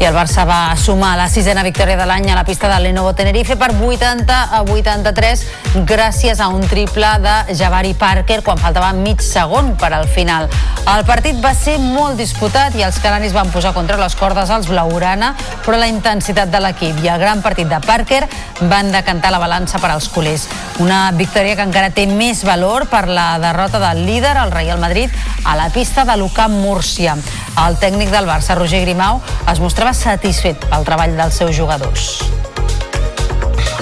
[0.00, 3.12] I el Barça va sumar la sisena victòria de l'any a la pista de Lenovo
[3.14, 5.44] Tenerife per 80 a 83
[5.86, 10.48] gràcies a un triple de Javari Parker quan faltava mig segon per al final.
[10.84, 14.68] El partit va ser molt disputat i els canaris van posar contra les cordes als
[14.68, 15.32] Blaurana,
[15.64, 18.24] però la intensitat de l'equip i el gran partit de Parker
[18.68, 20.48] van decantar la balança per als culers.
[20.82, 25.10] Una victòria que encara té més valor per la derrota del líder, el Real Madrid,
[25.44, 27.16] a la pista de l'UCAM Múrcia.
[27.64, 32.24] El tècnic del Barça, Roger Grimau, es mostrava satisfet pel treball dels seus jugadors.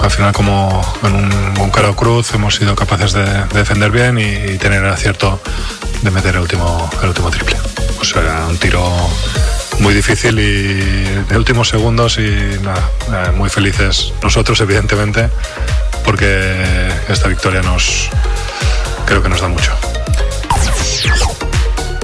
[0.03, 1.31] Al final, como en un,
[1.61, 4.89] un cara o cruz, hemos sido capaces de, de defender bien y, y tener el
[4.91, 5.39] acierto
[6.01, 7.55] de meter el último, el último triple.
[8.01, 8.83] O sea, era un tiro
[9.79, 15.29] muy difícil y de últimos segundos y nada, eh, muy felices nosotros, evidentemente,
[16.03, 18.09] porque esta victoria nos
[19.05, 19.71] creo que nos da mucho.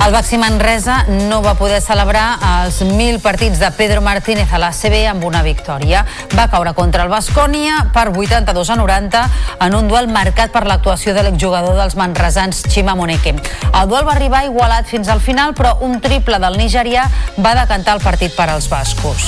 [0.05, 4.69] El Baxi Manresa no va poder celebrar els 1.000 partits de Pedro Martínez a la
[4.71, 6.05] CB amb una victòria.
[6.38, 9.23] Va caure contra el Bascònia per 82 a 90
[9.67, 13.35] en un duel marcat per l'actuació de l'exjugador dels manresans Chima Moneke.
[13.73, 17.09] El duel va arribar igualat fins al final, però un triple del nigerià
[17.43, 19.27] va decantar el partit per als bascos.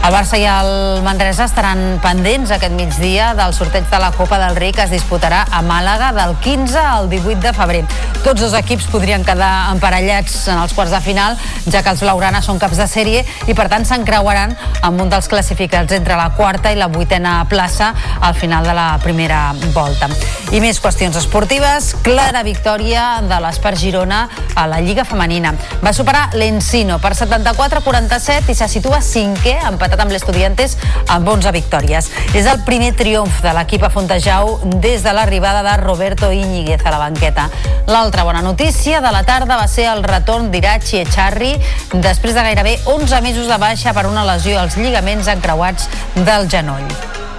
[0.00, 4.56] El Barça i el Manresa estaran pendents aquest migdia del sorteig de la Copa del
[4.56, 7.82] Rei que es disputarà a Màlaga del 15 al 18 de febrer.
[8.24, 11.36] Tots dos equips podrien quedar emparellats en els quarts de final,
[11.68, 14.56] ja que els blaugranes són caps de sèrie i per tant s'encreuaran
[14.88, 18.88] amb un dels classificats entre la quarta i la vuitena plaça al final de la
[19.04, 20.08] primera volta.
[20.50, 24.24] I més qüestions esportives, clara victòria de l'Espar Girona
[24.56, 25.52] a la Lliga Femenina.
[25.84, 30.76] Va superar l'Encino per 74-47 i se situa cinquè, empatat amb l'Estudiantes
[31.08, 32.10] amb 11 victòries.
[32.34, 36.92] És el primer triomf de l'equip a Fontejau des de l'arribada de Roberto Íñiguez a
[36.94, 37.48] la banqueta.
[37.86, 41.56] L'altra bona notícia de la tarda va ser el retorn d'Irachi Echarri
[41.92, 47.29] després de gairebé 11 mesos de baixa per una lesió als lligaments encreuats del genoll.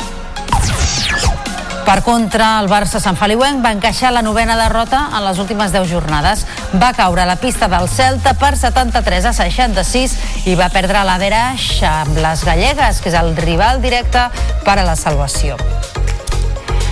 [1.85, 5.89] Per contra, el Barça Sant Feliuenc va encaixar la novena derrota en les últimes 10
[5.89, 6.45] jornades.
[6.81, 10.17] Va caure a la pista del Celta per 73 a 66
[10.51, 14.29] i va perdre l'Averaix amb les gallegues, que és el rival directe
[14.65, 15.59] per a la salvació.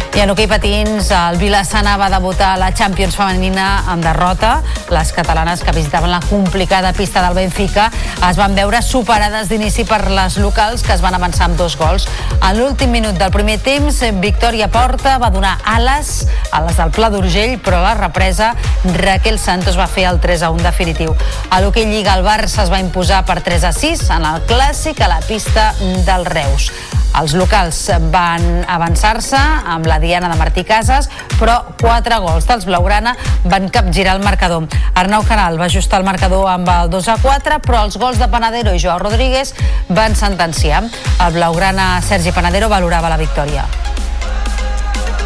[0.09, 4.63] I en hoquei patins, el Vilassana va debutar a la Champions femenina amb derrota.
[4.89, 7.85] Les catalanes que visitaven la complicada pista del Benfica
[8.27, 12.09] es van veure superades d'inici per les locals que es van avançar amb dos gols.
[12.41, 17.13] En l'últim minut del primer temps, Victòria Porta va donar ales a les del Pla
[17.13, 18.55] d'Urgell, però a la represa
[18.97, 21.13] Raquel Santos va fer el 3 a 1 definitiu.
[21.49, 25.05] A l'hoquei Lliga el Barça es va imposar per 3 a 6 en el clàssic
[25.05, 26.73] a la pista del Reus.
[27.19, 27.77] Els locals
[28.13, 29.39] van avançar-se
[29.73, 31.05] amb la Diana de Martí Casas,
[31.37, 33.13] però quatre gols dels Blaugrana
[33.45, 34.65] van capgirar el marcador.
[34.97, 38.27] Arnau Canal va ajustar el marcador amb el 2 a 4, però els gols de
[38.31, 39.53] Panadero i Joao Rodríguez
[39.93, 40.81] van sentenciar.
[41.21, 43.67] El Blaugrana Sergi Panadero valorava la victòria.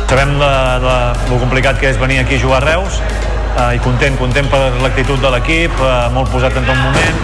[0.10, 0.52] Sabem la,
[0.84, 0.98] la,
[1.30, 4.60] lo complicat que és venir aquí a jugar a Reus eh, i content, content per
[4.84, 7.24] l'actitud de l'equip, eh, molt posat en tot moment,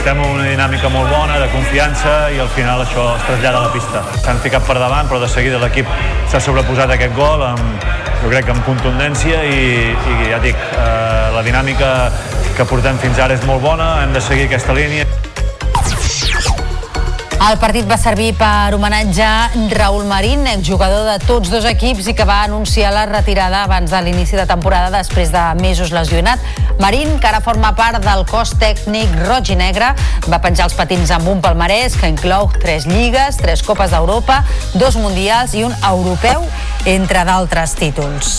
[0.00, 3.66] estem en una dinàmica molt bona, de confiança i al final això es trasllada a
[3.66, 4.00] la pista.
[4.24, 5.88] S'han ficat per davant, però de seguida l'equip
[6.32, 7.84] s'ha sobreposat aquest gol amb,
[8.22, 11.90] jo crec que amb contundència i, i ja dic, eh, la dinàmica
[12.56, 15.04] que portem fins ara és molt bona, hem de seguir aquesta línia.
[17.40, 22.26] El partit va servir per homenatjar Raúl Marín, exjugador de tots dos equips i que
[22.28, 26.44] va anunciar la retirada abans de l'inici de temporada després de mesos lesionat.
[26.84, 29.94] Marín, que ara forma part del cos tècnic roig i negre,
[30.28, 34.42] va penjar els patins amb un palmarès que inclou tres lligues, tres copes d'Europa,
[34.76, 36.44] dos mundials i un europeu,
[36.84, 38.36] entre d'altres títols.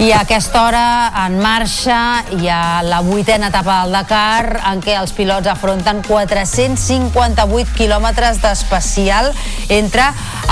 [0.00, 4.94] I a aquesta hora, en marxa, hi ha la vuitena etapa del Dakar, en què
[4.96, 9.28] els pilots afronten 458 quilòmetres d'especial
[9.68, 10.06] entre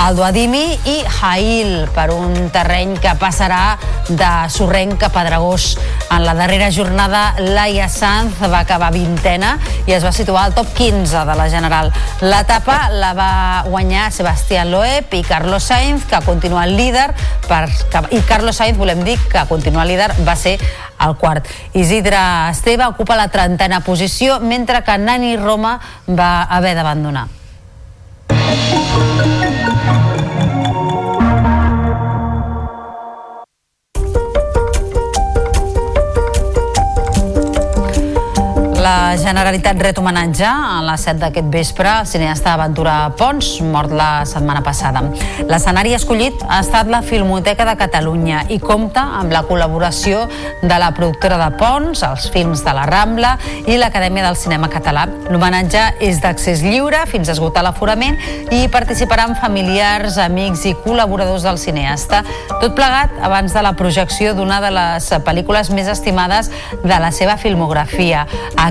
[0.05, 5.79] el Duadimi i Hail, per un terreny que passarà de sorrenc a Dragós.
[6.13, 10.69] En la darrera jornada, Laia Sanz va acabar vintena i es va situar al top
[10.77, 11.91] 15 de la general.
[12.21, 13.33] L'etapa la va
[13.65, 17.09] guanyar Sebastián Loeb i Carlos Sainz, que continua el líder,
[17.49, 17.65] per,
[18.13, 20.57] i Carlos Sainz, volem dir, que continua líder, va ser
[21.05, 21.47] el quart.
[21.73, 22.17] Isidre
[22.49, 27.27] Esteve ocupa la trentena posició, mentre que Nani Roma va haver d'abandonar.
[38.89, 44.23] La Generalitat ret homenatge a les 7 d'aquest vespre al cineasta Ventura Pons, mort la
[44.25, 45.03] setmana passada.
[45.45, 50.23] L'escenari escollit ha estat la Filmoteca de Catalunya i compta amb la col·laboració
[50.63, 53.35] de la productora de Pons, els films de la Rambla
[53.69, 55.05] i l'Acadèmia del Cinema Català.
[55.29, 58.17] L'homenatge és d'accés lliure fins a esgotar l'aforament
[58.55, 62.23] i participaran familiars, amics i col·laboradors del cineasta.
[62.55, 66.49] Tot plegat abans de la projecció d'una de les pel·lícules més estimades
[66.81, 68.25] de la seva filmografia,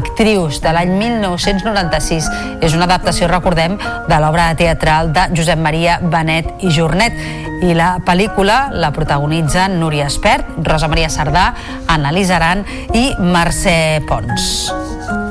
[0.09, 2.29] Actrius, de l'any 1996.
[2.65, 3.77] És una adaptació, recordem,
[4.09, 7.17] de l'obra teatral de Josep Maria Benet i Jornet.
[7.63, 11.49] I la pel·lícula la protagonitzen Núria Espert, Rosa Maria Sardà,
[11.87, 13.79] Annalisa Aran i Mercè
[14.09, 15.28] Pons.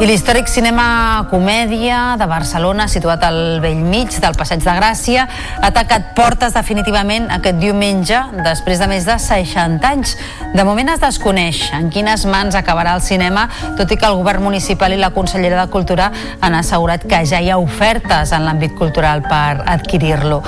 [0.00, 5.26] I l'històric cinema comèdia de Barcelona, situat al vell mig del Passeig de Gràcia,
[5.60, 10.16] ha tacat portes definitivament aquest diumenge, després de més de 60 anys.
[10.56, 13.46] De moment es desconeix en quines mans acabarà el cinema,
[13.78, 16.10] tot i que el govern municipal i la consellera de Cultura
[16.40, 20.42] han assegurat que ja hi ha ofertes en l'àmbit cultural per adquirir-lo.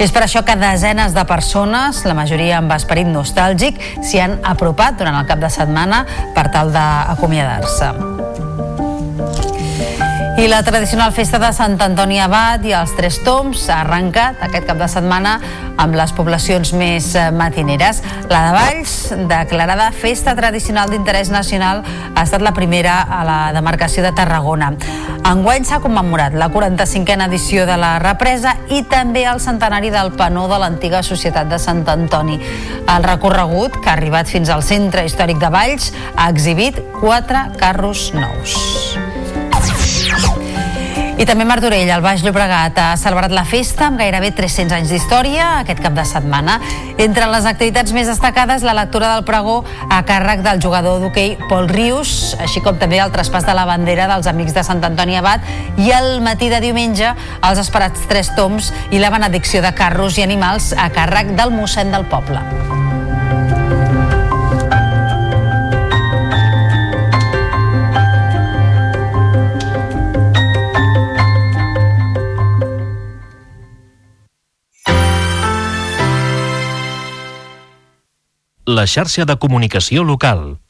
[0.00, 5.00] És per això que desenes de persones, la majoria amb esperit nostàlgic, s'hi han apropat
[5.00, 6.04] durant el cap de setmana
[6.36, 8.69] per tal d'acomiadar-se.
[10.40, 14.64] I la tradicional festa de Sant Antoni Abat i els Tres Toms ha arrencat aquest
[14.70, 15.34] cap de setmana
[15.76, 18.00] amb les poblacions més eh, matineres.
[18.30, 18.94] La de Valls,
[19.28, 21.82] declarada festa tradicional d'interès nacional,
[22.14, 24.72] ha estat la primera a la demarcació de Tarragona.
[25.28, 30.48] Enguany s'ha commemorat la 45a edició de la represa i també el centenari del penó
[30.48, 32.40] de l'antiga Societat de Sant Antoni.
[32.88, 38.08] El recorregut, que ha arribat fins al centre històric de Valls, ha exhibit quatre carros
[38.16, 39.09] nous.
[41.20, 45.50] I també Martorell, el Baix Llobregat, ha celebrat la festa amb gairebé 300 anys d'història
[45.58, 46.54] aquest cap de setmana.
[46.96, 49.58] Entre les activitats més destacades, la lectura del pregó
[49.92, 54.08] a càrrec del jugador d'hoquei Pol Rius, així com també el traspàs de la bandera
[54.08, 55.44] dels Amics de Sant Antoni Abat
[55.76, 60.24] i el matí de diumenge els esperats tres toms i la benedicció de carros i
[60.24, 62.40] animals a càrrec del mossèn del poble.
[78.70, 80.60] La xarxa de comunicació local.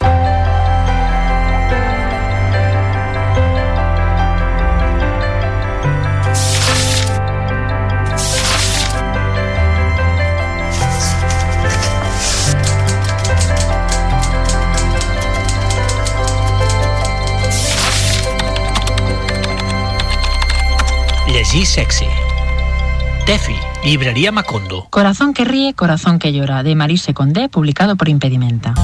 [21.29, 22.09] Llegir sexy.
[23.27, 24.87] Tefi, llibreria Macondo.
[24.91, 28.75] Corazón que ríe, corazón que llora, de Marise Condé, publicado por Impedimenta.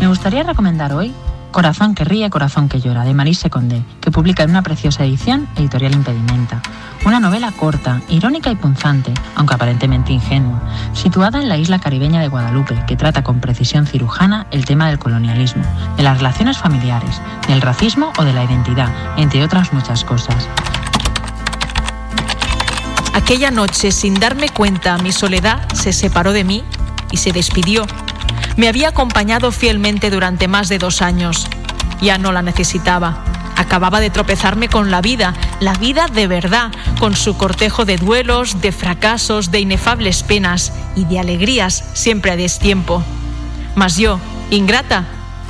[0.00, 1.12] Me gustaría recomendar hoy
[1.56, 5.48] Corazón que ríe, corazón que llora, de Marise Condé, que publica en una preciosa edición
[5.56, 6.60] Editorial Impedimenta.
[7.06, 10.60] Una novela corta, irónica y punzante, aunque aparentemente ingenua,
[10.92, 14.98] situada en la isla caribeña de Guadalupe, que trata con precisión cirujana el tema del
[14.98, 15.62] colonialismo,
[15.96, 20.50] de las relaciones familiares, del racismo o de la identidad, entre otras muchas cosas.
[23.14, 26.64] Aquella noche, sin darme cuenta, mi soledad se separó de mí
[27.10, 27.86] y se despidió.
[28.56, 31.48] Me había acompañado fielmente durante más de dos años.
[32.00, 33.24] Ya no la necesitaba.
[33.56, 38.60] Acababa de tropezarme con la vida, la vida de verdad, con su cortejo de duelos,
[38.60, 43.02] de fracasos, de inefables penas y de alegrías siempre a destiempo.
[43.74, 44.18] Mas yo,
[44.50, 45.04] ingrata,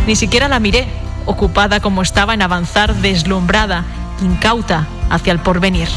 [0.06, 0.86] ni siquiera la miré,
[1.26, 3.84] ocupada como estaba en avanzar deslumbrada,
[4.22, 5.88] incauta hacia el porvenir.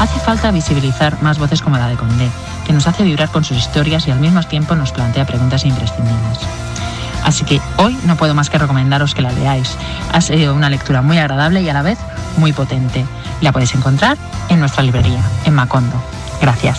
[0.00, 2.28] Hace falta visibilizar más voces como la de Condé,
[2.66, 6.38] que nos hace vibrar con sus historias y al mismo tiempo nos plantea preguntas imprescindibles.
[7.24, 9.76] Así que hoy no puedo más que recomendaros que la leáis.
[10.12, 11.98] Ha sido una lectura muy agradable y a la vez
[12.36, 13.06] muy potente.
[13.40, 14.18] La podéis encontrar
[14.50, 16.02] en nuestra librería, en Macondo.
[16.40, 16.78] Gracias.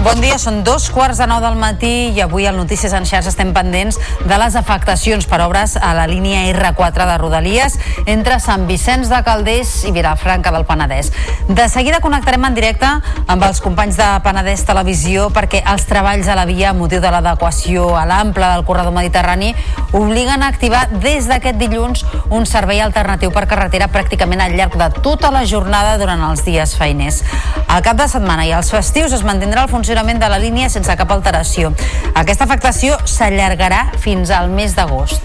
[0.00, 3.28] Bon dia, són dos quarts de nou del matí i avui al Notícies en xarxa
[3.28, 7.76] estem pendents de les afectacions per obres a la línia R4 de Rodalies
[8.08, 11.10] entre Sant Vicenç de Calders i Vilafranca del Penedès.
[11.50, 16.38] De seguida connectarem en directe amb els companys de Penedès Televisió perquè els treballs a
[16.38, 19.52] la via a motiu de l'adequació a l'ample del corredor mediterrani
[19.92, 24.88] obliguen a activar des d'aquest dilluns un servei alternatiu per carretera pràcticament al llarg de
[25.04, 27.20] tota la jornada durant els dies feiners.
[27.68, 30.94] Al cap de setmana i als festius es mantindrà el funcionament de la línia sense
[30.96, 31.72] cap alteració.
[32.14, 35.22] Aquesta afectació s'allargarà fins al mes d'agost.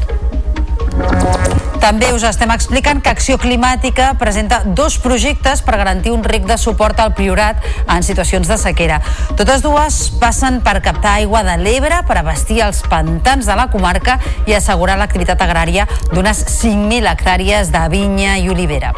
[1.80, 6.58] També us estem explicant que Acció Climàtica presenta dos projectes per garantir un rec de
[6.58, 9.02] suport al Priorat en situacions de sequera.
[9.38, 14.18] Totes dues passen per captar aigua de l'Ebre per abastir els pantans de la comarca
[14.48, 18.96] i assegurar l'activitat agrària d'unes 5.000 hectàrees de vinya i olivera.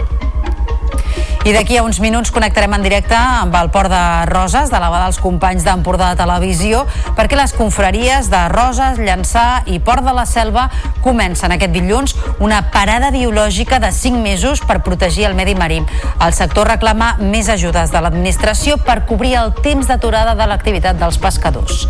[1.47, 4.89] I d'aquí a uns minuts connectarem en directe amb el Port de Roses, de la
[4.91, 6.83] mà dels companys d'Empordà de Televisió,
[7.15, 10.67] perquè les confraries de Roses, Llançà i Port de la Selva
[11.05, 15.79] comencen aquest dilluns una parada biològica de 5 mesos per protegir el medi marí.
[16.19, 21.21] El sector reclama més ajudes de l'administració per cobrir el temps d'aturada de l'activitat dels
[21.21, 21.87] pescadors.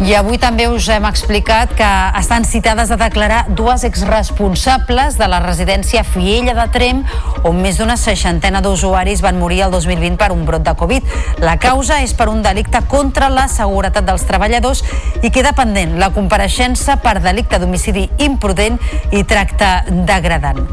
[0.00, 5.42] I avui també us hem explicat que estan citades a declarar dues exresponsables de la
[5.44, 7.02] residència Fiella de Trem,
[7.44, 11.12] on més d'una seixantena d'usuaris van morir el 2020 per un brot de Covid.
[11.44, 14.80] La causa és per un delicte contra la seguretat dels treballadors
[15.20, 18.80] i queda pendent la compareixença per delicte d'homicidi imprudent
[19.12, 19.74] i tracte
[20.08, 20.64] degradant.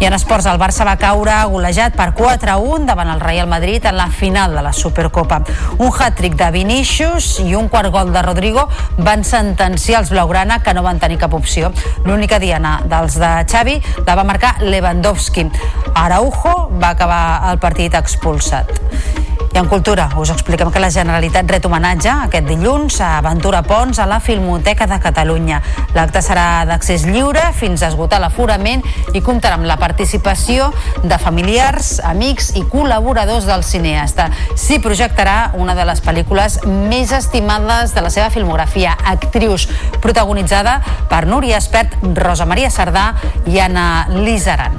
[0.00, 3.98] I en esports, el Barça va caure golejat per 4-1 davant el Real Madrid en
[3.98, 5.42] la final de la Supercopa.
[5.76, 8.64] Un hat-trick de Vinícius i un quart gol de Rodrigo
[8.96, 11.68] van sentenciar els blaugrana que no van tenir cap opció.
[12.08, 15.50] L'única diana dels de Xavi la va marcar Lewandowski.
[15.92, 19.29] Araujo va acabar el partit expulsat.
[19.52, 23.98] I en cultura us expliquem que la Generalitat ret homenatge aquest dilluns a Ventura Pons
[23.98, 25.58] a la Filmoteca de Catalunya.
[25.96, 30.70] L'acte serà d'accés lliure fins a esgotar l'aforament i comptarà amb la participació
[31.02, 34.28] de familiars, amics i col·laboradors del cineasta.
[34.54, 39.66] S'hi projectarà una de les pel·lícules més estimades de la seva filmografia, Actrius,
[39.98, 40.78] protagonitzada
[41.10, 43.10] per Núria Espert, Rosa Maria Sardà
[43.50, 44.78] i Anna Lizaran.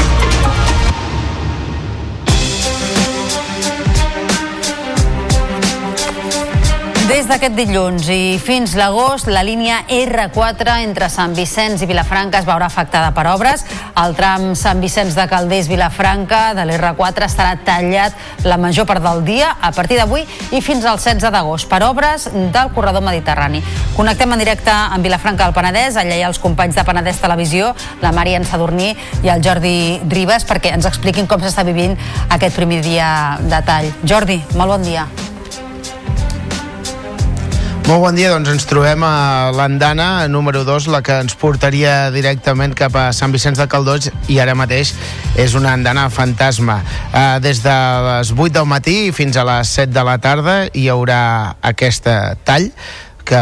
[7.21, 12.47] Des d'aquest dilluns i fins l'agost, la línia R4 entre Sant Vicenç i Vilafranca es
[12.47, 13.61] veurà afectada per obres.
[14.01, 18.17] El tram Sant Vicenç de Calders-Vilafranca de l'R4 estarà tallat
[18.49, 22.25] la major part del dia a partir d'avui i fins al 16 d'agost per obres
[22.33, 23.61] del corredor mediterrani.
[23.93, 26.01] Connectem en directe amb Vilafranca del Penedès.
[26.01, 30.49] Allà hi ha els companys de Penedès Televisió, la Marian Sadurní i el Jordi Ribes,
[30.49, 31.93] perquè ens expliquin com s'està vivint
[32.33, 33.11] aquest primer dia
[33.45, 33.93] de tall.
[34.01, 35.05] Jordi, molt bon dia.
[37.91, 42.71] Molt bon dia, doncs ens trobem a l'andana número 2, la que ens portaria directament
[42.71, 44.93] cap a Sant Vicenç de Caldós i ara mateix
[45.35, 46.77] és una andana fantasma.
[47.11, 47.75] Uh, des de
[48.07, 51.19] les 8 del matí fins a les 7 de la tarda hi haurà
[51.73, 52.69] aquesta tall
[53.27, 53.41] que,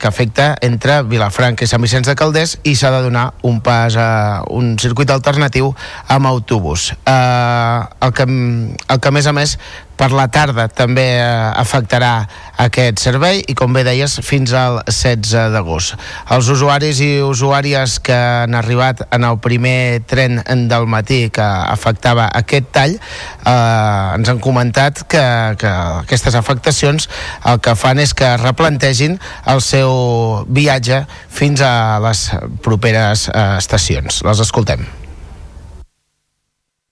[0.00, 4.00] que afecta entre Vilafranca i Sant Vicenç de Calders i s'ha de donar un pas
[4.00, 4.08] a
[4.48, 5.74] un circuit alternatiu
[6.08, 6.94] amb autobús.
[7.04, 9.58] Uh, el, que, el que a més a més
[10.00, 11.24] per la tarda també eh,
[11.60, 12.24] afectarà
[12.64, 15.96] aquest servei i com bé deies fins al 16 d'agost.
[16.32, 20.40] Els usuaris i usuàries que han arribat en el primer tren
[20.70, 25.26] del matí que afectava aquest tall eh, ens han comentat que,
[25.60, 27.10] que aquestes afectacions
[27.50, 29.18] el que fan és que replantegin
[29.52, 31.74] el seu viatge fins a
[32.06, 32.24] les
[32.64, 34.24] properes eh, estacions.
[34.24, 34.88] Les escoltem.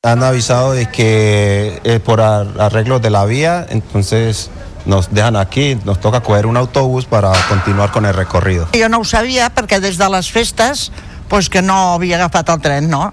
[0.05, 4.49] Han avisado de que es por arreglos de la vía, entonces
[4.87, 8.69] nos dejan aquí, nos toca coger un autobús para continuar con el recorrido.
[8.79, 10.93] Jo no ho sabia perquè des de les festes
[11.27, 13.11] pues, que no havia agafat el tren, no?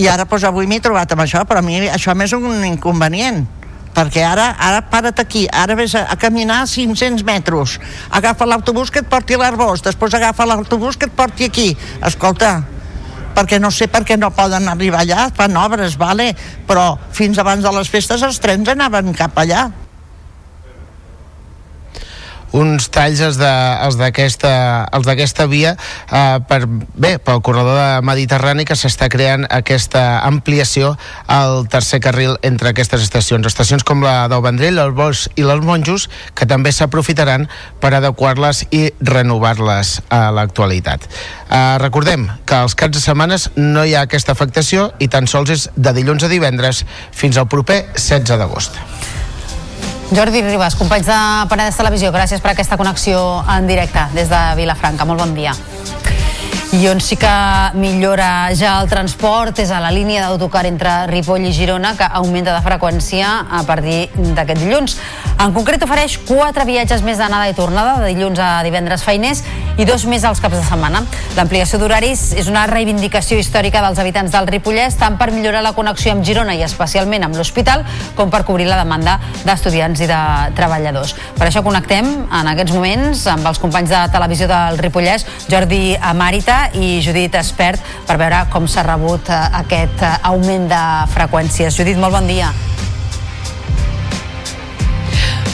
[0.00, 3.44] I ara pues, avui m'he trobat amb això, però a mi això m'és un inconvenient
[3.92, 7.76] perquè ara, ara para't aquí, ara vés a, a caminar 500 metres,
[8.08, 11.74] agafa l'autobús que et porti a l'Arbós, després agafa l'autobús que et porti aquí.
[12.00, 12.62] Escolta,
[13.34, 16.32] perquè no sé per què no poden arribar allà, fan obres, vale?
[16.68, 19.68] però fins abans de les festes els trens anaven cap allà
[22.52, 24.52] uns talls els els d'aquesta
[24.92, 25.08] els
[25.50, 30.94] via eh, per, bé, pel corredor de Mediterrani que s'està creant aquesta ampliació
[31.26, 33.46] al tercer carril entre aquestes estacions.
[33.46, 37.48] Estacions com la del Vendrell, el Bosch i les Monjos que també s'aprofitaran
[37.80, 41.08] per adequar-les i renovar-les a l'actualitat.
[41.48, 45.50] Eh, recordem que als caps de setmanes no hi ha aquesta afectació i tan sols
[45.56, 48.80] és de dilluns a divendres fins al proper 16 d'agost.
[50.12, 51.18] Jordi Ribas, companys de
[51.48, 55.06] Penedès Televisió, gràcies per aquesta connexió en directe des de Vilafranca.
[55.08, 55.54] Molt bon dia.
[56.72, 57.28] I on sí que
[57.76, 62.54] millora ja el transport és a la línia d'autocar entre Ripoll i Girona, que augmenta
[62.54, 64.94] de freqüència a partir d'aquest dilluns.
[65.36, 69.42] En concret ofereix quatre viatges més d'anada i tornada, de dilluns a divendres feiners,
[69.76, 71.02] i dos més als caps de setmana.
[71.36, 76.12] L'ampliació d'horaris és una reivindicació històrica dels habitants del Ripollès, tant per millorar la connexió
[76.12, 77.84] amb Girona i especialment amb l'hospital,
[78.16, 80.22] com per cobrir la demanda d'estudiants i de
[80.56, 81.14] treballadors.
[81.36, 86.61] Per això connectem en aquests moments amb els companys de televisió del Ripollès, Jordi Amàrita
[86.78, 90.82] i Judit Espert, per veure com s'ha rebut eh, aquest eh, augment de
[91.14, 91.74] freqüències.
[91.78, 92.52] Judit, molt bon dia.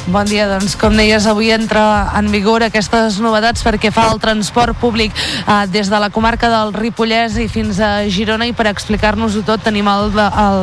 [0.09, 1.83] Bon dia, doncs com deies, avui entra
[2.17, 6.73] en vigor aquestes novetats perquè fa el transport públic eh, des de la comarca del
[6.73, 10.61] Ripollès i fins a Girona i per explicar-nos-ho tot tenim el, el...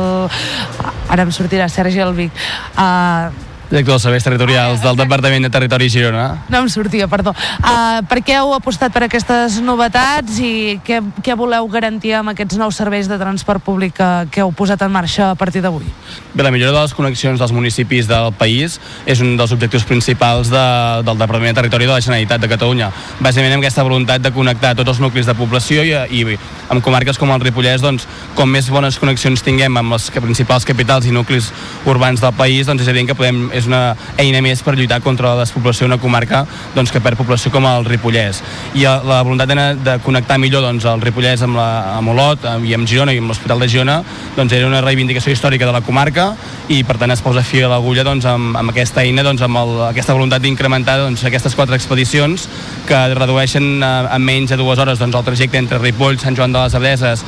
[1.14, 2.34] Ara em sortirà Sergi Albic.
[2.74, 6.26] Eh, director dels serveis territorials del Departament de Territori Girona.
[6.52, 7.32] No em sortia, perdó.
[7.58, 12.58] Uh, per què heu apostat per aquestes novetats i què, què voleu garantir amb aquests
[12.60, 15.88] nous serveis de transport públic que, que heu posat en marxa a partir d'avui?
[16.36, 18.78] Bé, la millora de les connexions dels municipis del país
[19.08, 20.66] és un dels objectius principals de,
[21.06, 22.90] del Departament de Territori de la Generalitat de Catalunya.
[23.20, 26.38] Bàsicament amb aquesta voluntat de connectar tots els nuclis de població i, i
[26.68, 28.06] amb comarques com el Ripollès, doncs,
[28.36, 31.50] com més bones connexions tinguem amb les principals capitals i nuclis
[31.88, 35.34] urbans del país, doncs és evident que podem, és una eina més per lluitar contra
[35.34, 38.42] la despoblació d'una comarca doncs, que perd població com el Ripollès.
[38.74, 42.46] I eh, la voluntat de, de connectar millor doncs, el Ripollès amb, la, amb Olot
[42.66, 44.00] i amb Girona i amb l'Hospital de Girona
[44.36, 46.32] doncs, era una reivindicació històrica de la comarca
[46.72, 49.60] i per tant es posa fi a l'agulla doncs, amb, amb aquesta eina, doncs, amb
[49.62, 52.48] el, aquesta voluntat d'incrementar doncs, aquestes quatre expedicions
[52.88, 56.54] que redueixen a, a menys de dues hores doncs, el trajecte entre Ripoll, Sant Joan
[56.54, 57.24] de les Abeses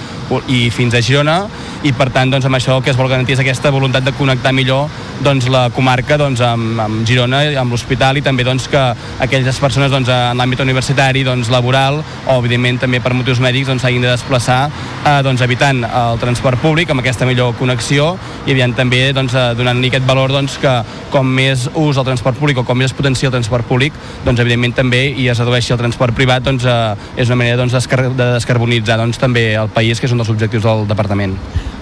[0.52, 1.38] i fins a Girona
[1.86, 4.14] i per tant doncs, amb això el que es vol garantir és aquesta voluntat de
[4.18, 4.88] connectar millor
[5.24, 8.82] doncs, la comarca doncs, amb, amb Girona, amb l'hospital i també doncs, que
[9.24, 13.84] aquelles persones doncs, en l'àmbit universitari, doncs, laboral o evidentment també per motius mèdics doncs,
[13.84, 18.10] s'hagin de desplaçar eh, doncs, evitant el transport públic amb aquesta millor connexió
[18.46, 20.74] i evident també doncs, eh, donant-li aquest valor doncs, que
[21.12, 23.96] com més ús al transport públic o com més es potencia el transport públic
[24.26, 27.76] doncs, evidentment també i es redueixi el transport privat doncs, eh, és una manera doncs,
[27.78, 31.36] de descarbonitzar doncs, també el país que és un dels objectius del departament.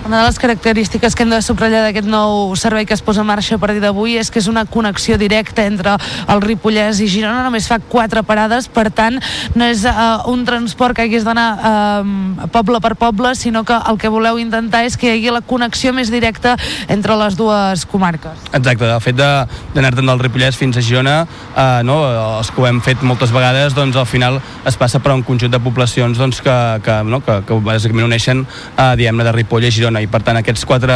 [0.06, 3.26] Una de les característiques que hem de subratllar d'aquest nou servei que es posa en
[3.26, 5.96] marxa a partir d'avui és que és una connexió directa entre
[6.30, 9.18] el Ripollès i Girona, només fa quatre parades, per tant,
[9.58, 13.98] no és uh, un transport que hagués d'anar uh, poble per poble, sinó que el
[13.98, 16.54] que voleu intentar és que hi hagi la connexió més directa
[16.86, 18.46] entre les dues comarques.
[18.54, 21.16] Exacte, el fet d'anar-te'n del Ripollès fins a Girona,
[21.56, 21.98] uh, no,
[22.38, 24.38] els que ho hem fet moltes vegades, doncs al final
[24.70, 26.56] es passa per un conjunt de poblacions doncs, que,
[26.86, 30.22] que, no, que, que bàsicament uneixen, uh, diguem-ne, de Ripoll a Girona Girona i per
[30.22, 30.94] tant aquests quatre,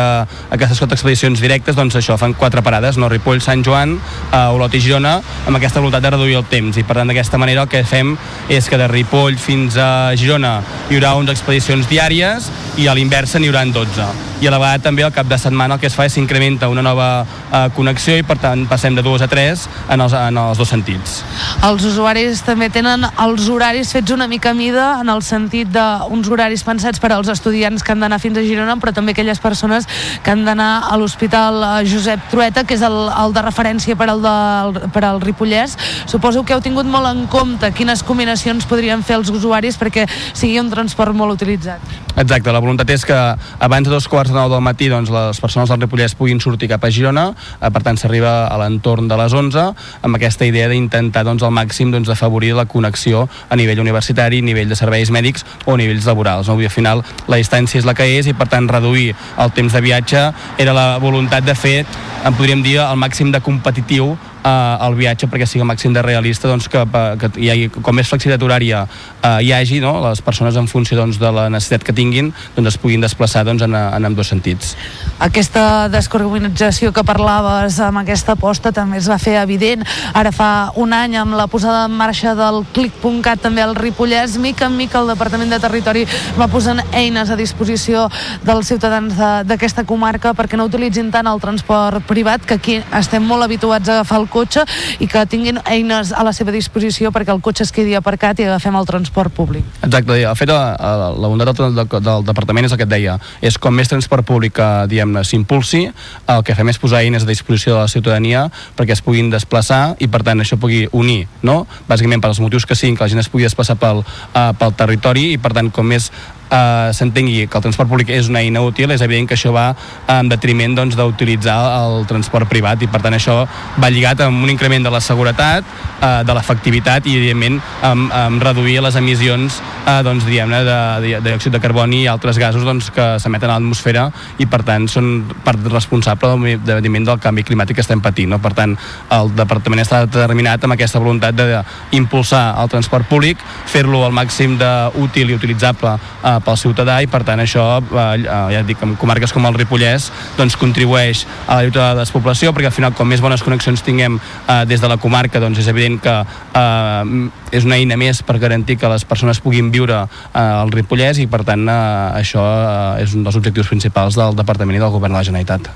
[0.52, 3.08] aquestes quatre expedicions directes doncs això fan quatre parades, no?
[3.08, 3.98] Ripoll, Sant Joan,
[4.32, 7.38] eh, Olot i Girona amb aquesta voluntat de reduir el temps i per tant d'aquesta
[7.38, 8.16] manera el que fem
[8.48, 10.60] és que de Ripoll fins a Girona
[10.90, 14.80] hi haurà 11 expedicions diàries i a l'inversa n'hi haurà 12 i a la vegada
[14.80, 17.08] també al cap de setmana el que es fa és s'incrementa una nova
[17.52, 20.70] eh, connexió i per tant passem de dues a tres en els, en els dos
[20.72, 21.18] sentits.
[21.66, 26.30] Els usuaris també tenen els horaris fets una mica a mida en el sentit d'uns
[26.32, 29.88] horaris pensats per als estudiants que han d'anar fins a Girona però també aquelles persones
[30.24, 34.10] que han d'anar a l'Hospital eh, Josep Trueta que és el, el de referència per
[34.12, 35.76] al, de, per al Ripollès.
[36.10, 40.58] Suposo que heu tingut molt en compte quines combinacions podrien fer els usuaris perquè sigui
[40.60, 41.82] un transport molt utilitzat.
[42.18, 43.16] Exacte, la voluntat és que
[43.62, 46.68] abans de dos quarts de nou del matí doncs, les persones del Ripollès puguin sortir
[46.72, 47.28] cap a Girona,
[47.60, 49.66] eh, per tant s'arriba a l'entorn de les 11
[50.02, 54.68] amb aquesta idea d'intentar doncs, al màxim doncs, afavorir la connexió a nivell universitari, nivell
[54.68, 56.48] de serveis mèdics o nivells laborals.
[56.48, 56.58] No?
[56.58, 59.80] Al final la distància és la que és i per tant reduir el temps de
[59.80, 60.26] viatge
[60.58, 61.86] era la voluntat de fer,
[62.24, 66.02] en podríem dir, el màxim de competitiu eh, el viatge perquè sigui el màxim de
[66.02, 66.84] realista doncs, que,
[67.20, 69.96] que hi hagi, com més flexibilitat horària eh, hi hagi, no?
[70.08, 73.64] les persones en funció doncs, de la necessitat que tinguin doncs, es puguin desplaçar doncs,
[73.66, 74.74] en, en ambdós sentits.
[75.20, 79.84] Aquesta descarbonització que parlaves amb aquesta aposta també es va fer evident
[80.14, 80.50] ara fa
[80.80, 85.00] un any amb la posada en marxa del clic.cat també al Ripollès mica en mica
[85.00, 86.06] el Departament de Territori
[86.38, 88.06] va posant eines a disposició
[88.46, 89.18] dels ciutadans
[89.48, 94.00] d'aquesta comarca perquè no utilitzin tant el transport privat que aquí estem molt habituats a
[94.00, 94.64] agafar el cotxe
[95.00, 98.46] i que tinguin eines a la seva disposició perquè el cotxe es quedi aparcat i
[98.48, 99.66] agafem el transport públic.
[99.82, 103.58] Exacte, de fet la, bondat del, del, del departament és el que et deia, és
[103.58, 105.84] com més transport públic que, diguem-ne, s'impulsi,
[106.30, 108.46] el que fem és posar eines a disposició de la ciutadania
[108.78, 111.62] perquè es puguin desplaçar i per tant això pugui unir, no?
[111.88, 114.76] Bàsicament per als motius que siguin, que la gent es pugui desplaçar pel, uh, pel
[114.78, 116.10] territori i per tant com més
[116.50, 119.70] eh, s'entengui que el transport públic és una eina útil, és evident que això va
[120.10, 123.44] en detriment doncs, d'utilitzar el transport privat i per tant això
[123.80, 125.64] va lligat amb un increment de la seguretat,
[126.00, 131.22] eh, de l'efectivitat i evidentment amb, amb reduir les emissions eh, doncs, diguem-ne de, de
[131.30, 134.08] diòxid de carboni i altres gasos doncs, que s'emeten a l'atmosfera
[134.38, 136.34] i per tant són part responsable
[136.66, 138.30] del, del canvi climàtic que estem patint.
[138.30, 138.40] No?
[138.42, 138.76] Per tant,
[139.14, 143.40] el departament està determinat amb aquesta voluntat d'impulsar el transport públic,
[143.70, 148.16] fer-lo al màxim d'útil i utilitzable eh, pel ciutadà i per tant això, eh,
[148.54, 152.54] ja dic, en comarques com el Ripollès doncs contribueix a la lluita de la despoblació
[152.54, 155.70] perquè al final com més bones connexions tinguem eh, des de la comarca doncs és
[155.70, 160.40] evident que eh, és una eina més per garantir que les persones puguin viure eh,
[160.40, 161.78] al Ripollès i per tant eh,
[162.20, 165.70] això eh, és un dels objectius principals del Departament i del Govern de la Generalitat.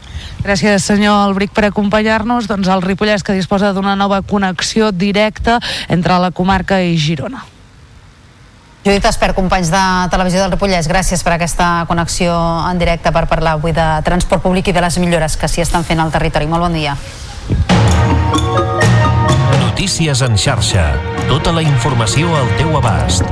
[0.44, 6.20] Gràcies senyor Albric per acompanyar-nos doncs el Ripollès que disposa d'una nova connexió directa entre
[6.20, 7.53] la comarca i Girona.
[8.84, 9.82] Judit Esper, companys de
[10.12, 12.34] Televisió del Ripollès, gràcies per aquesta connexió
[12.68, 15.88] en directe per parlar avui de transport públic i de les millores que s'hi estan
[15.88, 16.44] fent al territori.
[16.44, 16.92] Molt bon dia.
[19.64, 20.90] Notícies en xarxa.
[21.32, 23.24] Tota la informació al teu abast.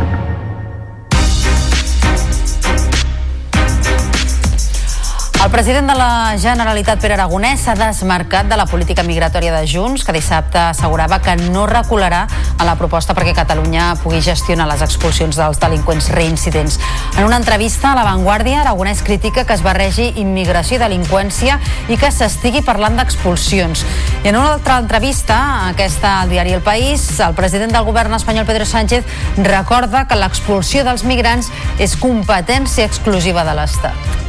[5.43, 10.05] El president de la Generalitat, Pere Aragonès, s'ha desmarcat de la política migratòria de Junts,
[10.07, 15.35] que dissabte assegurava que no recularà a la proposta perquè Catalunya pugui gestionar les expulsions
[15.35, 16.79] dels delinqüents reincidents.
[17.19, 21.59] En una entrevista a La Vanguardia, Aragonès critica que es barregi immigració i delinqüència
[21.91, 23.83] i que s'estigui parlant d'expulsions.
[24.23, 28.47] I en una altra entrevista, aquesta al diari El País, el president del govern espanyol,
[28.47, 29.03] Pedro Sánchez,
[29.43, 31.51] recorda que l'expulsió dels migrants
[31.83, 34.23] és competència exclusiva de l'Estat.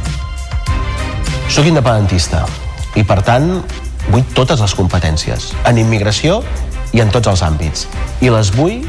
[1.54, 2.40] Soc independentista
[2.98, 3.44] i, per tant,
[4.08, 6.40] vull totes les competències, en immigració
[6.90, 7.84] i en tots els àmbits.
[8.26, 8.80] I les vull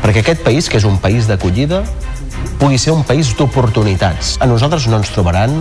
[0.00, 1.82] perquè aquest país, que és un país d'acollida,
[2.56, 4.38] pugui ser un país d'oportunitats.
[4.40, 5.58] A nosaltres no ens trobaran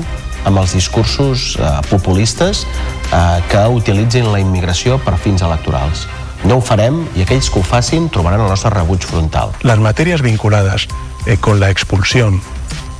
[0.47, 6.05] amb els discursos eh, populistes eh, que utilitzin la immigració per fins electorals.
[6.47, 9.51] No ho farem i aquells que ho facin trobaran el nostre rebuig frontal.
[9.67, 10.87] Las materias vinculadas
[11.25, 12.39] eh, con la expulsión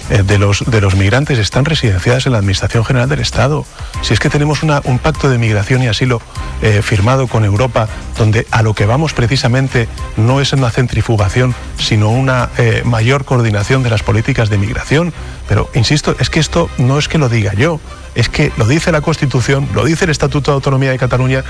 [0.09, 3.65] eh, de, los, de los migrantes están residenciadas en la Administración General del Estado.
[4.01, 6.21] Si es que tenemos un pacto de migración y asilo
[6.61, 7.87] eh, firmado con Europa,
[8.17, 9.87] donde a lo que vamos precisamente
[10.17, 15.13] no es una centrifugación, sino una eh, mayor coordinación de las políticas de migración.
[15.47, 17.79] Pero, insisto, es que esto no es que lo diga yo,
[18.15, 21.43] es que lo dice la Constitución, lo dice el Estatuto de Autonomía de Cataluña.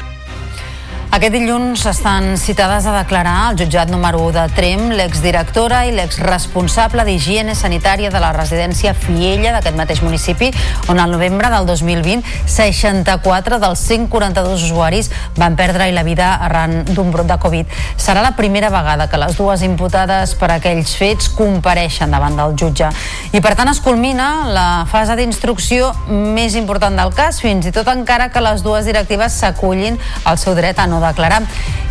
[1.10, 7.02] Aquest dilluns estan citades a declarar al jutjat número 1 de Trem l'exdirectora i l'exresponsable
[7.07, 10.52] d'higiene sanitària de la residència Fiella d'aquest mateix municipi,
[10.86, 17.10] on al novembre del 2020 64 dels 142 usuaris van perdre la vida arran d'un
[17.10, 17.73] brot de Covid.
[17.98, 22.91] Serà la primera vegada que les dues imputades per aquells fets compareixen davant del jutge.
[23.34, 27.90] I per tant es culmina la fase d'instrucció més important del cas, fins i tot
[27.90, 29.98] encara que les dues directives s'acullin
[30.30, 31.41] al seu dret a no declarar.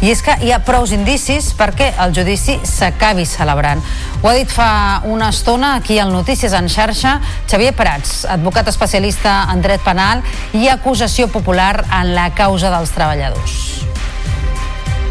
[0.00, 3.82] I és que hi ha prous indicis perquè el judici s'acabi celebrant.
[4.22, 7.18] Ho ha dit fa una estona aquí al Notícies en xarxa
[7.50, 10.22] Xavier Prats, advocat especialista en dret penal
[10.54, 13.58] i acusació popular en la causa dels treballadors.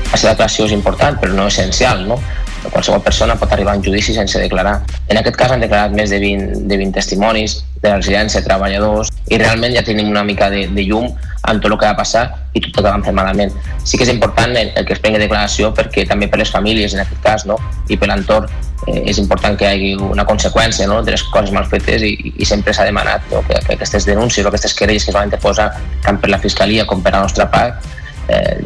[0.07, 2.21] La seva declaració és important, però no essencial, no?
[2.65, 4.81] Qualsevol persona pot arribar a un judici sense declarar.
[5.07, 9.11] En aquest cas han declarat més de 20, de 20 testimonis de la residència, treballadors,
[9.29, 11.09] i realment ja tenim una mica de, de llum
[11.47, 12.23] en tot el que va passar
[12.53, 13.53] i tot el que van fer malament.
[13.83, 16.95] Sí que és important el, el que es prengui declaració perquè també per les famílies,
[16.95, 17.59] en aquest cas, no?
[17.87, 18.49] i per l'entorn,
[18.87, 20.99] eh, és important que hi hagi una conseqüència no?
[21.05, 23.43] de les coses mal fetes i, i sempre s'ha demanat no?
[23.47, 25.69] que, que aquestes denúncies o aquestes querelles que es van interposar
[26.03, 27.87] tant per la Fiscalia com per la nostra part
[28.27, 28.59] eh,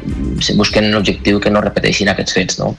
[0.57, 2.61] busquen l'objectiu que no repeteixin aquests fets.
[2.61, 2.76] No?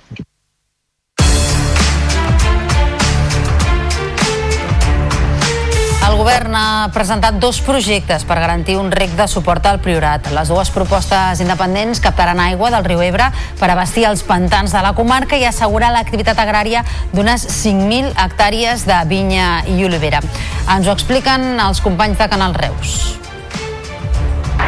[6.23, 10.29] Govern ha presentat dos projectes per garantir un rec de suport al Priorat.
[10.31, 13.27] Les dues propostes independents captaran aigua del riu Ebre
[13.59, 19.01] per abastir els pantans de la comarca i assegurar l'activitat agrària d'unes 5.000 hectàrees de
[19.11, 20.23] vinya i olivera.
[20.71, 23.32] Ens ho expliquen els companys de Canal Reus.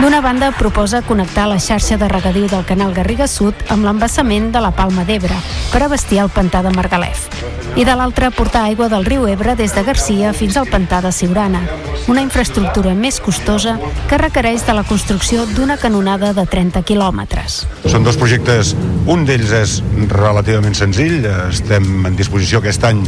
[0.00, 4.60] D'una banda, proposa connectar la xarxa de regadiu del canal Garriga Sud amb l'embassament de
[4.60, 5.36] la Palma d'Ebre
[5.72, 7.28] per abastir el pantà de Margalef.
[7.74, 11.10] I de l'altra, portar aigua del riu Ebre des de Garcia fins al pantà de
[11.10, 11.62] Siurana,
[12.06, 13.78] una infraestructura més costosa
[14.10, 17.64] que requereix de la construcció d'una canonada de 30 quilòmetres.
[17.90, 18.74] Són dos projectes,
[19.10, 19.78] un d'ells és
[20.12, 23.00] relativament senzill, estem en disposició aquest any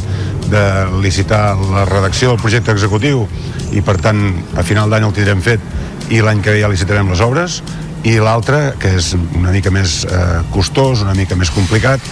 [0.50, 0.64] de
[1.02, 3.26] licitar la redacció del projecte executiu
[3.74, 4.22] i per tant
[4.56, 5.60] a final d'any el tindrem fet
[6.10, 7.60] i l'any que ve ja licitarem les obres
[8.06, 12.02] i l'altre, que és una mica més eh, costós, una mica més complicat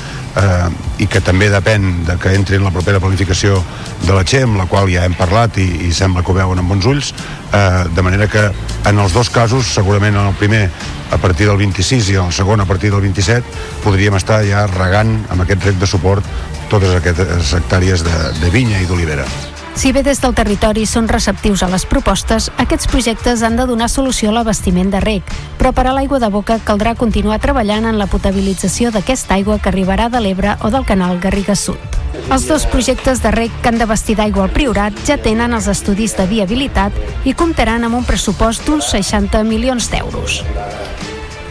[0.41, 0.67] eh,
[1.05, 3.61] i que també depèn de que entri en la propera planificació
[4.03, 6.75] de la XEM, la qual ja hem parlat i, i sembla que ho veuen amb
[6.75, 7.13] bons ulls,
[7.53, 8.49] eh, de manera que
[8.91, 10.67] en els dos casos, segurament en el primer
[11.15, 14.67] a partir del 26 i en el segon a partir del 27, podríem estar ja
[14.75, 16.27] regant amb aquest rec de suport
[16.73, 19.29] totes aquestes hectàrees de, de vinya i d'olivera.
[19.75, 23.89] Si bé des del territori són receptius a les propostes, aquests projectes han de donar
[23.91, 27.99] solució a l'abastiment de rec, però per a l'aigua de boca caldrà continuar treballant en
[27.99, 31.99] la potabilització d'aquesta aigua que arribarà de l'Ebre o del canal Garriga Sud.
[32.31, 36.15] Els dos projectes de rec que han d'abastir d'aigua al Priorat ja tenen els estudis
[36.17, 40.45] de viabilitat i comptaran amb un pressupost d'uns 60 milions d'euros.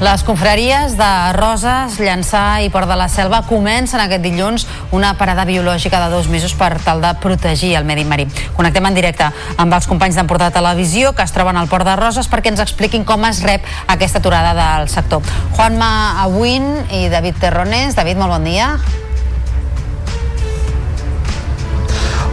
[0.04, 5.46] Les confraries de Roses, Llançà i Port de la Selva comencen aquest dilluns una parada
[5.48, 8.26] biològica de dos mesos per tal de protegir el medi marí.
[8.58, 12.28] Connectem en directe amb els companys d'Emportar Televisió que es troben al Port de Roses
[12.28, 15.24] perquè ens expliquin com es rep aquesta aturada del sector.
[15.56, 17.96] Juanma Abuin i David Terrones.
[17.96, 18.74] David, molt bon dia.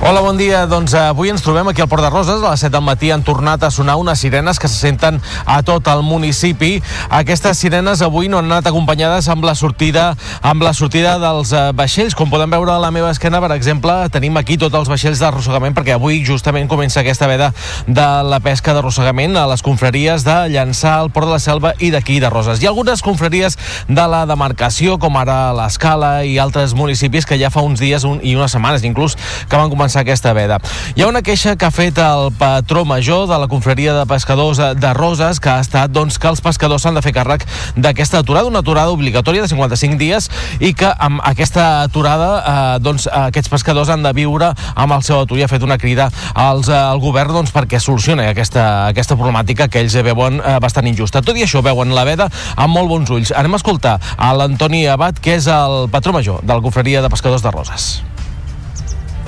[0.02, 0.62] Hola, bon dia.
[0.64, 2.40] Doncs eh, avui ens trobem aquí al Port de Roses.
[2.40, 5.58] A les 7 del matí han tornat a sonar unes sirenes que se senten a
[5.60, 6.78] tot el municipi.
[7.12, 11.66] Aquestes sirenes avui no han anat acompanyades amb la sortida amb la sortida dels eh,
[11.76, 12.16] vaixells.
[12.16, 15.76] Com poden veure a la meva esquena, per exemple, tenim aquí tots els vaixells d'arrossegament
[15.76, 17.50] perquè avui justament comença aquesta veda
[17.84, 21.92] de la pesca d'arrossegament a les confraries de Llançà, al Port de la Selva i
[21.92, 22.62] d'aquí de Roses.
[22.62, 27.52] Hi ha algunes confraries de la demarcació, com ara l'Escala i altres municipis que ja
[27.52, 30.58] fa uns dies un, i unes setmanes inclús que van començar començar aquesta veda.
[30.94, 34.58] Hi ha una queixa que ha fet el patró major de la confraria de pescadors
[34.58, 37.46] de Roses, que ha estat doncs, que els pescadors s'han de fer càrrec
[37.76, 40.30] d'aquesta aturada, una aturada obligatòria de 55 dies
[40.60, 45.20] i que amb aquesta aturada eh, doncs, aquests pescadors han de viure amb el seu
[45.20, 49.18] atur i ha fet una crida als, eh, al govern doncs, perquè solucioni aquesta, aquesta
[49.18, 51.24] problemàtica que ells veuen eh, bastant injusta.
[51.24, 53.34] Tot i això, veuen la veda amb molt bons ulls.
[53.34, 57.10] Anem a escoltar a l'Antoni Abad, que és el patró major de la confraria de
[57.10, 57.90] pescadors de Roses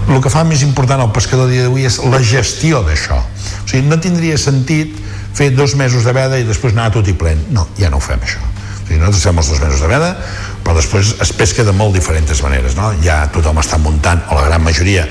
[0.08, 3.18] el que fa més important al pescador dia d'avui és la gestió d'això.
[3.18, 4.96] O sigui, no tindria sentit
[5.32, 7.40] fer dos mesos de veda i després anar tot i plen.
[7.54, 8.42] No, ja no ho fem, això.
[8.42, 10.10] O sigui, nosaltres fem els dos mesos de veda,
[10.64, 12.92] però després es pesca de molt diferents maneres, no?
[13.04, 15.06] Ja tothom està muntant, o la gran majoria,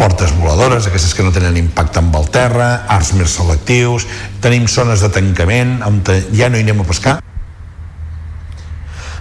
[0.00, 4.08] portes voladores, aquestes que no tenen impacte amb el terra, arts més selectius,
[4.40, 6.00] tenim zones de tancament on
[6.32, 7.18] ja no hi anem a pescar,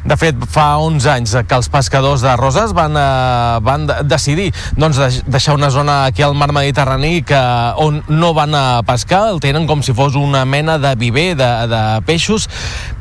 [0.06, 5.00] de fet, fa 11 anys que els pescadors de Roses van, eh, van decidir doncs,
[5.28, 7.40] deixar una zona aquí al mar Mediterrani que,
[7.78, 11.50] on no van a pescar, el tenen com si fos una mena de viver de,
[11.72, 12.50] de peixos,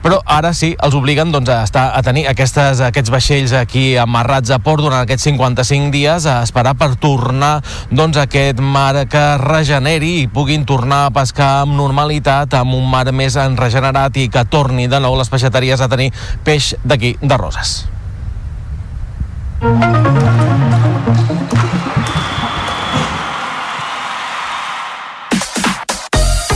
[0.02, 4.52] però ara sí, els obliguen doncs, a, estar, a tenir aquestes, aquests vaixells aquí amarrats
[4.54, 7.58] a port durant aquests 55 dies a esperar per tornar
[7.90, 12.88] doncs, a aquest mar que regeneri i puguin tornar a pescar amb normalitat, amb un
[12.90, 16.10] mar més regenerat i que torni de nou les peixateries a tenir
[16.44, 17.78] peix d'aquí, de Roses.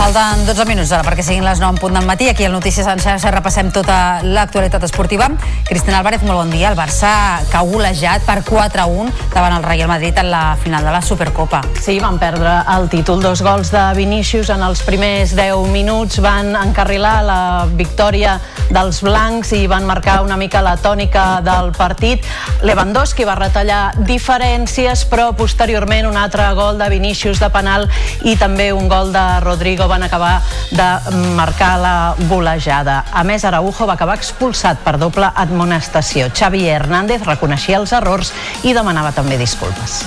[0.03, 2.27] Falten 12 minuts ara perquè siguin les 9 en punt del matí.
[2.27, 5.29] Aquí al Notícies en xarxa repassem tota l'actualitat esportiva.
[5.69, 6.73] Cristina Álvarez, molt bon dia.
[6.73, 11.03] El Barça ha golejat per 4-1 davant el Real Madrid en la final de la
[11.07, 11.61] Supercopa.
[11.79, 13.23] Sí, van perdre el títol.
[13.23, 17.39] Dos gols de Vinícius en els primers 10 minuts van encarrilar la
[17.71, 18.41] victòria
[18.75, 22.27] dels blancs i van marcar una mica la tònica del partit.
[22.67, 27.87] Lewandowski va retallar diferències, però posteriorment un altre gol de Vinícius de penal
[28.27, 30.41] i també un gol de Rodrigo van acabar
[30.73, 30.89] de
[31.37, 31.95] marcar la
[32.31, 33.03] golejada.
[33.13, 36.31] A més, Araujo va acabar expulsat per doble admonestació.
[36.33, 38.33] Xavi Hernández reconeixia els errors
[38.65, 40.03] i demanava també disculpes.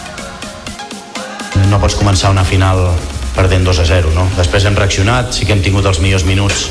[1.69, 2.89] No pots començar una final
[3.35, 4.25] perdent 2 a 0, no?
[4.37, 6.69] Després hem reaccionat, sí que hem tingut els millors minuts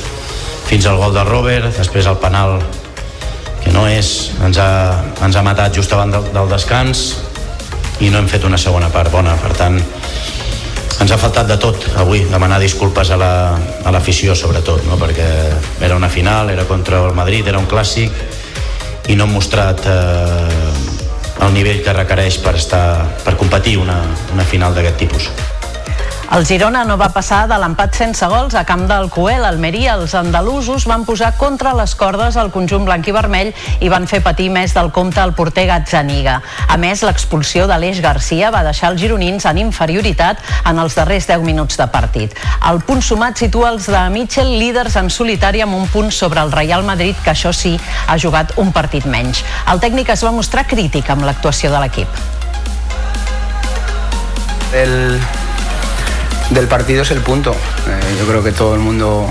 [0.65, 2.59] fins al gol de Robert, després el penal
[3.63, 4.71] que no és, ens ha,
[5.25, 7.05] ens ha matat just abans del, del descans
[8.01, 9.79] i no hem fet una segona part bona, per tant
[11.05, 14.97] ens ha faltat de tot avui, demanar disculpes a l'afició la, sobretot, no?
[14.97, 15.27] perquè
[15.85, 21.45] era una final, era contra el Madrid, era un clàssic i no hem mostrat eh,
[21.45, 22.87] el nivell que requereix per, estar,
[23.21, 24.01] per competir una,
[24.33, 25.29] una final d'aquest tipus.
[26.35, 29.45] El Girona no va passar de l'empat sense gols a camp del Coel.
[29.47, 34.09] Almeria, els andalusos van posar contra les cordes el conjunt blanc i vermell i van
[34.11, 36.41] fer patir més del compte el porter Gazzaniga.
[36.67, 41.31] A més, l'expulsió de l'Eix Garcia va deixar els gironins en inferioritat en els darrers
[41.31, 42.35] 10 minuts de partit.
[42.67, 46.51] El punt sumat situa els de Mitchell líders en solitari amb un punt sobre el
[46.51, 47.77] Real Madrid, que això sí,
[48.09, 49.47] ha jugat un partit menys.
[49.71, 52.21] El tècnic es va mostrar crític amb l'actuació de l'equip.
[54.75, 55.23] El,
[56.51, 57.53] del partido es el punto.
[57.53, 59.29] Eh, yo creo que todo el mundo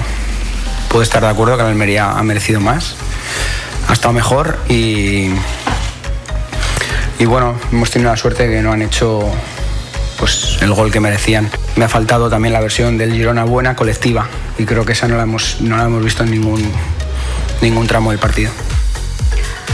[0.90, 2.96] puede estar de acuerdo que la Almería ha merecido más,
[3.88, 5.30] ha estado mejor y,
[7.20, 9.30] y bueno, hemos tenido la suerte que no han hecho
[10.20, 11.50] pues, el gol que merecían.
[11.76, 14.28] Me ha faltado también la versión del Girona buena colectiva
[14.58, 16.72] y creo que esa no la hemos, no la hemos visto en ningún,
[17.62, 18.52] ningún tramo del partido.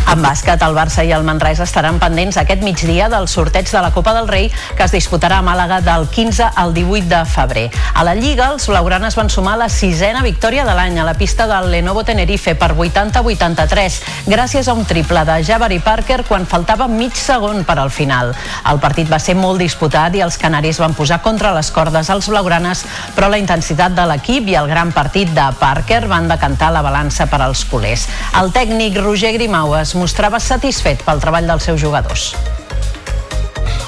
[0.09, 3.91] En bàsquet, el Barça i el Manresa estaran pendents aquest migdia del sorteig de la
[3.93, 7.65] Copa del Rei que es disputarà a Màlaga del 15 al 18 de febrer.
[7.93, 11.45] A la Lliga, els blaugranes van sumar la sisena victòria de l'any a la pista
[11.45, 17.13] del Lenovo Tenerife per 80-83 gràcies a un triple de Jabari Parker quan faltava mig
[17.13, 18.33] segon per al final.
[18.65, 22.31] El partit va ser molt disputat i els canaris van posar contra les cordes als
[22.33, 22.81] blaugranes,
[23.13, 27.29] però la intensitat de l'equip i el gran partit de Parker van decantar la balança
[27.29, 28.09] per als culers.
[28.41, 32.31] El tècnic Roger Grimau es mostrava satisfet pel treball dels seus jugadors.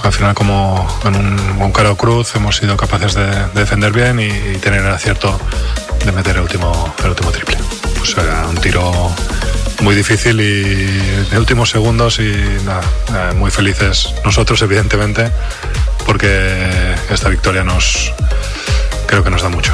[0.03, 4.19] Al final, como en un, un caro cruz, hemos sido capaces de, de defender bien
[4.19, 5.39] y, y, tener el acierto
[6.03, 7.57] de meter el último, el último triple.
[7.97, 9.11] Pues era un tiro
[9.81, 10.73] muy difícil y
[11.29, 12.31] de últimos segundos y
[12.65, 15.31] nada, eh, muy felices nosotros evidentemente
[16.05, 18.13] porque esta victoria nos
[19.07, 19.73] creo que nos da mucho.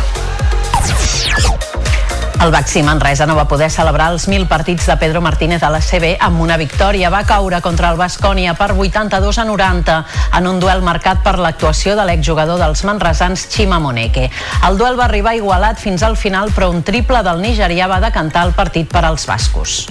[2.40, 5.80] El Baxi Manresa no va poder celebrar els 1.000 partits de Pedro Martínez a la
[5.82, 7.10] CB amb una victòria.
[7.10, 9.98] Va caure contra el Bascònia per 82 a 90
[10.38, 14.30] en un duel marcat per l'actuació de l'exjugador dels manresans Chima Moneke.
[14.70, 18.46] El duel va arribar igualat fins al final, però un triple del nigerià va decantar
[18.46, 19.88] el partit per als bascos.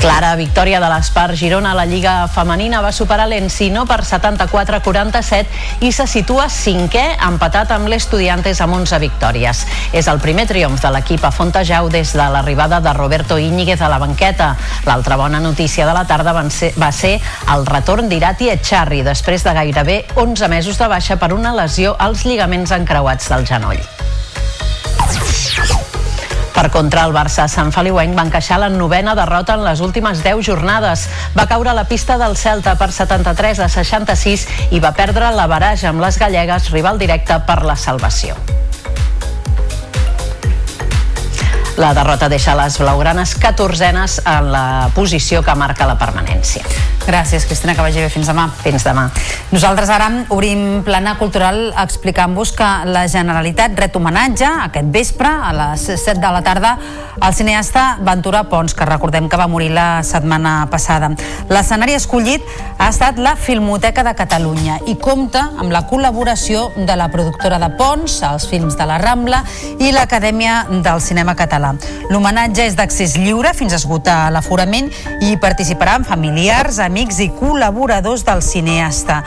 [0.00, 4.80] Clara victòria de l'Espar Girona a la Lliga Femenina va superar l'Encino per 74 a
[4.80, 9.60] 47 i se situa cinquè empatat amb l'Estudiantes amb 11 victòries.
[9.92, 13.92] És el primer triomf de l'equip a Fontejau des de l'arribada de Roberto Íñiguez a
[13.92, 14.54] la banqueta.
[14.88, 17.18] L'altra bona notícia de la tarda va ser, va ser
[17.52, 22.24] el retorn d'Irati Echarri després de gairebé 11 mesos de baixa per una lesió als
[22.24, 23.84] lligaments encreuats del genoll.
[26.60, 30.42] Per contra, el Barça Sant Feliuenc va encaixar la novena derrota en les últimes 10
[30.44, 31.06] jornades.
[31.32, 34.44] Va caure a la pista del Celta per 73 a 66
[34.76, 38.36] i va perdre la baraja amb les gallegues, rival directe per la salvació.
[41.80, 46.60] La derrota deixa les blaugranes 14enes en la posició que marca la permanència.
[47.06, 48.10] Gràcies, Cristina, que vagi bé.
[48.12, 48.50] Fins demà.
[48.60, 49.06] Fins demà.
[49.48, 55.86] Nosaltres ara obrim plana cultural explicant-vos que la Generalitat ret homenatge aquest vespre a les
[55.88, 56.76] 7 de la tarda
[57.20, 61.10] al cineasta Ventura Pons, que recordem que va morir la setmana passada.
[61.48, 62.44] L'escenari escollit
[62.78, 67.72] ha estat la Filmoteca de Catalunya i compta amb la col·laboració de la productora de
[67.80, 69.42] Pons, els films de la Rambla
[69.80, 71.69] i l'Acadèmia del Cinema Català.
[72.10, 74.90] L'homenatge és d'accés lliure fins a esgotar l'aforament
[75.20, 79.20] i hi participaran familiars, amics i col·laboradors del cineasta.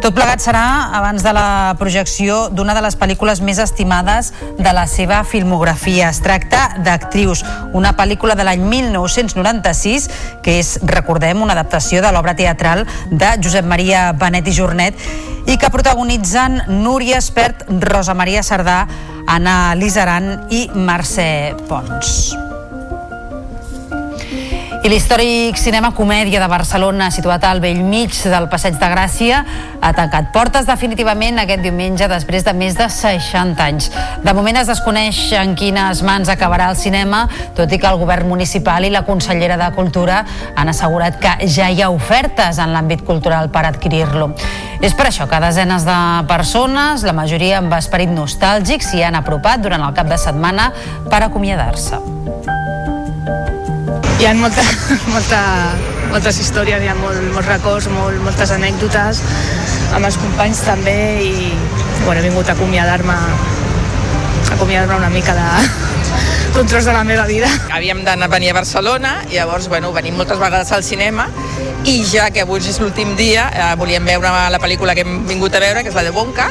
[0.00, 0.64] Tot plegat serà
[0.96, 6.08] abans de la projecció d'una de les pel·lícules més estimades de la seva filmografia.
[6.08, 7.44] Es tracta d'Actrius,
[7.76, 10.08] una pel·lícula de l'any 1996
[10.44, 15.04] que és, recordem, una adaptació de l'obra teatral de Josep Maria Benet i Jornet
[15.50, 18.84] i que protagonitzen Núria Espert, Rosa Maria Sardà,
[19.30, 22.49] Anna Lizaran i Mercè Pons.
[24.80, 29.42] I l'històric cinema comèdia de Barcelona, situat al vell mig del Passeig de Gràcia,
[29.76, 33.90] ha tancat portes definitivament aquest diumenge després de més de 60 anys.
[34.24, 37.26] De moment es desconeix en quines mans acabarà el cinema,
[37.58, 40.22] tot i que el govern municipal i la consellera de Cultura
[40.56, 44.30] han assegurat que ja hi ha ofertes en l'àmbit cultural per adquirir-lo.
[44.80, 45.98] És per això que desenes de
[46.30, 50.70] persones, la majoria amb esperit nostàlgic, s'hi han apropat durant el cap de setmana
[51.12, 52.00] per acomiadar-se.
[54.20, 54.60] Hi ha molta,
[55.14, 55.38] molta,
[56.10, 59.22] moltes històries, hi ha molt, molts records, molt, moltes anècdotes
[59.96, 61.48] amb els companys també i
[62.04, 63.16] bueno, he vingut a acomiadar-me
[64.58, 65.46] acomiadar-me una mica de,
[66.52, 67.48] d'un tros de la meva vida.
[67.72, 71.30] Havíem d'anar a venir a Barcelona, llavors bueno, venim moltes vegades al cinema
[71.88, 75.56] i ja que avui és l'últim dia eh, volíem veure la pel·lícula que hem vingut
[75.56, 76.50] a veure, que és la de Bonca,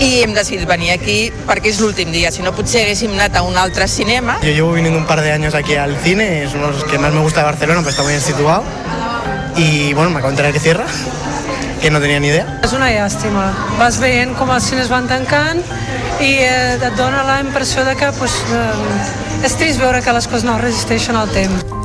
[0.00, 3.42] y hem decidit venir aquí perquè és l'últim dia, si no potser haguéssim anat a
[3.44, 4.38] un altre cinema.
[4.42, 6.98] Yo llevo viniendo un par de años aquí al cine, es uno de los que
[6.98, 8.64] más me gusta de Barcelona, pues está muy bien situado.
[9.56, 10.86] Y bueno, me acabo de enterar que cierra,
[11.82, 12.60] que no tenía ni idea.
[12.64, 13.50] És una llàstima.
[13.78, 15.60] Vas veient com els cines van tancant
[16.20, 20.30] i eh, et dona la impressió de que pues, eh, és trist veure que les
[20.30, 21.79] coses no resisteixen al temps.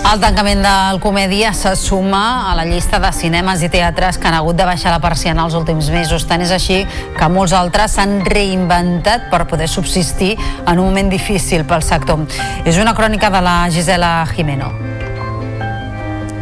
[0.00, 4.34] El tancament del Comèdia se suma a la llista de cinemes i teatres que han
[4.38, 6.26] hagut de baixar la persiana els últims mesos.
[6.26, 6.80] Tant és així
[7.18, 10.32] que molts altres s'han reinventat per poder subsistir
[10.66, 12.26] en un moment difícil pel sector.
[12.64, 14.89] És una crònica de la Gisela Jimeno.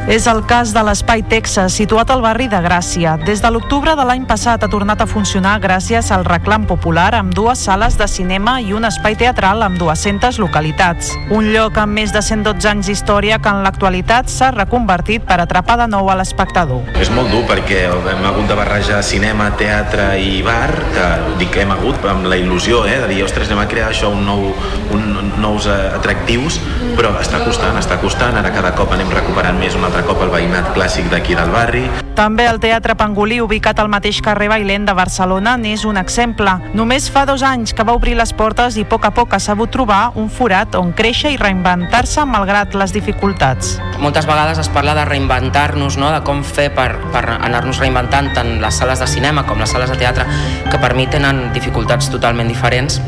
[0.08, 3.18] És el cas de l'Espai Texas, situat al barri de Gràcia.
[3.26, 7.34] Des de l'octubre de l'any passat ha tornat a funcionar gràcies al reclam popular amb
[7.36, 11.10] dues sales de cinema i un espai teatral amb 200 localitats.
[11.28, 15.76] Un lloc amb més de 112 anys d'història que en l'actualitat s'ha reconvertit per atrapar
[15.82, 16.88] de nou a l'espectador.
[16.96, 21.10] És molt dur perquè hem hagut de barrejar cinema, teatre i bar, que
[21.42, 24.08] dic que hem hagut amb la il·lusió eh, de dir, ostres, anem a crear això
[24.16, 24.48] un nou,
[24.96, 25.04] un,
[25.44, 26.62] nous eh, atractius,
[26.96, 30.30] però està costant, està costant, ara cada cop anem recuperant més un altre cop el
[30.30, 31.82] veïnat clàssic d'aquí del barri.
[32.14, 36.52] També el Teatre Pangolí, ubicat al mateix carrer Bailent de Barcelona, n'és un exemple.
[36.74, 39.40] Només fa dos anys que va obrir les portes i a poc a poc ha
[39.42, 43.78] sabut trobar un forat on créixer i reinventar-se malgrat les dificultats.
[43.98, 46.12] Moltes vegades es parla de reinventar-nos, no?
[46.14, 49.90] de com fer per, per anar-nos reinventant tant les sales de cinema com les sales
[49.90, 50.28] de teatre,
[50.70, 53.02] que per mi tenen dificultats totalment diferents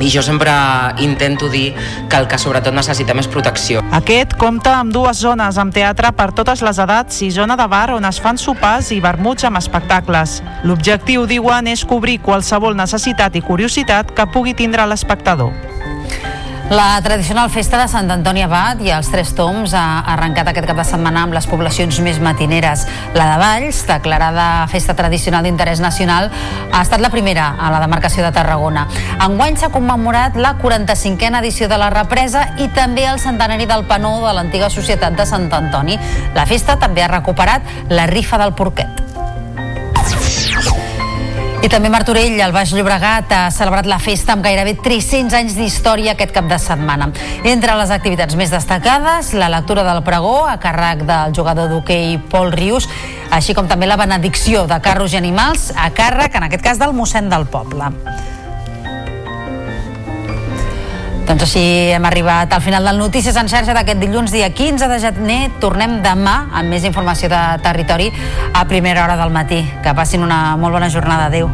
[0.00, 0.52] i jo sempre
[0.98, 1.74] intento dir
[2.08, 3.82] que el que sobretot necessitem és protecció.
[3.96, 7.90] Aquest compta amb dues zones amb teatre per totes les edats i zona de bar
[7.96, 10.38] on es fan sopars i vermuts amb espectacles.
[10.64, 15.77] L'objectiu, diuen, és cobrir qualsevol necessitat i curiositat que pugui tindre l'espectador.
[16.70, 20.76] La tradicional festa de Sant Antoni Abat i els Tres Toms ha arrencat aquest cap
[20.76, 22.82] de setmana amb les poblacions més matineres.
[23.16, 26.28] La de Valls, declarada festa tradicional d'interès nacional,
[26.68, 28.84] ha estat la primera a la demarcació de Tarragona.
[29.16, 34.18] Enguany s'ha commemorat la 45a edició de la represa i també el centenari del penó
[34.26, 35.96] de l'antiga societat de Sant Antoni.
[36.36, 39.07] La festa també ha recuperat la rifa del porquet.
[41.58, 46.12] I també Martorell, el Baix Llobregat, ha celebrat la festa amb gairebé 300 anys d'història
[46.14, 47.10] aquest cap de setmana.
[47.42, 52.54] Entre les activitats més destacades, la lectura del pregó a càrrec del jugador d'hoquei Pol
[52.54, 52.86] Rius,
[53.34, 56.94] així com també la benedicció de carros i animals a càrrec, en aquest cas, del
[56.94, 57.90] mossèn del poble.
[61.28, 61.60] Doncs així
[61.92, 65.50] hem arribat al final del Notícies en xarxa d'aquest dilluns, dia 15 de gener.
[65.60, 68.08] Tornem demà amb més informació de territori
[68.56, 69.60] a primera hora del matí.
[69.84, 71.28] Que passin una molt bona jornada.
[71.28, 71.52] Adéu.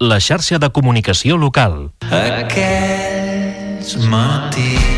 [0.00, 1.92] La xarxa de comunicació local.
[2.08, 4.97] Aquells matins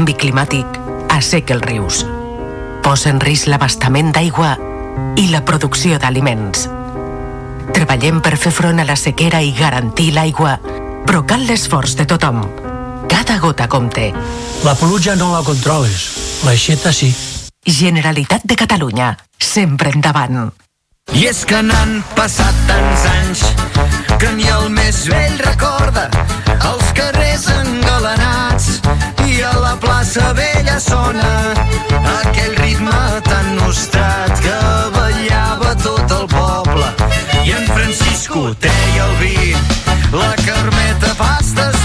[0.00, 0.76] Canvi climàtic
[1.12, 1.96] asseca els rius,
[2.80, 4.54] posa en risc l'abastament d'aigua
[5.20, 6.62] i la producció d'aliments.
[7.76, 10.54] Treballem per fer front a la sequera i garantir l'aigua,
[11.04, 12.40] però cal l'esforç de tothom.
[13.12, 14.06] Cada gota compte.
[14.64, 16.08] La pluja no la controles,
[16.48, 17.12] l'aixeta sí.
[17.68, 20.46] Generalitat de Catalunya, sempre endavant.
[21.12, 23.44] I és que n'han passat tants anys
[24.16, 26.08] que ni el més vell recorda
[26.56, 28.78] els carrers engalanats
[29.70, 31.28] la plaça vella sona
[32.18, 34.56] aquell ritme tan nostrat que
[34.96, 36.88] ballava tot el poble.
[37.46, 39.54] I en Francisco treia el vi
[40.16, 41.79] la carmeta pastes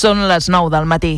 [0.00, 1.10] Són les 9 del matí.